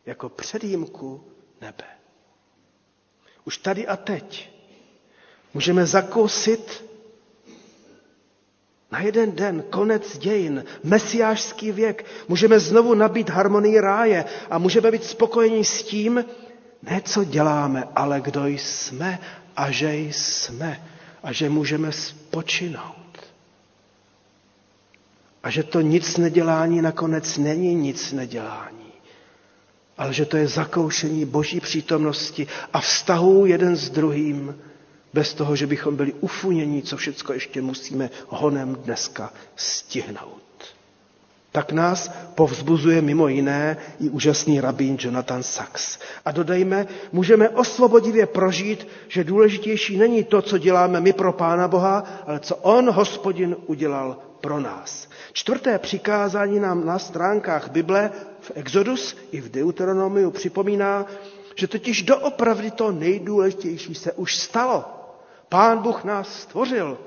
Jako 0.06 0.30
předjímku 0.30 1.24
nebe. 1.62 1.84
Už 3.46 3.58
tady 3.58 3.88
a 3.88 3.98
teď 3.98 4.50
můžeme 5.54 5.86
zakousit 5.86 6.86
na 8.92 9.02
jeden 9.02 9.36
den 9.36 9.64
konec 9.70 10.18
dějin, 10.18 10.64
mesiářský 10.84 11.72
věk. 11.72 12.06
Můžeme 12.28 12.60
znovu 12.60 12.94
nabít 12.94 13.30
harmonii 13.30 13.80
ráje 13.80 14.26
a 14.50 14.58
můžeme 14.58 14.92
být 14.92 15.04
spokojeni 15.04 15.66
s 15.66 15.84
tím, 15.84 16.26
ne 16.84 17.02
co 17.06 17.24
děláme, 17.24 17.84
ale 17.96 18.22
kdo 18.22 18.46
jsme 18.46 19.20
a 19.56 19.72
že 19.72 19.95
jsme 19.95 20.82
a 21.24 21.32
že 21.32 21.49
můžeme 21.49 21.91
spočinout. 21.91 22.95
A 25.43 25.49
že 25.49 25.64
to 25.64 25.82
nic 25.82 26.18
nedělání 26.18 26.82
nakonec 26.82 27.38
není 27.38 27.76
nic 27.76 28.12
nedělání 28.12 28.86
ale 29.97 30.14
že 30.14 30.26
to 30.26 30.38
je 30.38 30.47
zakoušení 30.47 31.26
Boží 31.26 31.60
přítomnosti 31.60 32.47
a 32.74 32.80
vztahu 32.82 33.45
jeden 33.45 33.76
s 33.76 33.89
druhým, 33.89 34.56
bez 35.14 35.34
toho, 35.34 35.56
že 35.56 35.68
bychom 35.68 35.95
byli 35.95 36.14
ufunění, 36.14 36.82
co 36.82 36.97
všechno 36.97 37.34
ještě 37.34 37.62
musíme 37.62 38.10
honem 38.28 38.76
dneska 38.76 39.34
stihnout. 39.56 40.41
Tak 41.56 41.72
nás 41.72 42.12
povzbuzuje 42.36 43.01
mimo 43.01 43.28
jiné 43.32 43.78
i 43.99 44.10
úžasný 44.10 44.60
rabín 44.60 44.97
Jonathan 44.99 45.43
Sachs. 45.43 45.99
A 46.26 46.32
dodejme, 46.32 46.88
můžeme 47.12 47.49
osvobodivě 47.49 48.26
prožít, 48.26 48.88
že 49.08 49.24
důležitější 49.24 49.97
není 49.97 50.24
to, 50.24 50.41
co 50.41 50.58
děláme 50.58 50.99
my 51.01 51.14
pro 51.14 51.34
Pána 51.34 51.68
Boha, 51.68 52.03
ale 52.28 52.39
co 52.39 52.56
On, 52.56 52.89
hospodin, 52.91 53.56
udělal 53.66 54.18
pro 54.41 54.60
nás. 54.60 55.08
Čtvrté 55.34 55.80
přikázání 55.80 56.60
nám 56.60 56.86
na 56.86 56.99
stránkách 56.99 57.72
Bible 57.72 58.12
v 58.39 58.51
Exodus 58.56 59.18
i 59.32 59.41
v 59.41 59.51
Deuteronomiu 59.51 60.32
připomíná, 60.32 61.06
že 61.56 61.68
totiž 61.68 62.01
doopravdy 62.03 62.72
to 62.72 62.91
nejdůležitější 62.91 63.95
se 63.95 64.14
už 64.14 64.36
stalo. 64.36 64.86
Pán 65.49 65.78
Bůh 65.78 66.03
nás 66.03 66.39
stvořil 66.41 66.97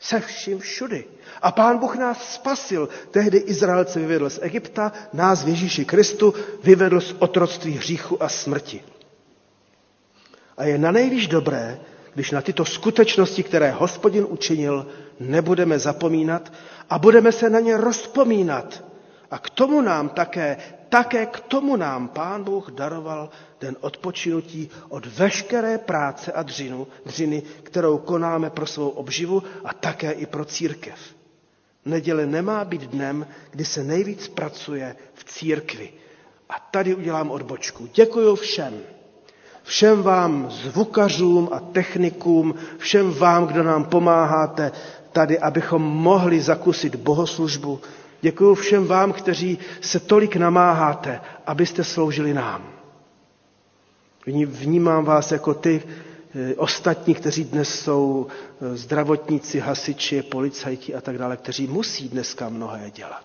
se 0.00 0.20
vším 0.20 0.58
všudy. 0.58 1.04
A 1.42 1.52
pán 1.52 1.78
Bůh 1.78 1.96
nás 1.96 2.34
spasil. 2.34 2.88
Tehdy 3.10 3.38
Izraelce 3.38 3.98
vyvedl 4.00 4.30
z 4.30 4.38
Egypta, 4.42 4.92
nás 5.12 5.44
v 5.44 5.48
Ježíši 5.48 5.84
Kristu 5.84 6.34
vyvedl 6.64 7.00
z 7.00 7.14
otroctví 7.18 7.72
hříchu 7.72 8.22
a 8.22 8.28
smrti. 8.28 8.82
A 10.56 10.64
je 10.64 10.78
na 10.78 10.90
nejvíc 10.92 11.28
dobré, 11.28 11.80
když 12.14 12.30
na 12.30 12.42
tyto 12.42 12.64
skutečnosti, 12.64 13.42
které 13.42 13.70
hospodin 13.70 14.26
učinil, 14.28 14.86
nebudeme 15.20 15.78
zapomínat 15.78 16.52
a 16.90 16.98
budeme 16.98 17.32
se 17.32 17.50
na 17.50 17.60
ně 17.60 17.76
rozpomínat 17.76 18.84
A 19.30 19.38
k 19.38 19.50
tomu 19.50 19.80
nám 19.80 20.08
také, 20.08 20.56
také 20.88 21.26
k 21.26 21.40
tomu 21.40 21.76
nám 21.76 22.08
Pán 22.08 22.44
Bůh 22.44 22.70
daroval 22.70 23.30
den 23.60 23.76
odpočinutí 23.80 24.70
od 24.88 25.06
veškeré 25.06 25.78
práce 25.78 26.32
a 26.32 26.42
dřinu, 26.42 26.86
dřiny, 27.06 27.42
kterou 27.62 27.98
konáme 27.98 28.50
pro 28.50 28.66
svou 28.66 28.88
obživu 28.88 29.42
a 29.64 29.74
také 29.74 30.12
i 30.12 30.26
pro 30.26 30.44
církev. 30.44 30.98
Neděle 31.84 32.26
nemá 32.26 32.64
být 32.64 32.82
dnem, 32.82 33.26
kdy 33.50 33.64
se 33.64 33.84
nejvíc 33.84 34.28
pracuje 34.28 34.96
v 35.14 35.24
církvi. 35.24 35.90
A 36.48 36.54
tady 36.70 36.94
udělám 36.94 37.30
odbočku. 37.30 37.88
Děkuji 37.94 38.36
všem. 38.36 38.74
Všem 39.62 40.02
vám, 40.02 40.50
zvukařům 40.50 41.48
a 41.52 41.60
technikům, 41.60 42.54
všem 42.78 43.12
vám, 43.14 43.46
kdo 43.46 43.62
nám 43.62 43.84
pomáháte 43.84 44.72
tady, 45.12 45.38
abychom 45.38 45.82
mohli 45.82 46.40
zakusit 46.40 46.94
bohoslužbu. 46.96 47.80
Děkuji 48.22 48.54
všem 48.54 48.86
vám, 48.86 49.12
kteří 49.12 49.58
se 49.80 50.00
tolik 50.00 50.36
namáháte, 50.36 51.20
abyste 51.46 51.84
sloužili 51.84 52.34
nám. 52.34 52.72
Vnímám 54.46 55.04
vás 55.04 55.32
jako 55.32 55.54
ty 55.54 55.82
eh, 56.34 56.54
ostatní, 56.54 57.14
kteří 57.14 57.44
dnes 57.44 57.80
jsou 57.82 58.26
eh, 58.62 58.76
zdravotníci, 58.76 59.60
hasiči, 59.60 60.22
policajti 60.22 60.94
a 60.94 61.00
tak 61.00 61.18
dále, 61.18 61.36
kteří 61.36 61.66
musí 61.66 62.08
dneska 62.08 62.48
mnohé 62.48 62.90
dělat. 62.90 63.24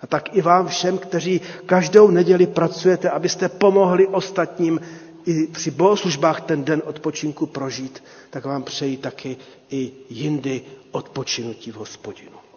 A 0.00 0.06
tak 0.06 0.36
i 0.36 0.42
vám 0.42 0.68
všem, 0.68 0.98
kteří 0.98 1.40
každou 1.66 2.10
neděli 2.10 2.46
pracujete, 2.46 3.10
abyste 3.10 3.48
pomohli 3.48 4.06
ostatním 4.06 4.80
i 5.26 5.46
při 5.46 5.70
bohoslužbách 5.70 6.40
ten 6.40 6.64
den 6.64 6.82
odpočinku 6.84 7.46
prožít, 7.46 8.02
tak 8.30 8.44
vám 8.44 8.62
přeji 8.62 8.96
taky 8.96 9.36
i 9.70 9.92
jindy 10.10 10.62
odpočinutí 10.90 11.70
v 11.72 11.74
hospodinu. 11.74 12.49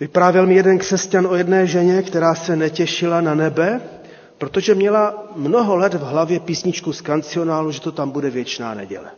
Vyprávěl 0.00 0.46
mi 0.46 0.54
jeden 0.54 0.78
křesťan 0.78 1.26
o 1.26 1.34
jedné 1.34 1.66
ženě, 1.66 2.02
která 2.02 2.34
se 2.34 2.56
netěšila 2.56 3.20
na 3.20 3.34
nebe, 3.34 3.80
protože 4.38 4.74
měla 4.74 5.28
mnoho 5.36 5.76
let 5.76 5.94
v 5.94 6.00
hlavě 6.02 6.40
písničku 6.40 6.92
z 6.92 7.00
kancionálu, 7.00 7.70
že 7.72 7.80
to 7.80 7.92
tam 7.92 8.10
bude 8.10 8.30
věčná 8.30 8.74
neděle. 8.74 9.10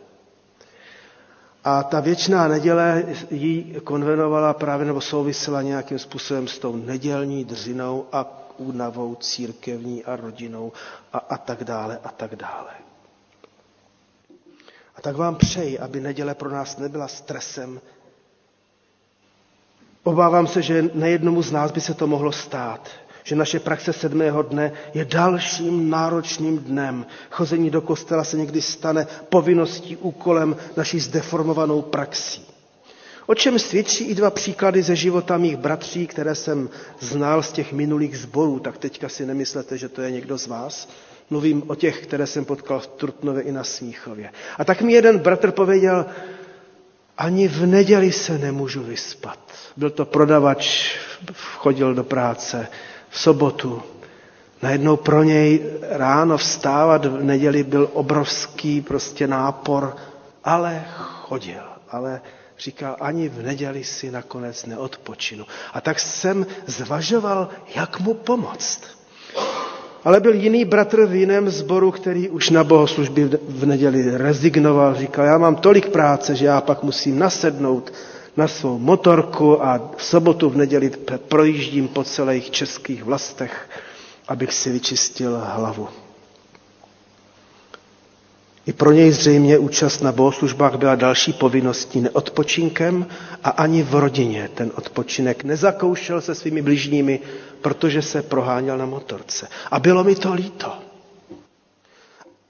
A 1.63 1.83
ta 1.83 1.99
věčná 1.99 2.47
neděle 2.47 3.03
jí 3.31 3.75
konvenovala 3.83 4.53
právě 4.53 4.85
nebo 4.85 5.01
souvisela 5.01 5.61
nějakým 5.61 5.99
způsobem 5.99 6.47
s 6.47 6.59
tou 6.59 6.75
nedělní 6.75 7.45
dřinou 7.45 8.05
a 8.11 8.43
únavou 8.57 9.15
církevní 9.15 10.03
a 10.05 10.15
rodinou 10.15 10.71
a, 11.13 11.17
a 11.17 11.37
tak 11.37 11.63
dále 11.63 11.99
a 12.03 12.09
tak 12.09 12.35
dále. 12.35 12.71
A 14.95 15.01
tak 15.01 15.15
vám 15.15 15.35
přeji, 15.35 15.79
aby 15.79 15.99
neděle 15.99 16.35
pro 16.35 16.49
nás 16.49 16.77
nebyla 16.77 17.07
stresem. 17.07 17.81
Obávám 20.03 20.47
se, 20.47 20.61
že 20.61 20.89
nejednomu 20.93 21.41
z 21.41 21.51
nás 21.51 21.71
by 21.71 21.81
se 21.81 21.93
to 21.93 22.07
mohlo 22.07 22.31
stát, 22.31 22.89
že 23.23 23.35
naše 23.35 23.59
praxe 23.59 23.93
sedmého 23.93 24.41
dne 24.43 24.71
je 24.93 25.05
dalším 25.05 25.89
náročným 25.89 26.57
dnem. 26.59 27.05
Chození 27.31 27.69
do 27.69 27.81
kostela 27.81 28.23
se 28.23 28.37
někdy 28.37 28.61
stane 28.61 29.07
povinností, 29.29 29.97
úkolem 29.97 30.55
naší 30.77 30.99
zdeformovanou 30.99 31.81
praxí. 31.81 32.45
O 33.25 33.35
čem 33.35 33.59
svědčí 33.59 34.03
i 34.03 34.15
dva 34.15 34.29
příklady 34.29 34.81
ze 34.83 34.95
života 34.95 35.37
mých 35.37 35.57
bratří, 35.57 36.07
které 36.07 36.35
jsem 36.35 36.69
znal 36.99 37.43
z 37.43 37.51
těch 37.51 37.73
minulých 37.73 38.17
zborů, 38.19 38.59
tak 38.59 38.77
teďka 38.77 39.09
si 39.09 39.25
nemyslete, 39.25 39.77
že 39.77 39.89
to 39.89 40.01
je 40.01 40.11
někdo 40.11 40.37
z 40.37 40.47
vás. 40.47 40.89
Mluvím 41.29 41.63
o 41.67 41.75
těch, 41.75 42.01
které 42.07 42.27
jsem 42.27 42.45
potkal 42.45 42.79
v 42.79 42.87
Trutnově 42.87 43.43
i 43.43 43.51
na 43.51 43.63
Smíchově. 43.63 44.29
A 44.57 44.65
tak 44.65 44.81
mi 44.81 44.93
jeden 44.93 45.17
bratr 45.19 45.51
pověděl, 45.51 46.05
ani 47.17 47.47
v 47.47 47.65
neděli 47.65 48.11
se 48.11 48.37
nemůžu 48.37 48.83
vyspat. 48.83 49.39
Byl 49.77 49.89
to 49.89 50.05
prodavač, 50.05 50.95
chodil 51.57 51.93
do 51.93 52.03
práce 52.03 52.67
v 53.09 53.19
sobotu. 53.19 53.81
Najednou 54.61 54.97
pro 54.97 55.23
něj 55.23 55.61
ráno 55.89 56.37
vstávat 56.37 57.05
v 57.05 57.23
neděli 57.23 57.63
byl 57.63 57.89
obrovský 57.93 58.81
prostě 58.81 59.27
nápor, 59.27 59.95
ale 60.43 60.85
chodil, 61.23 61.63
ale 61.89 62.21
Říkal, 62.59 62.95
ani 62.99 63.29
v 63.29 63.41
neděli 63.43 63.83
si 63.83 64.11
nakonec 64.11 64.65
neodpočinu. 64.65 65.45
A 65.73 65.81
tak 65.81 65.99
jsem 65.99 66.45
zvažoval, 66.67 67.49
jak 67.75 67.99
mu 67.99 68.13
pomoct. 68.13 68.81
Ale 70.03 70.19
byl 70.19 70.33
jiný 70.33 70.65
bratr 70.65 71.05
v 71.05 71.15
jiném 71.15 71.49
sboru, 71.49 71.91
který 71.91 72.29
už 72.29 72.49
na 72.49 72.63
bohoslužbě 72.63 73.29
v 73.49 73.65
neděli 73.65 74.17
rezignoval. 74.17 74.95
Říkal, 74.95 75.25
já 75.25 75.37
mám 75.37 75.55
tolik 75.55 75.89
práce, 75.89 76.35
že 76.35 76.45
já 76.45 76.61
pak 76.61 76.83
musím 76.83 77.19
nasednout 77.19 77.93
na 78.37 78.47
svou 78.47 78.77
motorku 78.79 79.65
a 79.65 79.91
v 79.97 80.03
sobotu 80.03 80.49
v 80.49 80.57
neděli 80.57 80.91
projíždím 81.27 81.87
po 81.87 82.03
celých 82.03 82.51
českých 82.51 83.03
vlastech, 83.03 83.69
abych 84.27 84.53
si 84.53 84.71
vyčistil 84.71 85.41
hlavu. 85.45 85.87
I 88.65 88.73
pro 88.73 88.91
něj 88.91 89.11
zřejmě 89.11 89.57
účast 89.57 90.01
na 90.01 90.11
bohoslužbách 90.11 90.75
byla 90.75 90.95
další 90.95 91.33
povinností 91.33 92.01
neodpočinkem 92.01 93.05
a 93.43 93.49
ani 93.49 93.83
v 93.83 93.95
rodině 93.95 94.49
ten 94.55 94.71
odpočinek 94.75 95.43
nezakoušel 95.43 96.21
se 96.21 96.35
svými 96.35 96.61
bližními, 96.61 97.19
protože 97.61 98.01
se 98.01 98.21
proháněl 98.21 98.77
na 98.77 98.85
motorce. 98.85 99.47
A 99.71 99.79
bylo 99.79 100.03
mi 100.03 100.15
to 100.15 100.33
líto. 100.33 100.73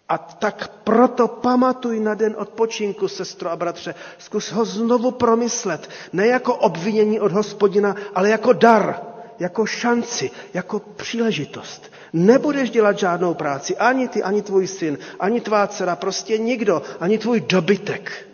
A 0.09 0.17
tak 0.17 0.67
proto 0.83 1.27
pamatuj 1.27 1.99
na 1.99 2.13
den 2.13 2.35
odpočinku, 2.37 3.07
sestro 3.07 3.49
a 3.51 3.55
bratře. 3.55 3.95
Zkus 4.17 4.51
ho 4.51 4.65
znovu 4.65 5.11
promyslet. 5.11 5.89
Ne 6.13 6.27
jako 6.27 6.55
obvinění 6.55 7.19
od 7.19 7.31
hospodina, 7.31 7.95
ale 8.15 8.29
jako 8.29 8.53
dar, 8.53 9.01
jako 9.39 9.65
šanci, 9.65 10.31
jako 10.53 10.79
příležitost. 10.79 11.92
Nebudeš 12.13 12.69
dělat 12.69 12.99
žádnou 12.99 13.33
práci, 13.33 13.77
ani 13.77 14.07
ty, 14.07 14.23
ani 14.23 14.41
tvůj 14.41 14.67
syn, 14.67 14.97
ani 15.19 15.41
tvá 15.41 15.67
dcera, 15.67 15.95
prostě 15.95 16.37
nikdo, 16.37 16.81
ani 16.99 17.17
tvůj 17.17 17.41
dobytek. 17.41 18.27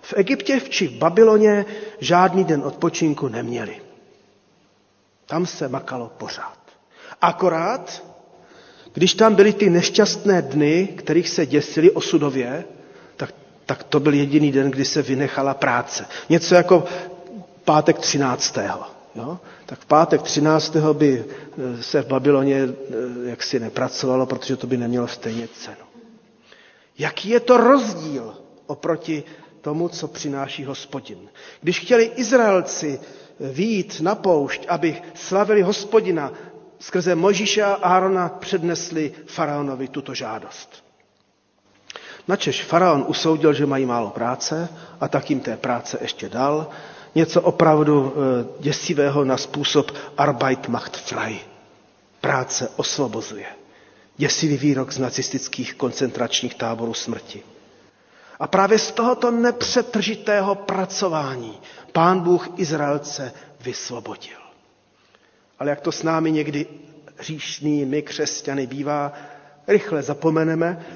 V 0.00 0.14
Egyptě 0.16 0.60
či 0.68 0.86
v 0.88 0.92
Babyloně 0.98 1.64
žádný 2.00 2.44
den 2.44 2.62
odpočinku 2.64 3.28
neměli. 3.28 3.80
Tam 5.26 5.46
se 5.46 5.68
makalo 5.68 6.12
pořád. 6.18 6.58
Akorát, 7.20 8.04
když 8.92 9.14
tam 9.14 9.34
byly 9.34 9.52
ty 9.52 9.70
nešťastné 9.70 10.42
dny, 10.42 10.88
kterých 10.96 11.28
se 11.28 11.46
děsili 11.46 11.90
osudově, 11.90 12.64
tak, 13.16 13.34
tak 13.66 13.82
to 13.84 14.00
byl 14.00 14.14
jediný 14.14 14.52
den, 14.52 14.70
kdy 14.70 14.84
se 14.84 15.02
vynechala 15.02 15.54
práce. 15.54 16.06
Něco 16.28 16.54
jako 16.54 16.84
pátek 17.64 17.98
13. 17.98 18.58
Jo? 19.14 19.38
Tak 19.66 19.78
v 19.78 19.86
pátek 19.86 20.22
13. 20.22 20.76
by 20.92 21.24
eh, 21.24 21.82
se 21.82 22.02
v 22.02 22.06
Babyloně 22.06 22.56
eh, 22.62 23.28
jaksi 23.30 23.60
nepracovalo, 23.60 24.26
protože 24.26 24.56
to 24.56 24.66
by 24.66 24.76
nemělo 24.76 25.08
stejně 25.08 25.48
cenu. 25.48 25.86
Jaký 26.98 27.28
je 27.28 27.40
to 27.40 27.56
rozdíl 27.56 28.34
oproti 28.66 29.24
tomu, 29.60 29.88
co 29.88 30.08
přináší 30.08 30.64
hospodin? 30.64 31.18
Když 31.60 31.80
chtěli 31.80 32.04
Izraelci 32.04 33.00
výjít 33.40 34.00
na 34.00 34.14
poušť, 34.14 34.66
aby 34.68 35.02
slavili 35.14 35.62
hospodina, 35.62 36.32
skrze 36.78 37.14
Možíše 37.14 37.62
a 37.62 37.72
Árona 37.74 38.28
přednesli 38.28 39.12
faraonovi 39.26 39.88
tuto 39.88 40.14
žádost. 40.14 40.84
Načež 42.28 42.64
faraon 42.64 43.04
usoudil, 43.08 43.52
že 43.52 43.66
mají 43.66 43.86
málo 43.86 44.10
práce 44.10 44.68
a 45.00 45.08
tak 45.08 45.30
jim 45.30 45.40
té 45.40 45.56
práce 45.56 45.98
ještě 46.00 46.28
dal 46.28 46.68
něco 47.16 47.42
opravdu 47.42 48.12
eh, 48.16 48.46
děsivého 48.60 49.24
na 49.24 49.36
způsob 49.36 49.92
Arbeit 50.18 50.68
macht 50.68 50.96
frei. 50.96 51.40
Práce 52.20 52.68
osvobozuje. 52.76 53.46
Děsivý 54.16 54.56
výrok 54.56 54.92
z 54.92 54.98
nacistických 54.98 55.74
koncentračních 55.74 56.54
táborů 56.54 56.94
smrti. 56.94 57.42
A 58.40 58.46
právě 58.46 58.78
z 58.78 58.90
tohoto 58.92 59.30
nepřetržitého 59.30 60.54
pracování 60.54 61.58
pán 61.92 62.20
Bůh 62.20 62.48
Izraelce 62.56 63.32
vysvobodil. 63.60 64.38
Ale 65.58 65.70
jak 65.70 65.80
to 65.80 65.92
s 65.92 66.02
námi 66.02 66.32
někdy 66.32 66.66
hříšný 67.18 68.02
křesťany 68.02 68.66
bývá, 68.66 69.12
rychle 69.68 70.02
zapomeneme 70.02 70.86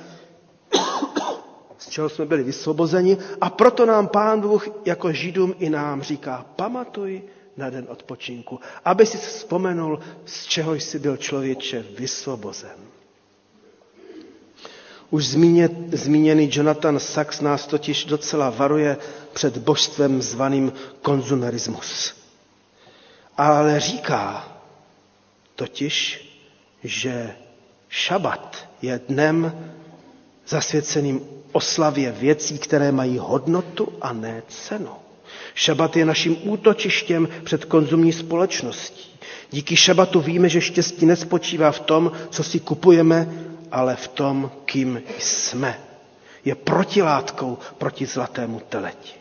čeho 1.91 2.09
jsme 2.09 2.24
byli 2.26 2.43
vysvobozeni 2.43 3.16
a 3.41 3.51
proto 3.51 3.86
nám 3.86 4.09
Pán 4.09 4.41
Bůh 4.41 4.68
jako 4.84 5.12
Židům 5.12 5.55
i 5.59 5.70
nám 5.70 6.03
říká, 6.03 6.47
pamatuj 6.57 7.22
na 7.57 7.70
den 7.70 7.86
odpočinku, 7.88 8.61
aby 8.84 9.07
si 9.07 9.18
vzpomenul, 9.18 9.99
z 10.24 10.47
čeho 10.47 10.74
jsi 10.74 10.99
byl 10.99 11.16
člověče 11.16 11.84
vysvobozen. 11.99 12.76
Už 15.11 15.26
zmíněný 15.93 16.49
Jonathan 16.53 16.99
Sachs 16.99 17.41
nás 17.41 17.66
totiž 17.66 18.05
docela 18.05 18.51
varuje 18.51 18.97
před 19.32 19.59
božstvem 19.59 20.22
zvaným 20.22 20.72
konzumerismus. 21.03 22.14
Ale 23.36 23.80
říká 23.80 24.49
totiž, 25.57 26.26
že 26.84 27.36
šabat 27.88 28.68
je 28.82 29.01
dnem 29.09 29.53
zasvěceným 30.47 31.39
oslavě 31.53 32.13
věcí, 32.13 32.59
které 32.59 32.93
mají 32.93 33.19
hodnotu 33.19 33.89
a 34.01 34.13
ne 34.13 34.43
cenu. 34.49 34.91
Šabat 35.55 35.97
je 35.97 36.05
naším 36.05 36.37
útočištěm 36.51 37.29
před 37.45 37.65
konzumní 37.65 38.13
společností. 38.13 39.11
Díky 39.51 39.77
šabatu 39.77 40.21
víme, 40.21 40.49
že 40.49 40.61
štěstí 40.61 41.07
nespočívá 41.07 41.73
v 41.73 41.81
tom, 41.81 42.13
co 42.31 42.45
si 42.45 42.61
kupujeme, 42.61 43.29
ale 43.73 43.97
v 43.97 44.09
tom, 44.09 44.51
kým 44.65 45.03
jsme. 45.19 45.81
Je 46.45 46.55
protilátkou 46.55 47.59
proti 47.79 48.07
zlatému 48.07 48.61
teleti. 48.69 49.13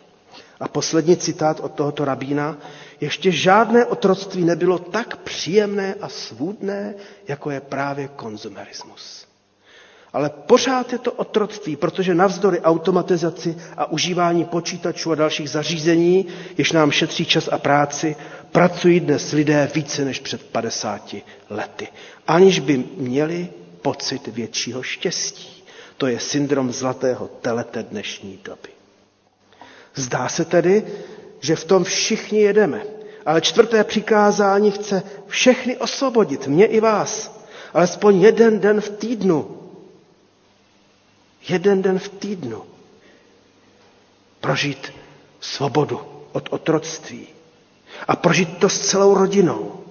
A 0.59 0.67
poslední 0.67 1.17
citát 1.17 1.59
od 1.59 1.71
tohoto 1.71 2.05
rabína. 2.05 2.57
Ještě 3.01 3.31
žádné 3.31 3.85
otroctví 3.85 4.43
nebylo 4.45 4.79
tak 4.79 5.17
příjemné 5.17 5.93
a 6.01 6.09
svůdné, 6.09 6.93
jako 7.27 7.51
je 7.51 7.61
právě 7.61 8.07
konzumerismus. 8.07 9.28
Ale 10.13 10.29
pořád 10.29 10.91
je 10.93 10.97
to 10.99 11.11
otroctví, 11.11 11.75
protože 11.75 12.15
navzdory 12.15 12.61
automatizaci 12.61 13.57
a 13.77 13.85
užívání 13.91 14.45
počítačů 14.45 15.11
a 15.11 15.15
dalších 15.15 15.49
zařízení, 15.49 16.25
jež 16.57 16.71
nám 16.71 16.91
šetří 16.91 17.25
čas 17.25 17.47
a 17.51 17.57
práci, 17.57 18.15
pracují 18.51 18.99
dnes 18.99 19.31
lidé 19.31 19.71
více 19.75 20.05
než 20.05 20.19
před 20.19 20.43
50 20.43 21.15
lety, 21.49 21.87
aniž 22.27 22.59
by 22.59 22.83
měli 22.97 23.49
pocit 23.81 24.27
většího 24.27 24.83
štěstí. 24.83 25.63
To 25.97 26.07
je 26.07 26.19
syndrom 26.19 26.71
zlatého 26.71 27.27
telete 27.41 27.83
dnešní 27.83 28.39
doby. 28.43 28.69
Zdá 29.95 30.29
se 30.29 30.45
tedy, 30.45 30.83
že 31.39 31.55
v 31.55 31.63
tom 31.65 31.83
všichni 31.83 32.39
jedeme. 32.41 32.81
Ale 33.25 33.41
čtvrté 33.41 33.83
přikázání 33.83 34.71
chce 34.71 35.03
všechny 35.27 35.77
osvobodit, 35.77 36.47
mě 36.47 36.65
i 36.65 36.79
vás. 36.79 37.39
Alespoň 37.73 38.21
jeden 38.21 38.59
den 38.59 38.81
v 38.81 38.89
týdnu. 38.89 39.58
Jeden 41.49 41.81
den 41.81 41.99
v 41.99 42.09
týdnu. 42.09 42.63
Prožít 44.41 44.93
svobodu 45.39 46.01
od 46.31 46.47
otroctví. 46.51 47.27
A 48.07 48.15
prožít 48.15 48.57
to 48.57 48.69
s 48.69 48.79
celou 48.79 49.13
rodinou. 49.13 49.83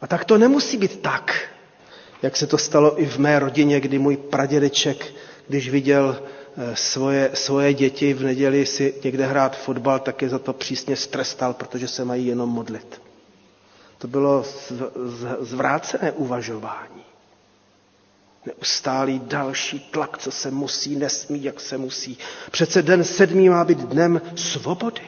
A 0.00 0.06
tak 0.06 0.24
to 0.24 0.38
nemusí 0.38 0.76
být 0.76 1.00
tak, 1.00 1.48
jak 2.22 2.36
se 2.36 2.46
to 2.46 2.58
stalo 2.58 3.00
i 3.02 3.06
v 3.06 3.18
mé 3.18 3.38
rodině, 3.38 3.80
kdy 3.80 3.98
můj 3.98 4.16
pradědeček, 4.16 5.14
když 5.48 5.68
viděl 5.70 6.22
Eh, 6.56 6.76
svoje, 6.76 7.30
svoje 7.34 7.74
děti 7.74 8.14
v 8.14 8.22
neděli 8.22 8.66
si 8.66 8.94
někde 9.04 9.26
hrát 9.26 9.56
fotbal, 9.56 9.98
tak 9.98 10.22
je 10.22 10.28
za 10.28 10.38
to 10.38 10.52
přísně 10.52 10.96
strestal, 10.96 11.54
protože 11.54 11.88
se 11.88 12.04
mají 12.04 12.26
jenom 12.26 12.48
modlit. 12.48 13.02
To 13.98 14.08
bylo 14.08 14.44
zvrácené 15.40 16.12
uvažování. 16.12 17.04
Neustálý 18.46 19.18
další 19.24 19.80
tlak, 19.80 20.18
co 20.18 20.30
se 20.30 20.50
musí, 20.50 20.96
nesmí, 20.96 21.44
jak 21.44 21.60
se 21.60 21.78
musí. 21.78 22.18
Přece 22.50 22.82
den 22.82 23.04
sedmý 23.04 23.48
má 23.48 23.64
být 23.64 23.78
dnem 23.78 24.20
svobody. 24.36 25.00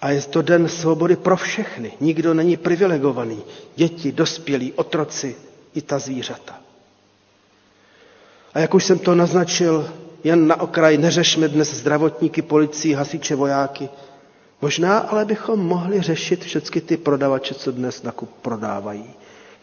A 0.00 0.10
je 0.10 0.22
to 0.22 0.42
den 0.42 0.68
svobody 0.68 1.16
pro 1.16 1.36
všechny. 1.36 1.92
Nikdo 2.00 2.34
není 2.34 2.56
privilegovaný. 2.56 3.42
Děti, 3.76 4.12
dospělí, 4.12 4.72
otroci 4.72 5.36
i 5.74 5.82
ta 5.82 5.98
zvířata. 5.98 6.60
A 8.54 8.58
jak 8.58 8.74
už 8.74 8.84
jsem 8.84 8.98
to 8.98 9.14
naznačil, 9.14 9.90
jen 10.24 10.46
na 10.46 10.60
okraj 10.60 10.98
neřešme 10.98 11.48
dnes 11.48 11.74
zdravotníky, 11.74 12.42
policii, 12.42 12.94
hasiče, 12.94 13.34
vojáky. 13.34 13.88
Možná 14.60 14.98
ale 14.98 15.24
bychom 15.24 15.60
mohli 15.60 16.00
řešit 16.02 16.44
všechny 16.44 16.80
ty 16.80 16.96
prodavače, 16.96 17.54
co 17.54 17.72
dnes 17.72 18.02
nakup 18.02 18.30
prodávají, 18.42 19.04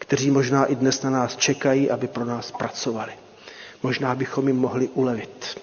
kteří 0.06 0.30
možná 0.30 0.64
i 0.66 0.74
dnes 0.74 1.02
na 1.02 1.10
nás 1.10 1.36
čekají, 1.36 1.90
aby 1.90 2.08
pro 2.08 2.24
nás 2.24 2.50
pracovali. 2.52 3.12
Možná 3.82 4.14
bychom 4.14 4.46
jim 4.48 4.56
mohli 4.56 4.88
ulevit. 4.88 5.60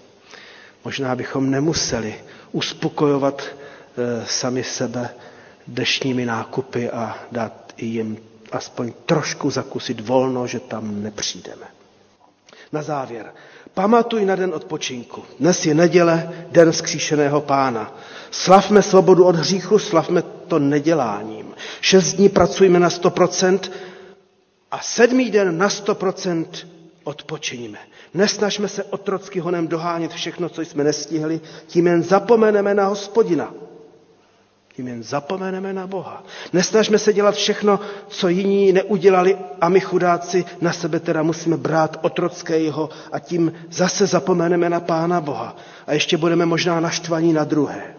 Možná 0.85 1.15
bychom 1.15 1.51
nemuseli 1.51 2.15
uspokojovat 2.51 3.41
e, 3.41 4.25
sami 4.25 4.63
sebe 4.63 5.09
dešními 5.67 6.25
nákupy 6.25 6.89
a 6.89 7.17
dát 7.31 7.73
jim 7.77 8.17
aspoň 8.51 8.93
trošku 9.05 9.49
zakusit 9.49 9.99
volno, 10.07 10.47
že 10.47 10.59
tam 10.59 11.03
nepřijdeme. 11.03 11.65
Na 12.71 12.81
závěr. 12.81 13.33
Pamatuj 13.73 14.25
na 14.25 14.35
den 14.35 14.53
odpočinku. 14.53 15.23
Dnes 15.39 15.65
je 15.65 15.73
neděle, 15.73 16.29
den 16.51 16.71
vzkříšeného 16.71 17.41
pána. 17.41 17.95
Slavme 18.31 18.81
svobodu 18.81 19.25
od 19.25 19.35
hříchu, 19.35 19.79
slavme 19.79 20.21
to 20.47 20.59
neděláním. 20.59 21.45
Šest 21.81 22.13
dní 22.13 22.29
pracujeme 22.29 22.79
na 22.79 22.89
100% 22.89 23.59
a 24.73 24.79
sedmý 24.81 25.29
den 25.31 25.57
na 25.57 25.67
100% 25.69 26.45
odpočiníme. 27.03 27.77
Nesnažme 28.13 28.67
se 28.67 28.83
otrocky 28.83 29.39
honem 29.39 29.67
dohánět 29.67 30.11
všechno, 30.13 30.49
co 30.49 30.61
jsme 30.61 30.83
nestihli, 30.83 31.41
tím 31.67 31.87
jen 31.87 32.03
zapomeneme 32.03 32.73
na 32.73 32.85
hospodina. 32.85 33.53
Tím 34.75 34.87
jen 34.87 35.03
zapomeneme 35.03 35.73
na 35.73 35.87
Boha. 35.87 36.23
Nesnažme 36.53 36.99
se 36.99 37.13
dělat 37.13 37.35
všechno, 37.35 37.79
co 38.07 38.27
jiní 38.27 38.71
neudělali 38.73 39.37
a 39.61 39.69
my 39.69 39.79
chudáci 39.79 40.45
na 40.61 40.73
sebe 40.73 40.99
teda 40.99 41.23
musíme 41.23 41.57
brát 41.57 41.99
otrocké 42.01 42.59
jeho 42.59 42.89
a 43.11 43.19
tím 43.19 43.53
zase 43.71 44.07
zapomeneme 44.07 44.69
na 44.69 44.79
Pána 44.79 45.21
Boha. 45.21 45.55
A 45.87 45.93
ještě 45.93 46.17
budeme 46.17 46.45
možná 46.45 46.79
naštvaní 46.79 47.33
na 47.33 47.43
druhé. 47.43 47.95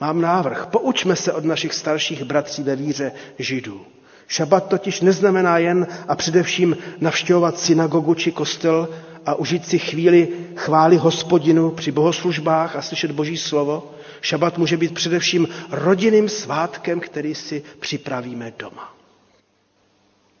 Mám 0.00 0.20
návrh. 0.20 0.66
Poučme 0.66 1.16
se 1.16 1.32
od 1.32 1.44
našich 1.44 1.74
starších 1.74 2.24
bratří 2.24 2.62
ve 2.62 2.76
víře 2.76 3.12
židů. 3.38 3.86
Šabat 4.28 4.68
totiž 4.68 5.00
neznamená 5.00 5.58
jen 5.58 5.86
a 6.08 6.16
především 6.16 6.76
navštěvovat 7.00 7.58
synagogu 7.58 8.14
či 8.14 8.32
kostel 8.32 8.88
a 9.26 9.34
užít 9.34 9.66
si 9.66 9.78
chvíli 9.78 10.28
chvály 10.56 10.96
hospodinu 10.96 11.70
při 11.70 11.92
bohoslužbách 11.92 12.76
a 12.76 12.82
slyšet 12.82 13.10
boží 13.10 13.36
slovo, 13.36 13.90
Šabat 14.20 14.58
může 14.58 14.76
být 14.76 14.94
především 14.94 15.48
rodinným 15.70 16.28
svátkem, 16.28 17.00
který 17.00 17.34
si 17.34 17.62
připravíme 17.80 18.52
doma. 18.58 18.94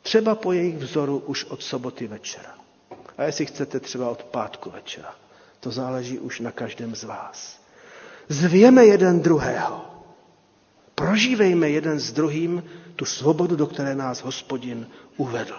Třeba 0.02 0.34
po 0.34 0.52
jejich 0.52 0.76
vzoru 0.78 1.18
už 1.26 1.44
od 1.44 1.62
soboty 1.62 2.06
večera. 2.06 2.54
A 3.18 3.22
jestli 3.22 3.46
chcete 3.46 3.80
třeba 3.80 4.10
od 4.10 4.22
pátku 4.24 4.70
večera. 4.70 5.14
To 5.60 5.70
záleží 5.70 6.18
už 6.18 6.40
na 6.40 6.50
každém 6.52 6.94
z 6.96 7.04
vás. 7.04 7.60
Zvěme 8.28 8.84
jeden 8.84 9.20
druhého. 9.20 9.80
Prožívejme 10.94 11.70
jeden 11.70 12.00
s 12.00 12.12
druhým 12.12 12.62
tu 12.96 13.04
svobodu, 13.04 13.56
do 13.56 13.66
které 13.66 13.94
nás 13.94 14.22
hospodin 14.22 14.86
uvedl. 15.16 15.56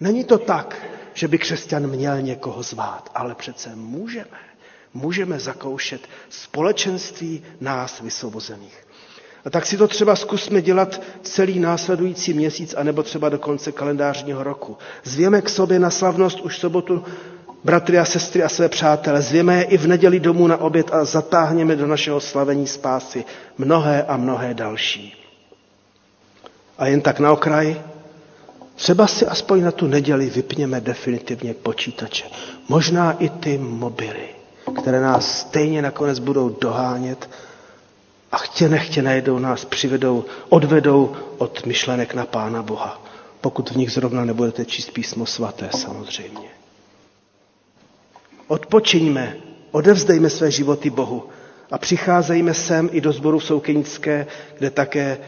Není 0.00 0.24
to 0.24 0.38
tak, 0.38 0.82
že 1.14 1.28
by 1.28 1.38
křesťan 1.38 1.86
měl 1.86 2.22
někoho 2.22 2.62
zvát, 2.62 3.10
ale 3.14 3.34
přece 3.34 3.76
můžeme 3.76 4.52
můžeme 4.94 5.38
zakoušet 5.40 6.00
společenství 6.28 7.42
nás 7.60 8.00
vysvobozených. 8.00 8.86
A 9.44 9.50
tak 9.50 9.66
si 9.66 9.76
to 9.76 9.88
třeba 9.88 10.16
zkusme 10.16 10.62
dělat 10.62 11.02
celý 11.22 11.58
následující 11.58 12.34
měsíc, 12.34 12.74
anebo 12.74 13.02
třeba 13.02 13.28
do 13.28 13.38
konce 13.38 13.72
kalendářního 13.72 14.42
roku. 14.44 14.78
Zvěme 15.04 15.42
k 15.42 15.48
sobě 15.48 15.78
na 15.78 15.90
slavnost 15.90 16.40
už 16.40 16.58
sobotu 16.58 17.04
bratry 17.64 17.98
a 17.98 18.04
sestry 18.04 18.42
a 18.42 18.48
své 18.48 18.68
přátele. 18.68 19.22
Zvěme 19.22 19.56
je 19.56 19.62
i 19.64 19.76
v 19.78 19.86
neděli 19.86 20.20
domů 20.20 20.46
na 20.46 20.56
oběd 20.56 20.90
a 20.94 21.04
zatáhněme 21.04 21.76
do 21.76 21.86
našeho 21.86 22.20
slavení 22.20 22.66
spásy 22.66 23.24
mnohé 23.58 24.02
a 24.02 24.16
mnohé 24.16 24.54
další. 24.54 25.21
A 26.82 26.86
jen 26.86 27.00
tak 27.00 27.20
na 27.22 27.32
okraj, 27.32 27.78
třeba 28.74 29.06
si 29.06 29.26
aspoň 29.26 29.62
na 29.62 29.70
tu 29.70 29.86
neděli 29.86 30.30
vypněme 30.30 30.80
definitivně 30.80 31.54
počítače. 31.54 32.24
Možná 32.68 33.12
i 33.12 33.28
ty 33.28 33.58
mobily 33.58 34.28
které 34.82 35.00
nás 35.00 35.38
stejně 35.40 35.82
nakonec 35.82 36.18
budou 36.18 36.48
dohánět 36.48 37.30
a 38.32 38.36
chtě 38.36 38.68
nechtě 38.68 39.02
najednou 39.02 39.38
nás 39.38 39.64
přivedou, 39.64 40.24
odvedou 40.48 41.16
od 41.38 41.66
myšlenek 41.66 42.14
na 42.14 42.26
Pána 42.26 42.62
Boha. 42.62 43.02
Pokud 43.40 43.70
v 43.70 43.76
nich 43.76 43.90
zrovna 43.92 44.24
nebudete 44.24 44.64
číst 44.64 44.90
písmo 44.90 45.26
svaté, 45.26 45.68
samozřejmě. 45.76 46.48
Odpočiňme, 48.46 49.36
odevzdejme 49.70 50.30
své 50.30 50.50
životy 50.50 50.90
Bohu 50.90 51.28
a 51.70 51.78
přicházejme 51.78 52.54
sem 52.54 52.88
i 52.92 53.00
do 53.00 53.12
sboru 53.12 53.40
Soukenické, 53.40 54.26
kde 54.58 54.70
také 54.70 55.18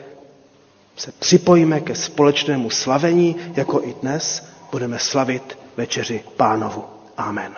se 0.96 1.12
připojíme 1.12 1.80
ke 1.80 1.94
společnému 1.94 2.70
slavení, 2.70 3.36
jako 3.56 3.82
i 3.82 3.94
dnes 4.02 4.46
budeme 4.72 4.98
slavit 4.98 5.58
večeři 5.76 6.24
pánovu. 6.36 6.84
Amen. 7.16 7.56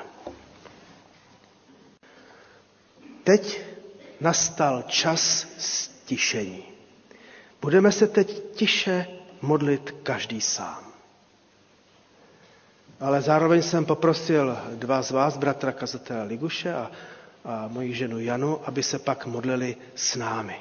Teď 3.24 3.60
nastal 4.20 4.82
čas 4.88 5.46
stišení. 5.58 6.64
Budeme 7.62 7.92
se 7.92 8.06
teď 8.06 8.42
tiše 8.54 9.06
modlit 9.42 9.94
každý 10.02 10.40
sám. 10.40 10.84
Ale 13.00 13.22
zároveň 13.22 13.62
jsem 13.62 13.84
poprosil 13.84 14.58
dva 14.74 15.02
z 15.02 15.10
vás, 15.10 15.36
bratra 15.36 15.72
kazatele 15.72 16.24
Liguše 16.24 16.74
a, 16.74 16.90
a 17.44 17.68
moji 17.68 17.94
ženu 17.94 18.18
Janu, 18.20 18.60
aby 18.68 18.82
se 18.82 18.98
pak 18.98 19.26
modlili 19.26 19.76
s 19.94 20.16
námi. 20.16 20.56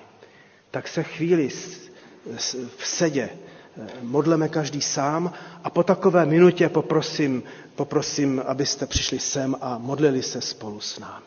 Tak 0.71 0.87
se 0.87 1.03
chvíli 1.03 1.49
v 2.77 2.87
sedě 2.87 3.29
eh, 3.29 3.87
modleme 4.01 4.49
každý 4.49 4.81
sám 4.81 5.33
a 5.63 5.69
po 5.69 5.83
takové 5.83 6.25
minutě 6.25 6.69
poprosím, 6.69 7.43
poprosím, 7.75 8.41
abyste 8.47 8.85
přišli 8.85 9.19
sem 9.19 9.55
a 9.61 9.77
modlili 9.77 10.23
se 10.23 10.41
spolu 10.41 10.79
s 10.79 10.99
námi. 10.99 11.25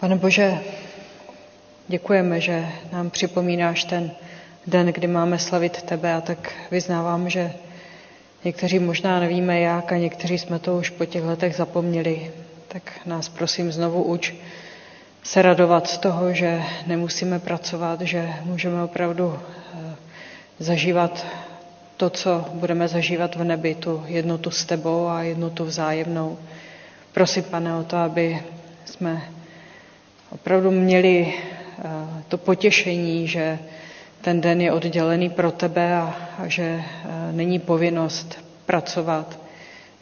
Pane 0.00 0.16
Bože, 0.16 0.58
děkujeme, 1.88 2.40
že 2.40 2.66
nám 2.92 3.10
připomínáš 3.10 3.84
ten 3.84 4.10
den, 4.66 4.86
kdy 4.86 5.06
máme 5.06 5.38
slavit 5.38 5.82
tebe 5.82 6.14
a 6.14 6.20
tak 6.20 6.52
vyznávám, 6.70 7.28
že 7.30 7.52
někteří 8.44 8.78
možná 8.78 9.20
nevíme 9.20 9.60
jak 9.60 9.92
a 9.92 9.96
někteří 9.96 10.38
jsme 10.38 10.58
to 10.58 10.76
už 10.76 10.90
po 10.90 11.04
těch 11.06 11.24
letech 11.24 11.56
zapomněli. 11.56 12.32
Tak 12.68 13.06
nás 13.06 13.28
prosím 13.28 13.72
znovu 13.72 14.02
uč 14.02 14.32
se 15.22 15.42
radovat 15.42 15.86
z 15.86 15.98
toho, 15.98 16.32
že 16.32 16.62
nemusíme 16.86 17.38
pracovat, 17.38 18.00
že 18.00 18.28
můžeme 18.44 18.82
opravdu 18.82 19.38
eh, 19.38 19.94
zažívat 20.58 21.26
to, 21.96 22.10
co 22.10 22.44
budeme 22.54 22.88
zažívat 22.88 23.36
v 23.36 23.44
nebi, 23.44 23.74
tu 23.74 24.02
jednotu 24.06 24.50
s 24.50 24.64
tebou 24.64 25.06
a 25.08 25.22
jednotu 25.22 25.64
vzájemnou. 25.64 26.38
Prosím, 27.12 27.42
pane, 27.42 27.74
o 27.76 27.84
to, 27.84 27.96
aby 27.96 28.42
jsme 28.84 29.22
opravdu 30.30 30.70
měli 30.70 31.34
eh, 31.34 31.82
to 32.28 32.38
potěšení, 32.38 33.28
že 33.28 33.58
ten 34.20 34.40
den 34.40 34.60
je 34.60 34.72
oddělený 34.72 35.30
pro 35.30 35.50
tebe 35.52 35.94
a, 35.96 36.14
a 36.38 36.48
že 36.48 36.62
e, 36.62 36.82
není 37.32 37.58
povinnost 37.58 38.44
pracovat, 38.66 39.38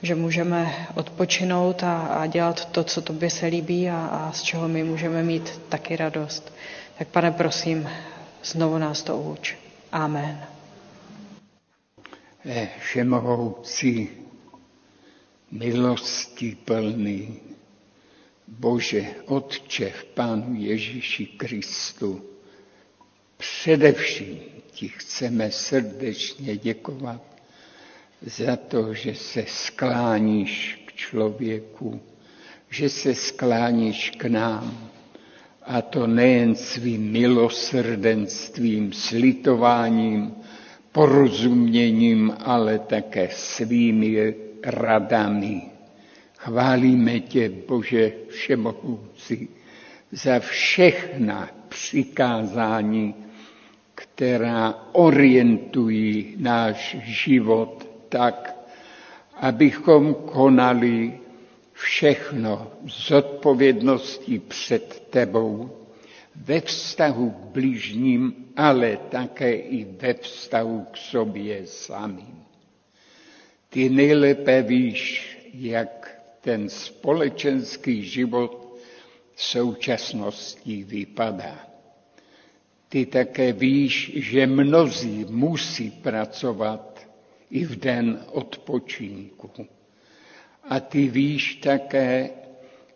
že 0.03 0.15
můžeme 0.15 0.87
odpočinout 0.95 1.83
a, 1.83 2.01
a 2.01 2.27
dělat 2.27 2.65
to, 2.65 2.85
co 2.85 3.03
tobě 3.03 3.31
se 3.31 3.47
líbí 3.47 3.91
a, 3.91 4.07
a 4.07 4.33
z 4.33 4.43
čeho 4.43 4.69
my 4.69 4.85
můžeme 4.85 5.23
mít 5.23 5.61
taky 5.69 5.97
radost. 5.97 6.53
Tak 6.99 7.09
pane, 7.09 7.31
prosím, 7.31 7.89
znovu 8.45 8.79
nás 8.79 9.03
to 9.03 9.19
uč. 9.19 9.57
Amen. 9.93 10.45
E, 12.47 12.69
všemohoucí, 12.81 14.09
milosti 15.51 16.57
plný, 16.65 17.41
Bože, 18.49 19.07
Otče 19.27 19.91
v 19.91 20.05
Pánu 20.05 20.55
Ježíši 20.55 21.27
Kristu, 21.27 22.23
Především 23.39 24.39
ti 24.71 24.89
chceme 24.89 25.51
srdečně 25.51 26.57
děkovat 26.57 27.38
za 28.23 28.57
to, 28.57 28.95
že 28.95 29.15
se 29.15 29.45
skláníš 29.47 30.83
k 30.87 30.93
člověku, 30.93 32.01
že 32.71 32.89
se 32.89 33.15
skláníš 33.15 34.11
k 34.11 34.25
nám. 34.25 34.91
A 35.63 35.83
to 35.83 36.07
nejen 36.07 36.55
svým 36.55 37.13
milosrdenstvím, 37.13 38.93
slitováním, 38.93 40.35
porozuměním, 40.93 42.37
ale 42.45 42.79
také 42.79 43.29
svými 43.33 44.35
radami. 44.65 45.63
Chválíme 46.37 47.21
tě, 47.21 47.53
Bože 47.69 48.13
Všemohoucí, 48.29 49.49
za 50.13 50.41
všechna 50.41 51.51
přikázání, 51.69 53.15
která 53.95 54.75
orientují 54.93 56.35
náš 56.39 56.97
život 57.03 57.88
tak, 58.09 58.57
abychom 59.35 60.15
konali 60.15 61.21
všechno 61.73 62.73
z 62.89 63.11
odpovědností 63.11 64.39
před 64.39 65.07
tebou, 65.11 65.71
ve 66.37 66.61
vztahu 66.61 67.31
k 67.31 67.35
blížním, 67.35 68.35
ale 68.57 68.97
také 68.97 69.55
i 69.55 69.85
ve 69.85 70.15
vztahu 70.15 70.87
k 70.93 70.97
sobě 70.97 71.67
samým. 71.67 72.45
Ty 73.69 73.89
nejlépe 73.89 74.63
víš, 74.63 75.39
jak 75.55 76.21
ten 76.41 76.69
společenský 76.69 78.05
život 78.05 78.79
současností 79.37 80.85
vypadá. 80.85 81.67
Ty 82.89 83.07
také 83.07 83.53
víš, 83.53 84.13
že 84.15 84.47
mnozí 84.47 85.27
musí 85.29 85.91
pracovat 85.91 86.98
i 87.51 87.65
v 87.65 87.77
den 87.77 88.21
odpočinku. 88.33 89.51
A 90.69 90.81
ty 90.81 91.09
víš 91.09 91.55
také, 91.55 92.31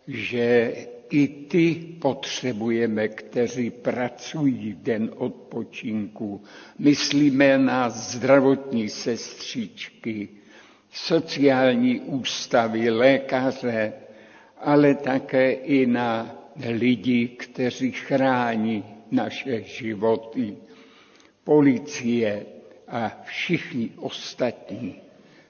že 0.07 0.73
i 1.09 1.27
ty 1.27 1.75
potřebujeme, 2.01 3.07
kteří 3.07 3.69
pracují 3.69 4.77
den 4.81 5.11
odpočinku. 5.17 6.43
Myslíme 6.79 7.57
na 7.57 7.89
zdravotní 7.89 8.89
sestřičky, 8.89 10.29
sociální 10.91 11.99
ústavy, 11.99 12.89
lékaře, 12.89 13.93
ale 14.57 14.95
také 14.95 15.51
i 15.51 15.85
na 15.85 16.35
lidi, 16.69 17.27
kteří 17.27 17.91
chrání 17.91 18.83
naše 19.11 19.61
životy, 19.63 20.57
policie 21.43 22.45
a 22.93 23.11
všichni 23.23 23.89
ostatní. 23.97 24.95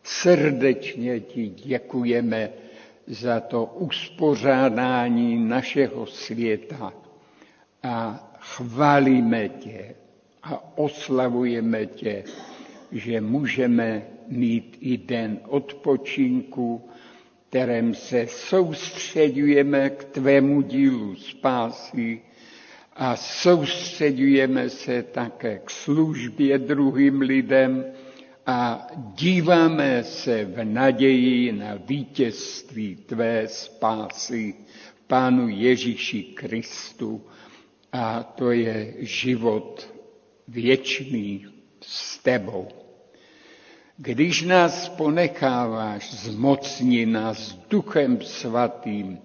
Srdečně 0.03 1.19
ti 1.19 1.47
děkujeme 1.47 2.49
za 3.07 3.39
to 3.39 3.65
uspořádání 3.65 5.47
našeho 5.47 6.05
světa 6.05 6.93
a 7.83 8.29
chválíme 8.39 9.49
tě 9.49 9.95
a 10.43 10.77
oslavujeme 10.77 11.85
tě, 11.85 12.23
že 12.91 13.21
můžeme 13.21 14.03
mít 14.27 14.77
i 14.81 14.97
den 14.97 15.39
odpočinku, 15.47 16.89
kterém 17.49 17.95
se 17.95 18.27
soustředujeme 18.27 19.89
k 19.89 20.03
tvému 20.03 20.61
dílu 20.61 21.15
spásy 21.15 22.21
a 22.95 23.15
soustředujeme 23.15 24.69
se 24.69 25.03
také 25.03 25.59
k 25.65 25.69
službě 25.69 26.59
druhým 26.59 27.21
lidem 27.21 27.85
a 28.45 28.87
díváme 29.15 30.03
se 30.03 30.45
v 30.45 30.63
naději 30.63 31.51
na 31.51 31.75
vítězství 31.75 32.95
tvé 32.95 33.47
spásy, 33.47 34.55
Pánu 35.07 35.47
Ježíši 35.47 36.23
Kristu. 36.23 37.21
A 37.91 38.23
to 38.23 38.51
je 38.51 38.93
život 38.99 39.93
věčný 40.47 41.45
s 41.81 42.17
tebou. 42.17 42.67
Když 43.97 44.41
nás 44.41 44.89
ponecháváš, 44.89 46.13
zmocni 46.13 47.05
nás 47.05 47.53
duchem 47.69 48.21
svatým, 48.21 49.19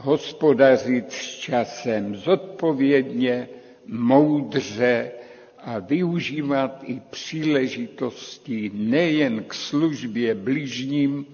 hospodařit 0.00 1.12
s 1.12 1.38
časem 1.38 2.16
zodpovědně, 2.16 3.48
moudře 3.86 5.10
a 5.58 5.78
využívat 5.78 6.80
i 6.86 7.00
příležitosti 7.10 8.70
nejen 8.74 9.44
k 9.44 9.54
službě 9.54 10.34
bližním, 10.34 11.26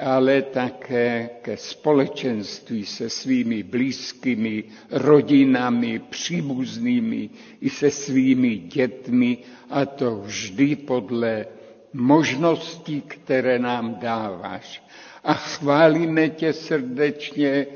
ale 0.00 0.42
také 0.42 1.30
ke 1.42 1.56
společenství 1.56 2.86
se 2.86 3.10
svými 3.10 3.62
blízkými, 3.62 4.64
rodinami, 4.90 5.98
příbuznými 5.98 7.30
i 7.60 7.70
se 7.70 7.90
svými 7.90 8.56
dětmi, 8.56 9.38
a 9.70 9.86
to 9.86 10.16
vždy 10.16 10.76
podle 10.76 11.46
možností, 11.92 13.00
které 13.00 13.58
nám 13.58 13.94
dáváš 13.94 14.82
a 15.26 15.34
chválíme 15.34 16.28
tě 16.28 16.52
srdečně 16.52 17.66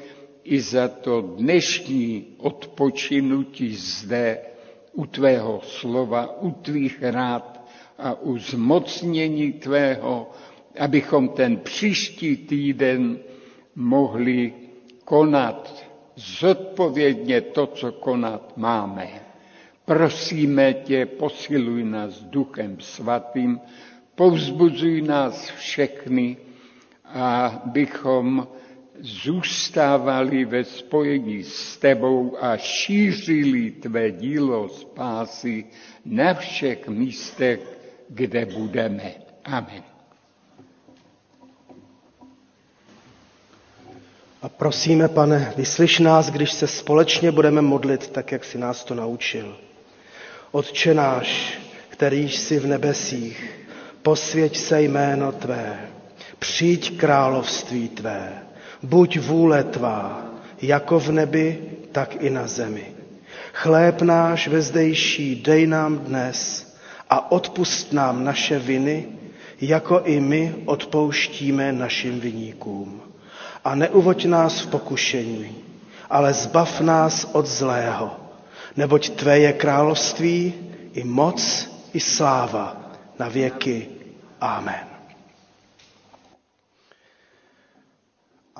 i 0.45 0.61
za 0.61 0.89
to 0.89 1.21
dnešní 1.21 2.27
odpočinutí 2.39 3.75
zde 3.77 4.39
u 4.93 5.07
tvého 5.07 5.61
slova, 5.65 6.41
u 6.43 6.51
tvých 6.51 6.99
rád 7.03 7.61
a 7.99 8.15
u 8.15 8.39
zmocnění 8.39 9.53
tvého, 9.53 10.31
abychom 10.79 11.29
ten 11.29 11.57
příští 11.57 12.37
týden 12.37 13.19
mohli 13.75 14.53
konat 15.05 15.85
zodpovědně 16.17 17.41
to, 17.41 17.67
co 17.67 17.93
konat 17.93 18.57
máme. 18.57 19.09
Prosíme 19.85 20.75
tě, 20.75 21.07
posiluj 21.07 21.85
nás 21.85 22.21
duchem 22.23 22.77
svatým, 22.81 23.61
povzbuzuj 24.15 25.03
nás 25.03 25.51
všechny, 25.51 26.37
a 27.15 27.61
bychom 27.65 28.49
zůstávali 29.01 30.45
ve 30.45 30.65
spojení 30.65 31.45
s 31.45 31.77
tebou 31.77 32.37
a 32.41 32.57
šířili 32.57 33.71
tvé 33.71 34.11
dílo 34.11 34.69
spásy 34.69 35.65
na 36.05 36.35
všech 36.35 36.89
místech, 36.89 37.61
kde 38.09 38.47
budeme. 38.47 39.13
Amen. 39.45 39.83
A 44.43 44.49
prosíme, 44.49 45.09
pane, 45.09 45.53
vyslyš 45.57 45.99
nás, 45.99 46.31
když 46.31 46.53
se 46.53 46.67
společně 46.67 47.33
budeme 47.33 47.63
modlit, 47.63 48.09
tak 48.11 48.33
jak 48.33 48.45
si 48.45 48.59
nás 48.59 48.85
to 48.85 48.95
naučil. 48.95 49.57
Otče 50.53 50.95
náš, 50.95 51.59
který 51.89 52.29
jsi 52.29 52.59
v 52.59 52.67
nebesích, 52.67 53.51
posvěť 54.03 54.57
se 54.57 54.83
jméno 54.83 55.33
Tvé, 55.33 55.89
Přijď 56.41 56.99
království 56.99 57.89
tvé, 57.89 58.33
buď 58.83 59.19
vůle 59.19 59.65
tvá, 59.65 60.23
jako 60.63 61.01
v 61.01 61.13
nebi, 61.13 61.59
tak 61.93 62.23
i 62.23 62.31
na 62.31 62.47
zemi. 62.47 62.87
Chléb 63.53 64.03
náš 64.03 64.49
vezdejší 64.49 65.37
dej 65.37 65.67
nám 65.67 65.99
dnes 65.99 66.71
a 67.11 67.33
odpust 67.33 67.93
nám 67.93 68.25
naše 68.25 68.59
viny, 68.59 69.09
jako 69.61 70.01
i 70.01 70.21
my 70.21 70.55
odpouštíme 70.65 71.73
našim 71.73 72.21
viníkům. 72.21 73.03
A 73.65 73.75
neuvoď 73.75 74.25
nás 74.25 74.61
v 74.61 74.67
pokušení, 74.67 75.55
ale 76.11 76.33
zbav 76.33 76.81
nás 76.81 77.29
od 77.33 77.47
zlého, 77.47 78.11
neboť 78.77 79.09
Tvé 79.09 79.39
je 79.39 79.53
království 79.53 80.55
i 80.93 81.05
moc 81.05 81.69
i 81.93 82.01
sláva 82.01 82.77
na 83.19 83.29
věky. 83.29 83.87
Amen. 84.41 84.90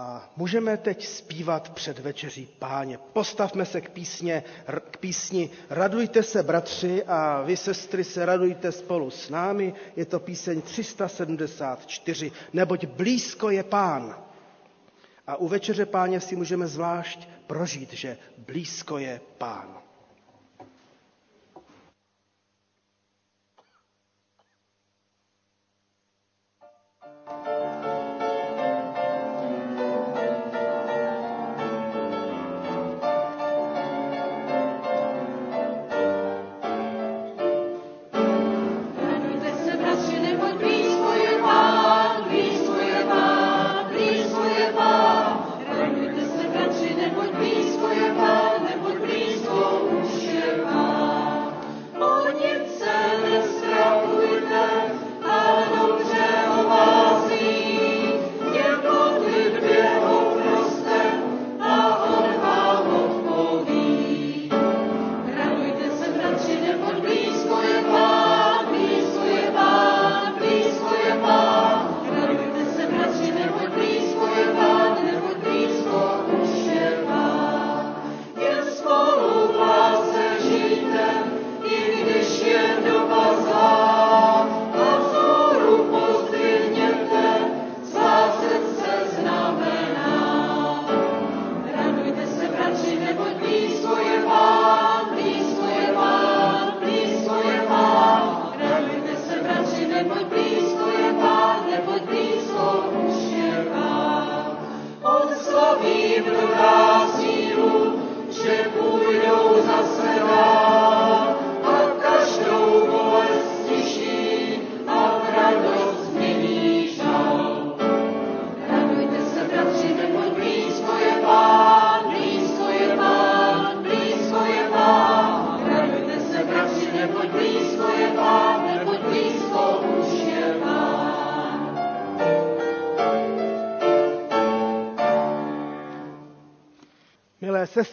A 0.03 0.31
můžeme 0.37 0.77
teď 0.77 1.07
zpívat 1.07 1.69
před 1.69 1.99
večeří 1.99 2.49
páně. 2.59 2.99
Postavme 3.13 3.65
se 3.67 3.81
k, 3.81 3.91
písně, 3.91 4.43
k 4.91 4.97
písni 4.97 5.51
Radujte 5.71 6.23
se, 6.23 6.43
bratři, 6.43 7.05
a 7.05 7.43
vy, 7.43 7.57
sestry, 7.57 8.05
se 8.05 8.27
radujte 8.27 8.73
spolu 8.73 9.11
s 9.11 9.31
námi. 9.31 9.75
Je 9.97 10.05
to 10.05 10.21
píseň 10.21 10.63
374, 10.63 12.33
neboť 12.53 12.85
blízko 12.87 13.51
je 13.51 13.63
pán. 13.63 14.17
A 15.27 15.37
u 15.37 15.49
večeře 15.49 15.87
páně 15.87 16.21
si 16.21 16.37
můžeme 16.37 16.67
zvlášť 16.67 17.29
prožít, 17.47 17.93
že 17.93 18.19
blízko 18.39 18.99
je 18.99 19.21
pán. 19.39 19.79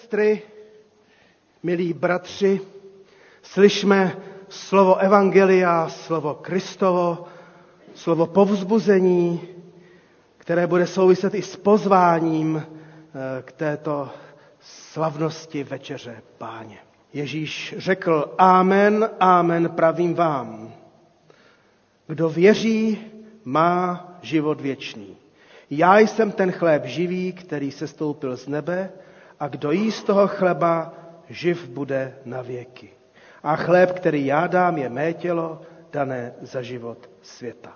Sestry, 0.08 0.42
milí 1.64 1.94
bratři, 1.94 2.62
slyšme 3.42 4.18
slovo 4.50 4.96
Evangelia, 4.98 5.90
slovo 5.90 6.34
Kristovo, 6.34 7.26
slovo 7.94 8.26
povzbuzení, 8.28 9.42
které 10.38 10.68
bude 10.68 10.88
souviset 10.88 11.36
i 11.36 11.42
s 11.42 11.56
pozváním 11.56 12.64
eh, 12.64 13.42
k 13.42 13.52
této 13.52 14.10
slavnosti 14.60 15.64
večeře 15.64 16.22
páně. 16.38 16.78
Ježíš 17.14 17.76
řekl, 17.78 18.36
Amen, 18.38 19.10
Amen, 19.20 19.70
pravím 19.70 20.14
vám. 20.14 20.74
Kdo 22.08 22.30
věří, 22.30 23.00
má 23.44 24.08
život 24.22 24.62
věčný. 24.62 25.18
Já 25.70 26.00
jsem 26.00 26.32
ten 26.32 26.52
chléb 26.52 26.86
živý, 26.86 27.34
který 27.34 27.72
se 27.72 27.88
stoupil 27.88 28.38
z 28.38 28.48
nebe 28.48 28.92
a 29.40 29.48
kdo 29.48 29.72
jí 29.72 29.92
z 29.92 30.04
toho 30.04 30.28
chleba, 30.28 30.94
živ 31.30 31.68
bude 31.68 32.16
na 32.26 32.42
věky. 32.42 32.90
A 33.44 33.56
chléb, 33.56 33.92
který 33.92 34.26
já 34.26 34.48
dám, 34.48 34.78
je 34.78 34.90
mé 34.90 35.14
tělo, 35.14 35.62
dané 35.92 36.34
za 36.42 36.62
život 36.62 37.10
světa. 37.22 37.76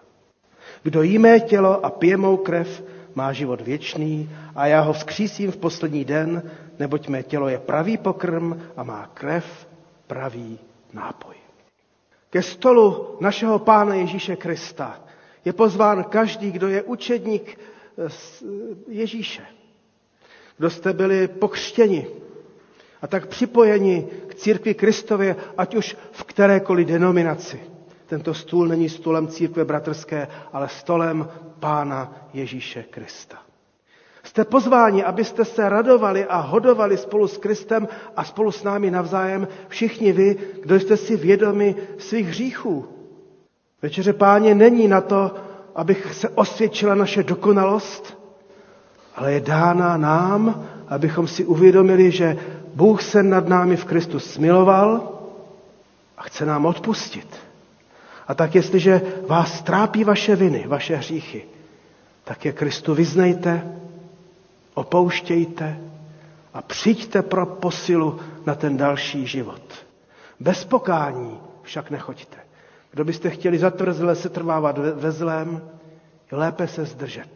Kdo 0.84 1.02
jí 1.02 1.18
mé 1.18 1.40
tělo 1.40 1.86
a 1.86 1.90
pije 1.90 2.18
mou 2.18 2.38
krev, 2.38 2.84
má 3.16 3.34
život 3.34 3.62
věčný 3.62 4.30
a 4.56 4.68
já 4.68 4.82
ho 4.82 4.94
vzkřísím 4.94 5.52
v 5.52 5.58
poslední 5.58 6.06
den, 6.06 6.44
neboť 6.80 7.08
mé 7.08 7.24
tělo 7.24 7.50
je 7.50 7.60
pravý 7.60 7.98
pokrm 7.98 8.62
a 8.78 8.84
má 8.84 9.10
krev 9.14 9.68
pravý 10.08 10.60
nápoj. 10.94 11.36
Ke 12.30 12.42
stolu 12.42 13.18
našeho 13.20 13.60
Pána 13.60 13.96
Ježíše 13.96 14.36
Krista 14.36 15.00
je 15.46 15.54
pozván 15.54 16.04
každý, 16.04 16.52
kdo 16.52 16.68
je 16.68 16.84
učedník 16.84 17.60
Ježíše 18.88 19.61
kdo 20.58 20.70
jste 20.70 20.94
byli 20.94 21.28
pokřtěni 21.28 22.08
a 23.02 23.08
tak 23.08 23.28
připojeni 23.28 24.08
k 24.28 24.36
církvi 24.36 24.74
Kristově, 24.74 25.36
ať 25.58 25.76
už 25.76 25.98
v 26.12 26.24
kterékoliv 26.24 26.88
denominaci. 26.88 27.60
Tento 28.06 28.34
stůl 28.34 28.68
není 28.68 28.90
stolem 28.90 29.28
církve 29.28 29.66
bratrské, 29.66 30.28
ale 30.54 30.70
stolem 30.70 31.28
Pána 31.60 32.28
Ježíše 32.34 32.84
Krista. 32.84 33.38
Jste 34.24 34.46
pozváni, 34.46 35.04
abyste 35.04 35.46
se 35.46 35.70
radovali 35.70 36.26
a 36.26 36.38
hodovali 36.38 36.98
spolu 36.98 37.28
s 37.28 37.38
Kristem 37.38 37.88
a 38.16 38.24
spolu 38.24 38.52
s 38.52 38.64
námi 38.64 38.92
navzájem 38.92 39.48
všichni 39.68 40.12
vy, 40.12 40.38
kdo 40.62 40.80
jste 40.80 40.98
si 40.98 41.16
vědomi 41.18 41.76
svých 41.98 42.28
hříchů. 42.28 42.88
Večeře 43.82 44.14
páně 44.14 44.56
není 44.56 44.88
na 44.88 45.02
to, 45.02 45.32
abych 45.76 46.14
se 46.14 46.30
osvědčila 46.30 46.96
naše 46.96 47.24
dokonalost, 47.24 48.21
ale 49.16 49.34
je 49.34 49.40
dána 49.40 49.98
nám, 49.98 50.64
abychom 50.88 51.28
si 51.28 51.46
uvědomili, 51.46 52.12
že 52.12 52.38
Bůh 52.76 53.02
se 53.02 53.24
nad 53.24 53.48
námi 53.48 53.76
v 53.76 53.86
Kristu 53.86 54.20
smiloval 54.20 55.12
a 56.18 56.22
chce 56.24 56.46
nám 56.46 56.66
odpustit. 56.66 57.28
A 58.28 58.34
tak 58.34 58.56
jestliže 58.56 59.02
vás 59.28 59.62
trápí 59.62 60.04
vaše 60.04 60.36
viny, 60.36 60.64
vaše 60.68 60.96
hříchy, 60.96 61.46
tak 62.24 62.46
je 62.46 62.52
Kristu 62.52 62.94
vyznejte, 62.96 63.76
opouštějte 64.74 65.80
a 66.54 66.62
přijďte 66.62 67.22
pro 67.22 67.46
posilu 67.46 68.20
na 68.46 68.56
ten 68.56 68.78
další 68.78 69.28
život. 69.28 69.62
Bez 70.40 70.66
pokání 70.66 71.40
však 71.64 71.92
nechoďte. 71.92 72.38
Kdo 72.92 73.06
byste 73.06 73.30
chtěli 73.30 73.58
zatvrzle 73.58 74.16
se 74.16 74.30
trvávat 74.30 74.78
ve 74.78 75.12
zlém, 75.12 75.62
je 76.32 76.38
lépe 76.38 76.68
se 76.68 76.86
zdržet. 76.86 77.28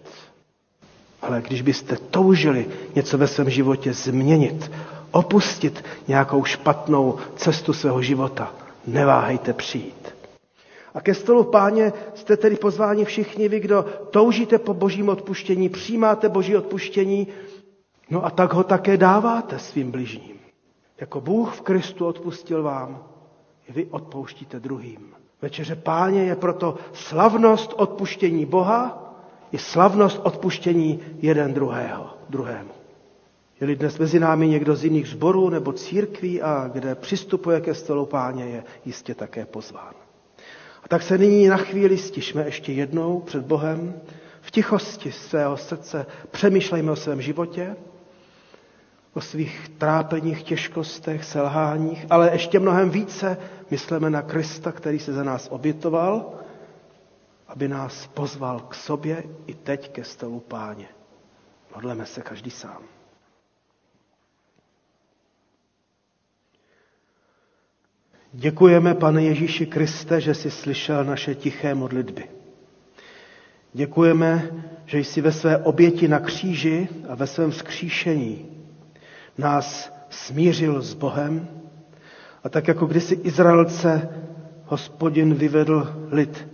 Ale 1.28 1.42
když 1.42 1.62
byste 1.62 1.98
toužili 1.98 2.66
něco 2.96 3.18
ve 3.18 3.28
svém 3.28 3.50
životě 3.50 3.94
změnit, 3.94 4.72
opustit 5.12 5.84
nějakou 6.08 6.44
špatnou 6.44 7.16
cestu 7.36 7.74
svého 7.74 8.02
života, 8.02 8.54
neváhejte 8.88 9.54
přijít. 9.54 10.16
A 10.94 11.02
ke 11.02 11.14
stolu 11.14 11.44
páně 11.44 11.94
jste 12.16 12.38
tedy 12.38 12.56
pozváni 12.56 13.06
všichni 13.06 13.50
vy, 13.50 13.60
kdo 13.60 13.86
toužíte 14.12 14.58
po 14.58 14.74
božím 14.74 15.10
odpuštění, 15.10 15.70
přijímáte 15.70 16.30
boží 16.30 16.58
odpuštění 16.58 17.28
No 18.10 18.26
a 18.26 18.30
tak 18.30 18.54
ho 18.54 18.64
také 18.64 18.98
dáváte 18.98 19.60
svým 19.60 19.92
bližním. 19.92 20.36
Jako 21.00 21.22
Bůh 21.22 21.56
v 21.56 21.62
Kristu 21.62 22.06
odpustil 22.06 22.64
vám, 22.64 23.04
vy 23.70 23.86
odpouštíte 23.86 24.60
druhým. 24.60 25.14
Večeře 25.42 25.76
páně 25.76 26.24
je 26.24 26.36
proto 26.36 26.78
slavnost 26.94 27.74
odpuštění 27.76 28.46
Boha 28.46 29.05
i 29.52 29.58
slavnost 29.58 30.22
odpuštění 30.24 31.00
jeden 31.22 31.54
druhého, 31.54 32.18
druhému. 32.30 32.72
Je-li 33.62 33.76
dnes 33.76 33.98
mezi 33.98 34.20
námi 34.20 34.48
někdo 34.48 34.76
z 34.76 34.84
jiných 34.84 35.08
zborů 35.08 35.50
nebo 35.50 35.74
církví 35.74 36.42
a 36.42 36.70
kde 36.74 36.96
přistupuje 36.96 37.62
ke 37.62 37.74
stolu 37.74 38.06
páně, 38.06 38.46
je 38.46 38.64
jistě 38.86 39.16
také 39.16 39.46
pozván. 39.46 39.94
A 40.84 40.88
tak 40.88 41.02
se 41.02 41.18
nyní 41.18 41.48
na 41.48 41.58
chvíli 41.58 41.98
stišme 41.98 42.46
ještě 42.46 42.74
jednou 42.74 43.20
před 43.20 43.46
Bohem, 43.46 43.94
v 44.42 44.52
tichosti 44.52 45.12
svého 45.12 45.58
srdce 45.58 46.06
přemýšlejme 46.32 46.92
o 46.92 46.96
svém 46.96 47.22
životě, 47.22 47.76
o 49.14 49.22
svých 49.22 49.72
trápeních, 49.78 50.44
těžkostech, 50.44 51.24
selháních, 51.24 52.06
ale 52.10 52.30
ještě 52.32 52.60
mnohem 52.60 52.90
více 52.90 53.38
myslíme 53.72 54.10
na 54.10 54.22
Krista, 54.22 54.72
který 54.72 55.00
se 55.00 55.14
za 55.14 55.24
nás 55.24 55.48
obětoval, 55.52 56.34
aby 57.48 57.68
nás 57.68 58.08
pozval 58.08 58.60
k 58.60 58.76
sobě 58.76 59.24
i 59.48 59.54
teď 59.54 59.92
ke 59.92 60.04
stolu 60.04 60.40
páně. 60.40 60.88
Modleme 61.76 62.06
se 62.06 62.22
každý 62.22 62.52
sám. 62.52 62.84
Děkujeme, 68.34 68.94
pane 68.96 69.24
Ježíši 69.24 69.66
Kriste, 69.66 70.22
že 70.22 70.34
jsi 70.34 70.52
slyšel 70.52 71.04
naše 71.04 71.36
tiché 71.36 71.76
modlitby. 71.76 72.30
Děkujeme, 73.74 74.52
že 74.86 75.00
jsi 75.00 75.22
ve 75.22 75.32
své 75.32 75.58
oběti 75.58 76.08
na 76.08 76.20
kříži 76.20 76.88
a 77.10 77.16
ve 77.16 77.28
svém 77.28 77.52
vzkříšení 77.52 78.46
nás 79.38 79.94
smířil 80.10 80.82
s 80.82 80.94
Bohem 80.94 81.48
a 82.44 82.50
tak 82.50 82.68
jako 82.68 82.86
kdysi 82.86 83.16
Izraelce 83.16 84.10
hospodin 84.66 85.34
vyvedl 85.34 86.08
lid 86.12 86.48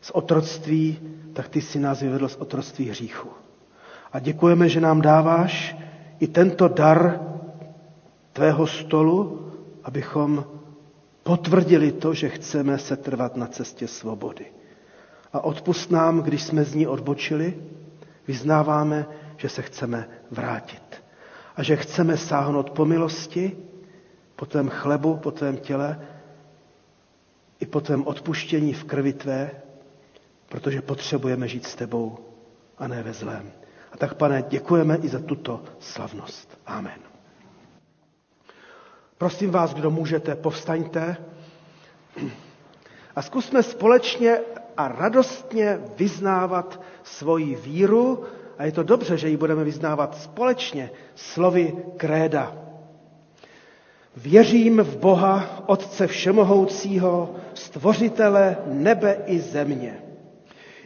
z 0.00 0.10
otroctví, 0.10 0.98
tak 1.32 1.48
ty 1.48 1.60
si 1.60 1.78
nás 1.78 2.00
vyvedl 2.00 2.28
z 2.28 2.36
otroctví 2.36 2.90
hříchu. 2.90 3.28
A 4.12 4.18
děkujeme, 4.18 4.68
že 4.68 4.80
nám 4.80 5.00
dáváš 5.00 5.76
i 6.20 6.26
tento 6.26 6.68
dar 6.68 7.20
tvého 8.32 8.66
stolu, 8.66 9.46
abychom 9.84 10.44
potvrdili 11.22 11.92
to, 11.92 12.14
že 12.14 12.28
chceme 12.28 12.78
se 12.78 12.96
trvat 12.96 13.36
na 13.36 13.46
cestě 13.46 13.88
svobody. 13.88 14.46
A 15.32 15.44
odpust 15.44 15.90
nám, 15.90 16.22
když 16.22 16.42
jsme 16.42 16.64
z 16.64 16.74
ní 16.74 16.86
odbočili, 16.86 17.58
vyznáváme, 18.26 19.06
že 19.36 19.48
se 19.48 19.62
chceme 19.62 20.08
vrátit. 20.30 21.02
A 21.56 21.62
že 21.62 21.76
chceme 21.76 22.16
sáhnout 22.16 22.70
po 22.70 22.84
milosti, 22.84 23.56
po 24.36 24.46
tvém 24.46 24.68
chlebu, 24.68 25.16
po 25.16 25.30
tvém 25.30 25.56
těle, 25.56 26.00
i 27.60 27.66
po 27.66 27.80
tvém 27.80 28.06
odpuštění 28.06 28.72
v 28.72 28.84
krvi 28.84 29.12
tvé, 29.12 29.50
protože 30.48 30.82
potřebujeme 30.82 31.48
žít 31.48 31.66
s 31.66 31.74
tebou 31.74 32.18
a 32.78 32.88
ne 32.88 33.02
ve 33.02 33.12
zlém. 33.12 33.52
A 33.92 33.96
tak, 33.96 34.14
pane, 34.14 34.42
děkujeme 34.48 34.96
i 34.96 35.08
za 35.08 35.18
tuto 35.18 35.62
slavnost. 35.80 36.58
Amen. 36.66 36.98
Prosím 39.18 39.50
vás, 39.50 39.74
kdo 39.74 39.90
můžete, 39.90 40.34
povstaňte 40.34 41.16
a 43.16 43.22
zkusme 43.22 43.62
společně 43.62 44.38
a 44.76 44.88
radostně 44.88 45.80
vyznávat 45.96 46.80
svoji 47.02 47.54
víru. 47.54 48.24
A 48.58 48.64
je 48.64 48.72
to 48.72 48.82
dobře, 48.82 49.16
že 49.16 49.28
ji 49.28 49.36
budeme 49.36 49.64
vyznávat 49.64 50.22
společně 50.22 50.90
slovy 51.14 51.76
kréda. 51.96 52.56
Věřím 54.16 54.80
v 54.80 54.96
Boha, 54.96 55.62
Otce 55.66 56.06
Všemohoucího, 56.06 57.34
Stvořitele 57.54 58.56
nebe 58.66 59.22
i 59.26 59.40
země. 59.40 60.07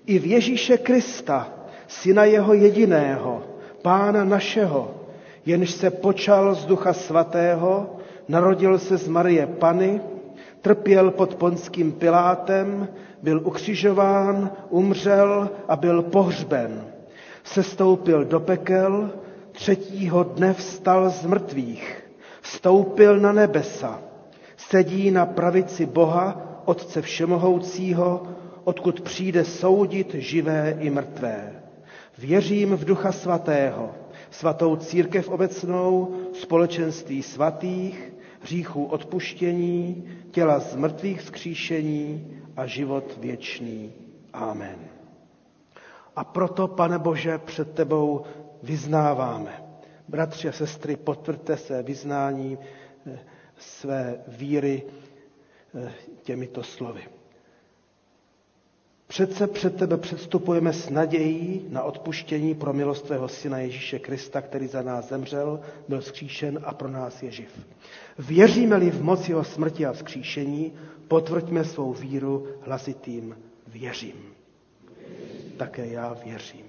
I 0.06 0.18
v 0.18 0.26
Ježíše 0.26 0.78
Krista, 0.78 1.48
Syna 1.88 2.24
jeho 2.24 2.54
jediného, 2.54 3.42
Pána 3.82 4.24
našeho, 4.24 4.94
jenž 5.46 5.70
se 5.70 5.90
počal 5.90 6.54
z 6.54 6.64
Ducha 6.66 6.92
Svatého, 6.92 7.96
Narodil 8.28 8.78
se 8.78 8.96
z 8.96 9.08
Marie 9.08 9.46
Pany, 9.46 10.00
trpěl 10.60 11.10
pod 11.10 11.34
ponským 11.34 11.92
Pilátem, 11.92 12.88
byl 13.22 13.40
ukřižován, 13.44 14.50
umřel 14.70 15.50
a 15.68 15.76
byl 15.76 16.02
pohřben. 16.02 16.84
Sestoupil 17.44 18.24
do 18.24 18.40
pekel, 18.40 19.10
třetího 19.52 20.22
dne 20.22 20.54
vstal 20.54 21.10
z 21.10 21.26
mrtvých, 21.26 22.02
vstoupil 22.40 23.20
na 23.20 23.32
nebesa, 23.32 24.00
sedí 24.56 25.10
na 25.10 25.26
pravici 25.26 25.86
Boha, 25.86 26.42
Otce 26.64 27.02
Všemohoucího, 27.02 28.22
odkud 28.64 29.00
přijde 29.00 29.44
soudit 29.44 30.14
živé 30.14 30.76
i 30.80 30.90
mrtvé. 30.90 31.62
Věřím 32.18 32.76
v 32.76 32.84
Ducha 32.84 33.12
Svatého, 33.12 33.94
svatou 34.30 34.76
církev 34.76 35.28
obecnou, 35.28 36.16
společenství 36.32 37.22
svatých, 37.22 38.12
hříchů 38.40 38.84
odpuštění, 38.84 40.08
těla 40.30 40.60
z 40.60 40.76
mrtvých 40.76 41.20
vzkříšení 41.20 42.36
a 42.56 42.66
život 42.66 43.18
věčný. 43.20 43.92
Amen. 44.32 44.76
A 46.16 46.24
proto, 46.24 46.68
pane 46.68 46.98
Bože, 46.98 47.38
před 47.38 47.74
tebou 47.74 48.22
vyznáváme. 48.62 49.64
Bratři 50.08 50.48
a 50.48 50.52
sestry, 50.52 50.96
potvrďte 50.96 51.56
své 51.56 51.82
vyznání, 51.82 52.58
eh, 53.06 53.18
své 53.56 54.24
víry 54.28 54.82
eh, 55.74 55.92
těmito 56.22 56.62
slovy. 56.62 57.02
Přece 59.12 59.46
před 59.46 59.76
tebe 59.76 59.96
předstupujeme 59.96 60.72
s 60.72 60.90
nadějí 60.90 61.62
na 61.70 61.82
odpuštění 61.82 62.54
pro 62.54 62.72
milost 62.72 63.04
tvého 63.06 63.28
syna 63.28 63.58
Ježíše 63.58 63.98
Krista, 63.98 64.40
který 64.40 64.66
za 64.66 64.82
nás 64.82 65.08
zemřel, 65.08 65.60
byl 65.88 66.02
skříšen 66.02 66.58
a 66.64 66.74
pro 66.74 66.88
nás 66.88 67.22
je 67.22 67.30
živ. 67.30 67.48
Věříme-li 68.18 68.90
v 68.90 69.02
moc 69.02 69.28
jeho 69.28 69.44
smrti 69.44 69.86
a 69.86 69.92
vzkříšení, 69.92 70.72
potvrďme 71.08 71.64
svou 71.64 71.92
víru 71.92 72.46
hlasitým 72.60 73.36
věřím. 73.66 74.14
Také 75.56 75.86
já 75.86 76.16
věřím. 76.24 76.64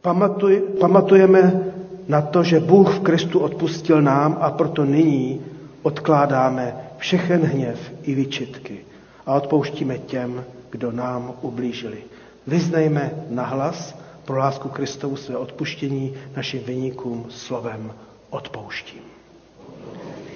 Pamatuj, 0.00 0.60
pamatujeme 0.80 1.72
na 2.08 2.22
to, 2.22 2.42
že 2.42 2.60
Bůh 2.60 2.94
v 2.98 3.00
Kristu 3.00 3.38
odpustil 3.38 4.02
nám 4.02 4.38
a 4.40 4.50
proto 4.50 4.84
nyní 4.84 5.40
odkládáme 5.82 6.76
všechen 6.96 7.40
hněv 7.42 7.92
i 8.02 8.14
vyčitky 8.14 8.78
a 9.26 9.34
odpouštíme 9.34 9.98
těm, 9.98 10.44
kdo 10.70 10.92
nám 10.92 11.34
ublížili. 11.42 11.98
Vyznejme 12.46 13.10
nahlas 13.30 13.96
pro 14.24 14.36
lásku 14.38 14.68
Kristovu 14.68 15.16
své 15.16 15.36
odpuštění 15.36 16.14
našim 16.36 16.62
vynikům 16.62 17.26
slovem 17.30 17.92
odpouštím. 18.30 19.02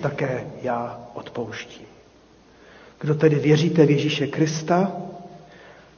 Také 0.02 0.46
já 0.62 1.00
odpouštím. 1.14 1.86
Kdo 3.00 3.14
tedy 3.14 3.36
věříte 3.36 3.86
v 3.86 3.90
Ježíše 3.90 4.26
Krista, 4.26 4.92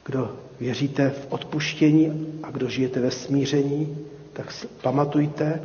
kdo 0.05 0.35
věříte 0.59 1.09
v 1.09 1.27
odpuštění 1.29 2.39
a 2.43 2.51
kdo 2.51 2.69
žijete 2.69 2.99
ve 2.99 3.11
smíření, 3.11 3.97
tak 4.33 4.53
pamatujte 4.81 5.61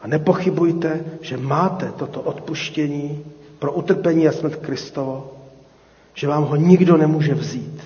a 0.00 0.06
nepochybujte, 0.08 1.04
že 1.20 1.36
máte 1.36 1.92
toto 1.92 2.20
odpuštění 2.20 3.24
pro 3.58 3.72
utrpení 3.72 4.28
a 4.28 4.32
smrt 4.32 4.56
Kristovo 4.56 5.30
že 6.14 6.28
vám 6.28 6.44
ho 6.44 6.56
nikdo 6.56 6.96
nemůže 6.96 7.34
vzít. 7.34 7.84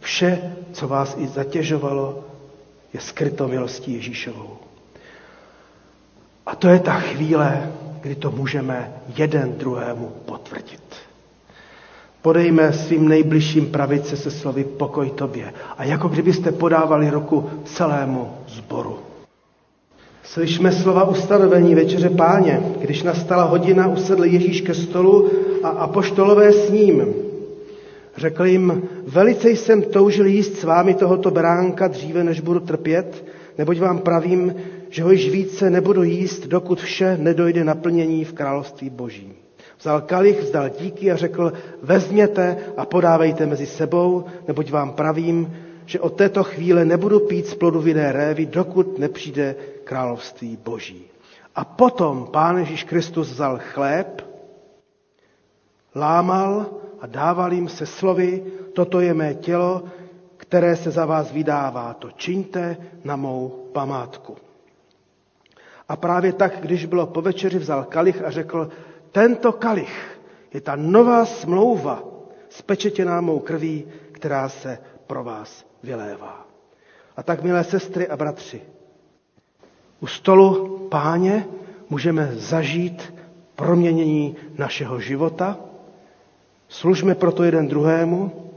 Vše, 0.00 0.54
co 0.72 0.88
vás 0.88 1.16
i 1.18 1.26
zatěžovalo, 1.26 2.24
je 2.94 3.00
skryto 3.00 3.48
milostí 3.48 3.94
Ježíšovou. 3.94 4.56
A 6.46 6.54
to 6.54 6.68
je 6.68 6.78
ta 6.80 6.92
chvíle, 6.92 7.72
kdy 8.00 8.14
to 8.14 8.30
můžeme 8.30 8.92
jeden 9.16 9.52
druhému 9.58 10.12
potvrdit. 10.24 10.82
Podejme 12.22 12.72
svým 12.72 13.08
nejbližším 13.08 13.66
pravice 13.66 14.16
se 14.16 14.30
slovy 14.30 14.64
pokoj 14.64 15.10
tobě. 15.10 15.52
A 15.78 15.84
jako 15.84 16.08
kdybyste 16.08 16.52
podávali 16.52 17.10
ruku 17.10 17.50
celému 17.64 18.30
zboru. 18.48 18.98
Slyšme 20.22 20.72
slova 20.72 21.04
ustanovení 21.04 21.74
večeře 21.74 22.10
páně. 22.10 22.62
Když 22.80 23.02
nastala 23.02 23.44
hodina, 23.44 23.88
usedl 23.88 24.24
Ježíš 24.24 24.60
ke 24.60 24.74
stolu 24.74 25.30
a 25.62 25.68
apoštolové 25.68 26.52
s 26.52 26.70
ním. 26.70 27.14
Řekl 28.16 28.44
jim, 28.44 28.88
velice 29.06 29.50
jsem 29.50 29.82
toužil 29.82 30.26
jíst 30.26 30.56
s 30.56 30.64
vámi 30.64 30.94
tohoto 30.94 31.30
beránka 31.30 31.88
dříve, 31.88 32.24
než 32.24 32.40
budu 32.40 32.60
trpět, 32.60 33.24
neboť 33.58 33.78
vám 33.78 33.98
pravím, 33.98 34.54
že 34.90 35.02
ho 35.02 35.10
již 35.10 35.30
více 35.30 35.70
nebudu 35.70 36.02
jíst, 36.02 36.46
dokud 36.46 36.80
vše 36.80 37.16
nedojde 37.20 37.64
naplnění 37.64 38.24
v 38.24 38.32
království 38.32 38.90
boží. 38.90 39.32
Vzal 39.78 40.00
kalich, 40.00 40.40
vzdal 40.40 40.68
díky 40.68 41.10
a 41.10 41.16
řekl, 41.16 41.52
vezměte 41.82 42.56
a 42.76 42.86
podávejte 42.86 43.46
mezi 43.46 43.66
sebou, 43.66 44.24
neboť 44.48 44.70
vám 44.70 44.92
pravím, 44.92 45.56
že 45.86 46.00
od 46.00 46.16
této 46.16 46.44
chvíle 46.44 46.84
nebudu 46.84 47.20
pít 47.20 47.46
z 47.46 47.54
plodu 47.54 47.80
vinné 47.80 48.12
révy, 48.12 48.46
dokud 48.46 48.98
nepřijde 48.98 49.54
království 49.84 50.58
boží. 50.64 51.04
A 51.54 51.64
potom 51.64 52.28
Pán 52.32 52.58
Ježíš 52.58 52.84
Kristus 52.84 53.30
vzal 53.30 53.58
chléb, 53.62 54.22
lámal 55.94 56.66
a 57.02 57.06
dával 57.06 57.52
jim 57.52 57.68
se 57.68 57.86
slovy, 57.86 58.42
toto 58.72 59.00
je 59.00 59.14
mé 59.14 59.34
tělo, 59.34 59.82
které 60.36 60.76
se 60.76 60.90
za 60.90 61.06
vás 61.06 61.32
vydává, 61.32 61.94
to 61.94 62.10
čiňte 62.10 62.76
na 63.04 63.16
mou 63.16 63.68
památku. 63.72 64.36
A 65.88 65.96
právě 65.96 66.32
tak, 66.32 66.60
když 66.60 66.86
bylo 66.86 67.06
po 67.06 67.22
večeři, 67.22 67.58
vzal 67.58 67.84
kalich 67.84 68.22
a 68.24 68.30
řekl, 68.30 68.68
tento 69.12 69.52
kalich 69.52 70.20
je 70.54 70.60
ta 70.60 70.76
nová 70.76 71.24
smlouva, 71.26 72.02
spečetěná 72.48 73.20
mou 73.20 73.38
krví, 73.38 73.84
která 74.12 74.48
se 74.48 74.78
pro 75.06 75.24
vás 75.24 75.66
vylévá. 75.82 76.46
A 77.16 77.22
tak, 77.22 77.42
milé 77.42 77.64
sestry 77.64 78.08
a 78.08 78.16
bratři, 78.16 78.62
u 80.00 80.06
stolu 80.06 80.78
páně 80.90 81.46
můžeme 81.90 82.30
zažít 82.34 83.14
proměnění 83.56 84.36
našeho 84.58 85.00
života. 85.00 85.58
Služme 86.72 87.14
proto 87.14 87.44
jeden 87.44 87.68
druhému, 87.68 88.50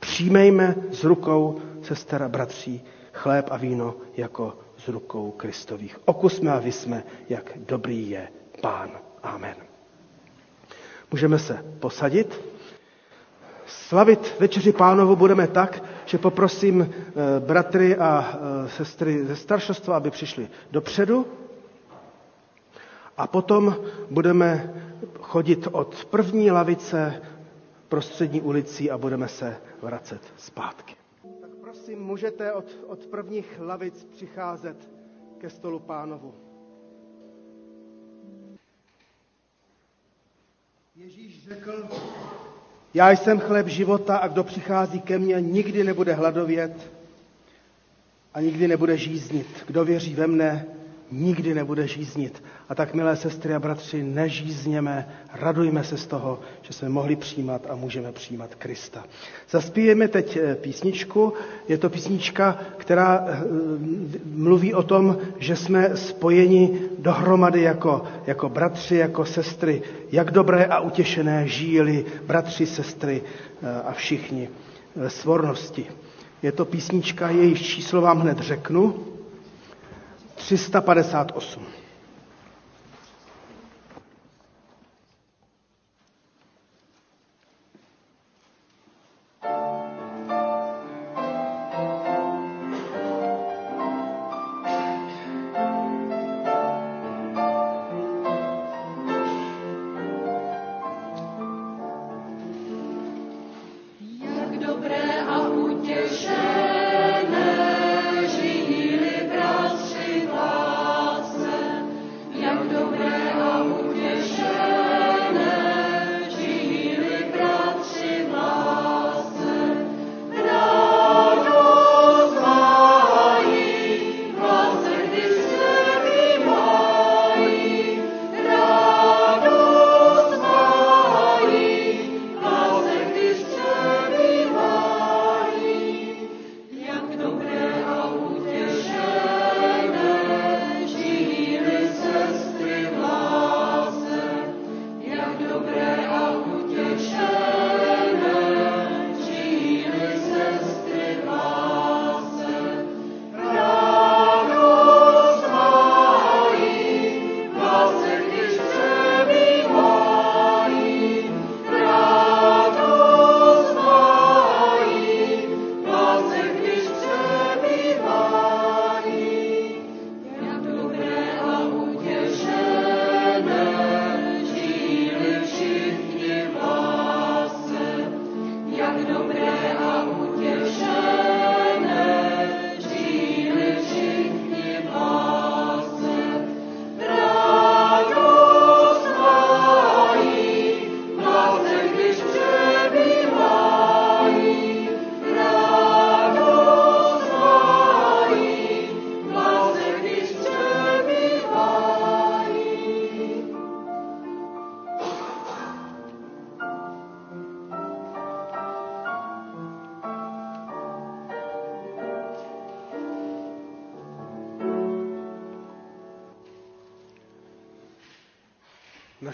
přijmejme 0.00 0.74
z 0.90 1.04
rukou 1.04 1.60
sester 1.82 2.22
a 2.22 2.28
bratří 2.28 2.84
chléb 3.12 3.46
a 3.50 3.56
víno 3.56 3.94
jako 4.16 4.56
z 4.76 4.88
rukou 4.88 5.30
Kristových. 5.30 5.98
Okusme 6.04 6.52
a 6.52 6.58
vysme, 6.58 7.04
jak 7.28 7.52
dobrý 7.56 8.10
je 8.10 8.28
Pán. 8.62 8.90
Amen. 9.22 9.54
Můžeme 11.10 11.38
se 11.38 11.64
posadit. 11.80 12.40
Slavit 13.66 14.34
večeři 14.40 14.72
pánovu 14.72 15.16
budeme 15.16 15.46
tak, 15.46 15.82
že 16.06 16.18
poprosím 16.18 16.82
eh, 16.90 17.14
bratry 17.40 17.96
a 17.96 18.38
eh, 18.64 18.68
sestry 18.68 19.26
ze 19.26 19.36
staršostva, 19.36 19.96
aby 19.96 20.10
přišli 20.10 20.48
dopředu. 20.70 21.26
A 23.16 23.26
potom 23.26 23.76
budeme 24.10 24.74
chodit 25.20 25.68
od 25.72 26.04
první 26.10 26.50
lavice 26.50 27.22
prostřední 27.88 28.40
ulicí 28.40 28.90
a 28.90 28.98
budeme 28.98 29.28
se 29.28 29.56
vracet 29.82 30.20
zpátky. 30.36 30.94
Tak 31.40 31.50
prosím, 31.60 31.98
můžete 32.02 32.52
od, 32.52 32.64
od 32.86 33.06
prvních 33.06 33.60
lavic 33.60 34.04
přicházet 34.04 34.76
ke 35.38 35.50
stolu 35.50 35.78
pánovu. 35.78 36.34
Ježíš 40.96 41.48
řekl, 41.48 41.88
já 42.94 43.10
jsem 43.10 43.38
chléb 43.38 43.66
života 43.66 44.16
a 44.16 44.28
kdo 44.28 44.44
přichází 44.44 45.00
ke 45.00 45.18
mně, 45.18 45.40
nikdy 45.40 45.84
nebude 45.84 46.14
hladovět 46.14 46.92
a 48.34 48.40
nikdy 48.40 48.68
nebude 48.68 48.96
žíznit. 48.96 49.46
Kdo 49.66 49.84
věří 49.84 50.14
ve 50.14 50.26
mne, 50.26 50.66
nikdy 51.12 51.54
nebude 51.54 51.86
žíznit. 51.86 52.42
A 52.68 52.74
tak, 52.74 52.94
milé 52.94 53.16
sestry 53.16 53.54
a 53.54 53.60
bratři, 53.60 54.02
nežízněme, 54.02 55.08
radujme 55.34 55.84
se 55.84 55.96
z 55.96 56.06
toho, 56.06 56.40
že 56.62 56.72
jsme 56.72 56.88
mohli 56.88 57.16
přijímat 57.16 57.66
a 57.70 57.74
můžeme 57.76 58.12
přijímat 58.12 58.54
Krista. 58.54 59.04
Zaspíjeme 59.50 60.08
teď 60.08 60.36
eh, 60.36 60.54
písničku. 60.54 61.32
Je 61.68 61.78
to 61.78 61.90
písnička, 61.90 62.58
která 62.76 63.24
eh, 63.28 63.42
mluví 64.34 64.74
o 64.74 64.82
tom, 64.82 65.18
že 65.38 65.56
jsme 65.56 65.96
spojeni 65.96 66.78
dohromady 66.98 67.62
jako, 67.62 68.04
jako 68.26 68.48
bratři, 68.48 68.96
jako 68.96 69.24
sestry. 69.24 69.82
Jak 70.12 70.30
dobré 70.30 70.64
a 70.64 70.80
utěšené 70.80 71.48
žíli 71.48 72.04
bratři, 72.26 72.66
sestry 72.66 73.22
eh, 73.62 73.82
a 73.82 73.92
všichni 73.92 74.48
ve 74.96 75.10
svornosti. 75.10 75.86
Je 76.42 76.52
to 76.52 76.64
písnička, 76.64 77.30
jejíž 77.30 77.62
číslo 77.62 78.00
vám 78.00 78.20
hned 78.20 78.38
řeknu. 78.38 78.94
358. 80.38 81.58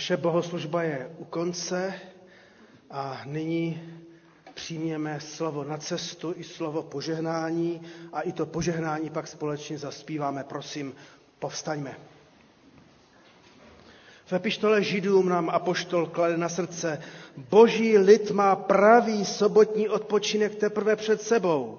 Naše 0.05 0.17
bohoslužba 0.17 0.83
je 0.83 1.11
u 1.19 1.25
konce 1.25 1.95
a 2.91 3.21
nyní 3.25 3.83
přijměme 4.55 5.21
slovo 5.21 5.65
na 5.65 5.77
cestu 5.79 6.35
i 6.37 6.45
slovo 6.45 6.83
požehnání 6.83 7.83
a 8.13 8.21
i 8.21 8.33
to 8.33 8.47
požehnání 8.47 9.11
pak 9.11 9.27
společně 9.27 9.79
zaspíváme. 9.79 10.45
Prosím, 10.45 10.95
povstaňme. 11.39 11.97
V 14.27 14.33
epištole 14.33 14.83
Židům 14.83 15.29
nám 15.29 15.51
apoštol 15.51 16.07
klade 16.07 16.37
na 16.37 16.49
srdce, 16.49 17.01
boží 17.37 17.99
lid 17.99 18.31
má 18.31 18.57
pravý 18.57 19.25
sobotní 19.25 19.89
odpočinek 19.89 20.55
teprve 20.55 20.97
před 20.97 21.23
sebou. 21.23 21.79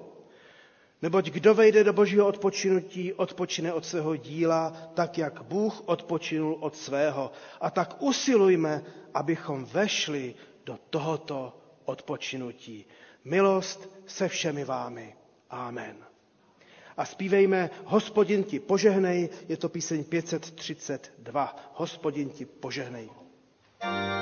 Neboť 1.02 1.28
kdo 1.30 1.54
vejde 1.54 1.84
do 1.84 1.92
božího 1.92 2.26
odpočinutí, 2.26 3.12
odpočine 3.12 3.72
od 3.72 3.84
svého 3.84 4.16
díla, 4.16 4.72
tak 4.94 5.18
jak 5.18 5.42
Bůh 5.44 5.82
odpočinul 5.88 6.56
od 6.60 6.76
svého. 6.76 7.30
A 7.60 7.70
tak 7.70 8.02
usilujme, 8.02 8.82
abychom 9.14 9.64
vešli 9.64 10.34
do 10.64 10.78
tohoto 10.90 11.52
odpočinutí. 11.84 12.84
Milost 13.24 13.88
se 14.06 14.28
všemi 14.28 14.64
vámi. 14.64 15.14
Amen. 15.50 15.96
A 16.96 17.04
zpívejme 17.04 17.70
Hospodin 17.84 18.44
ti 18.44 18.60
požehnej, 18.60 19.28
je 19.48 19.56
to 19.56 19.68
píseň 19.68 20.04
532. 20.04 21.72
Hospodin 21.76 22.30
ti 22.30 22.44
požehnej. 22.44 23.08
thank 23.80 24.10
you 24.10 24.15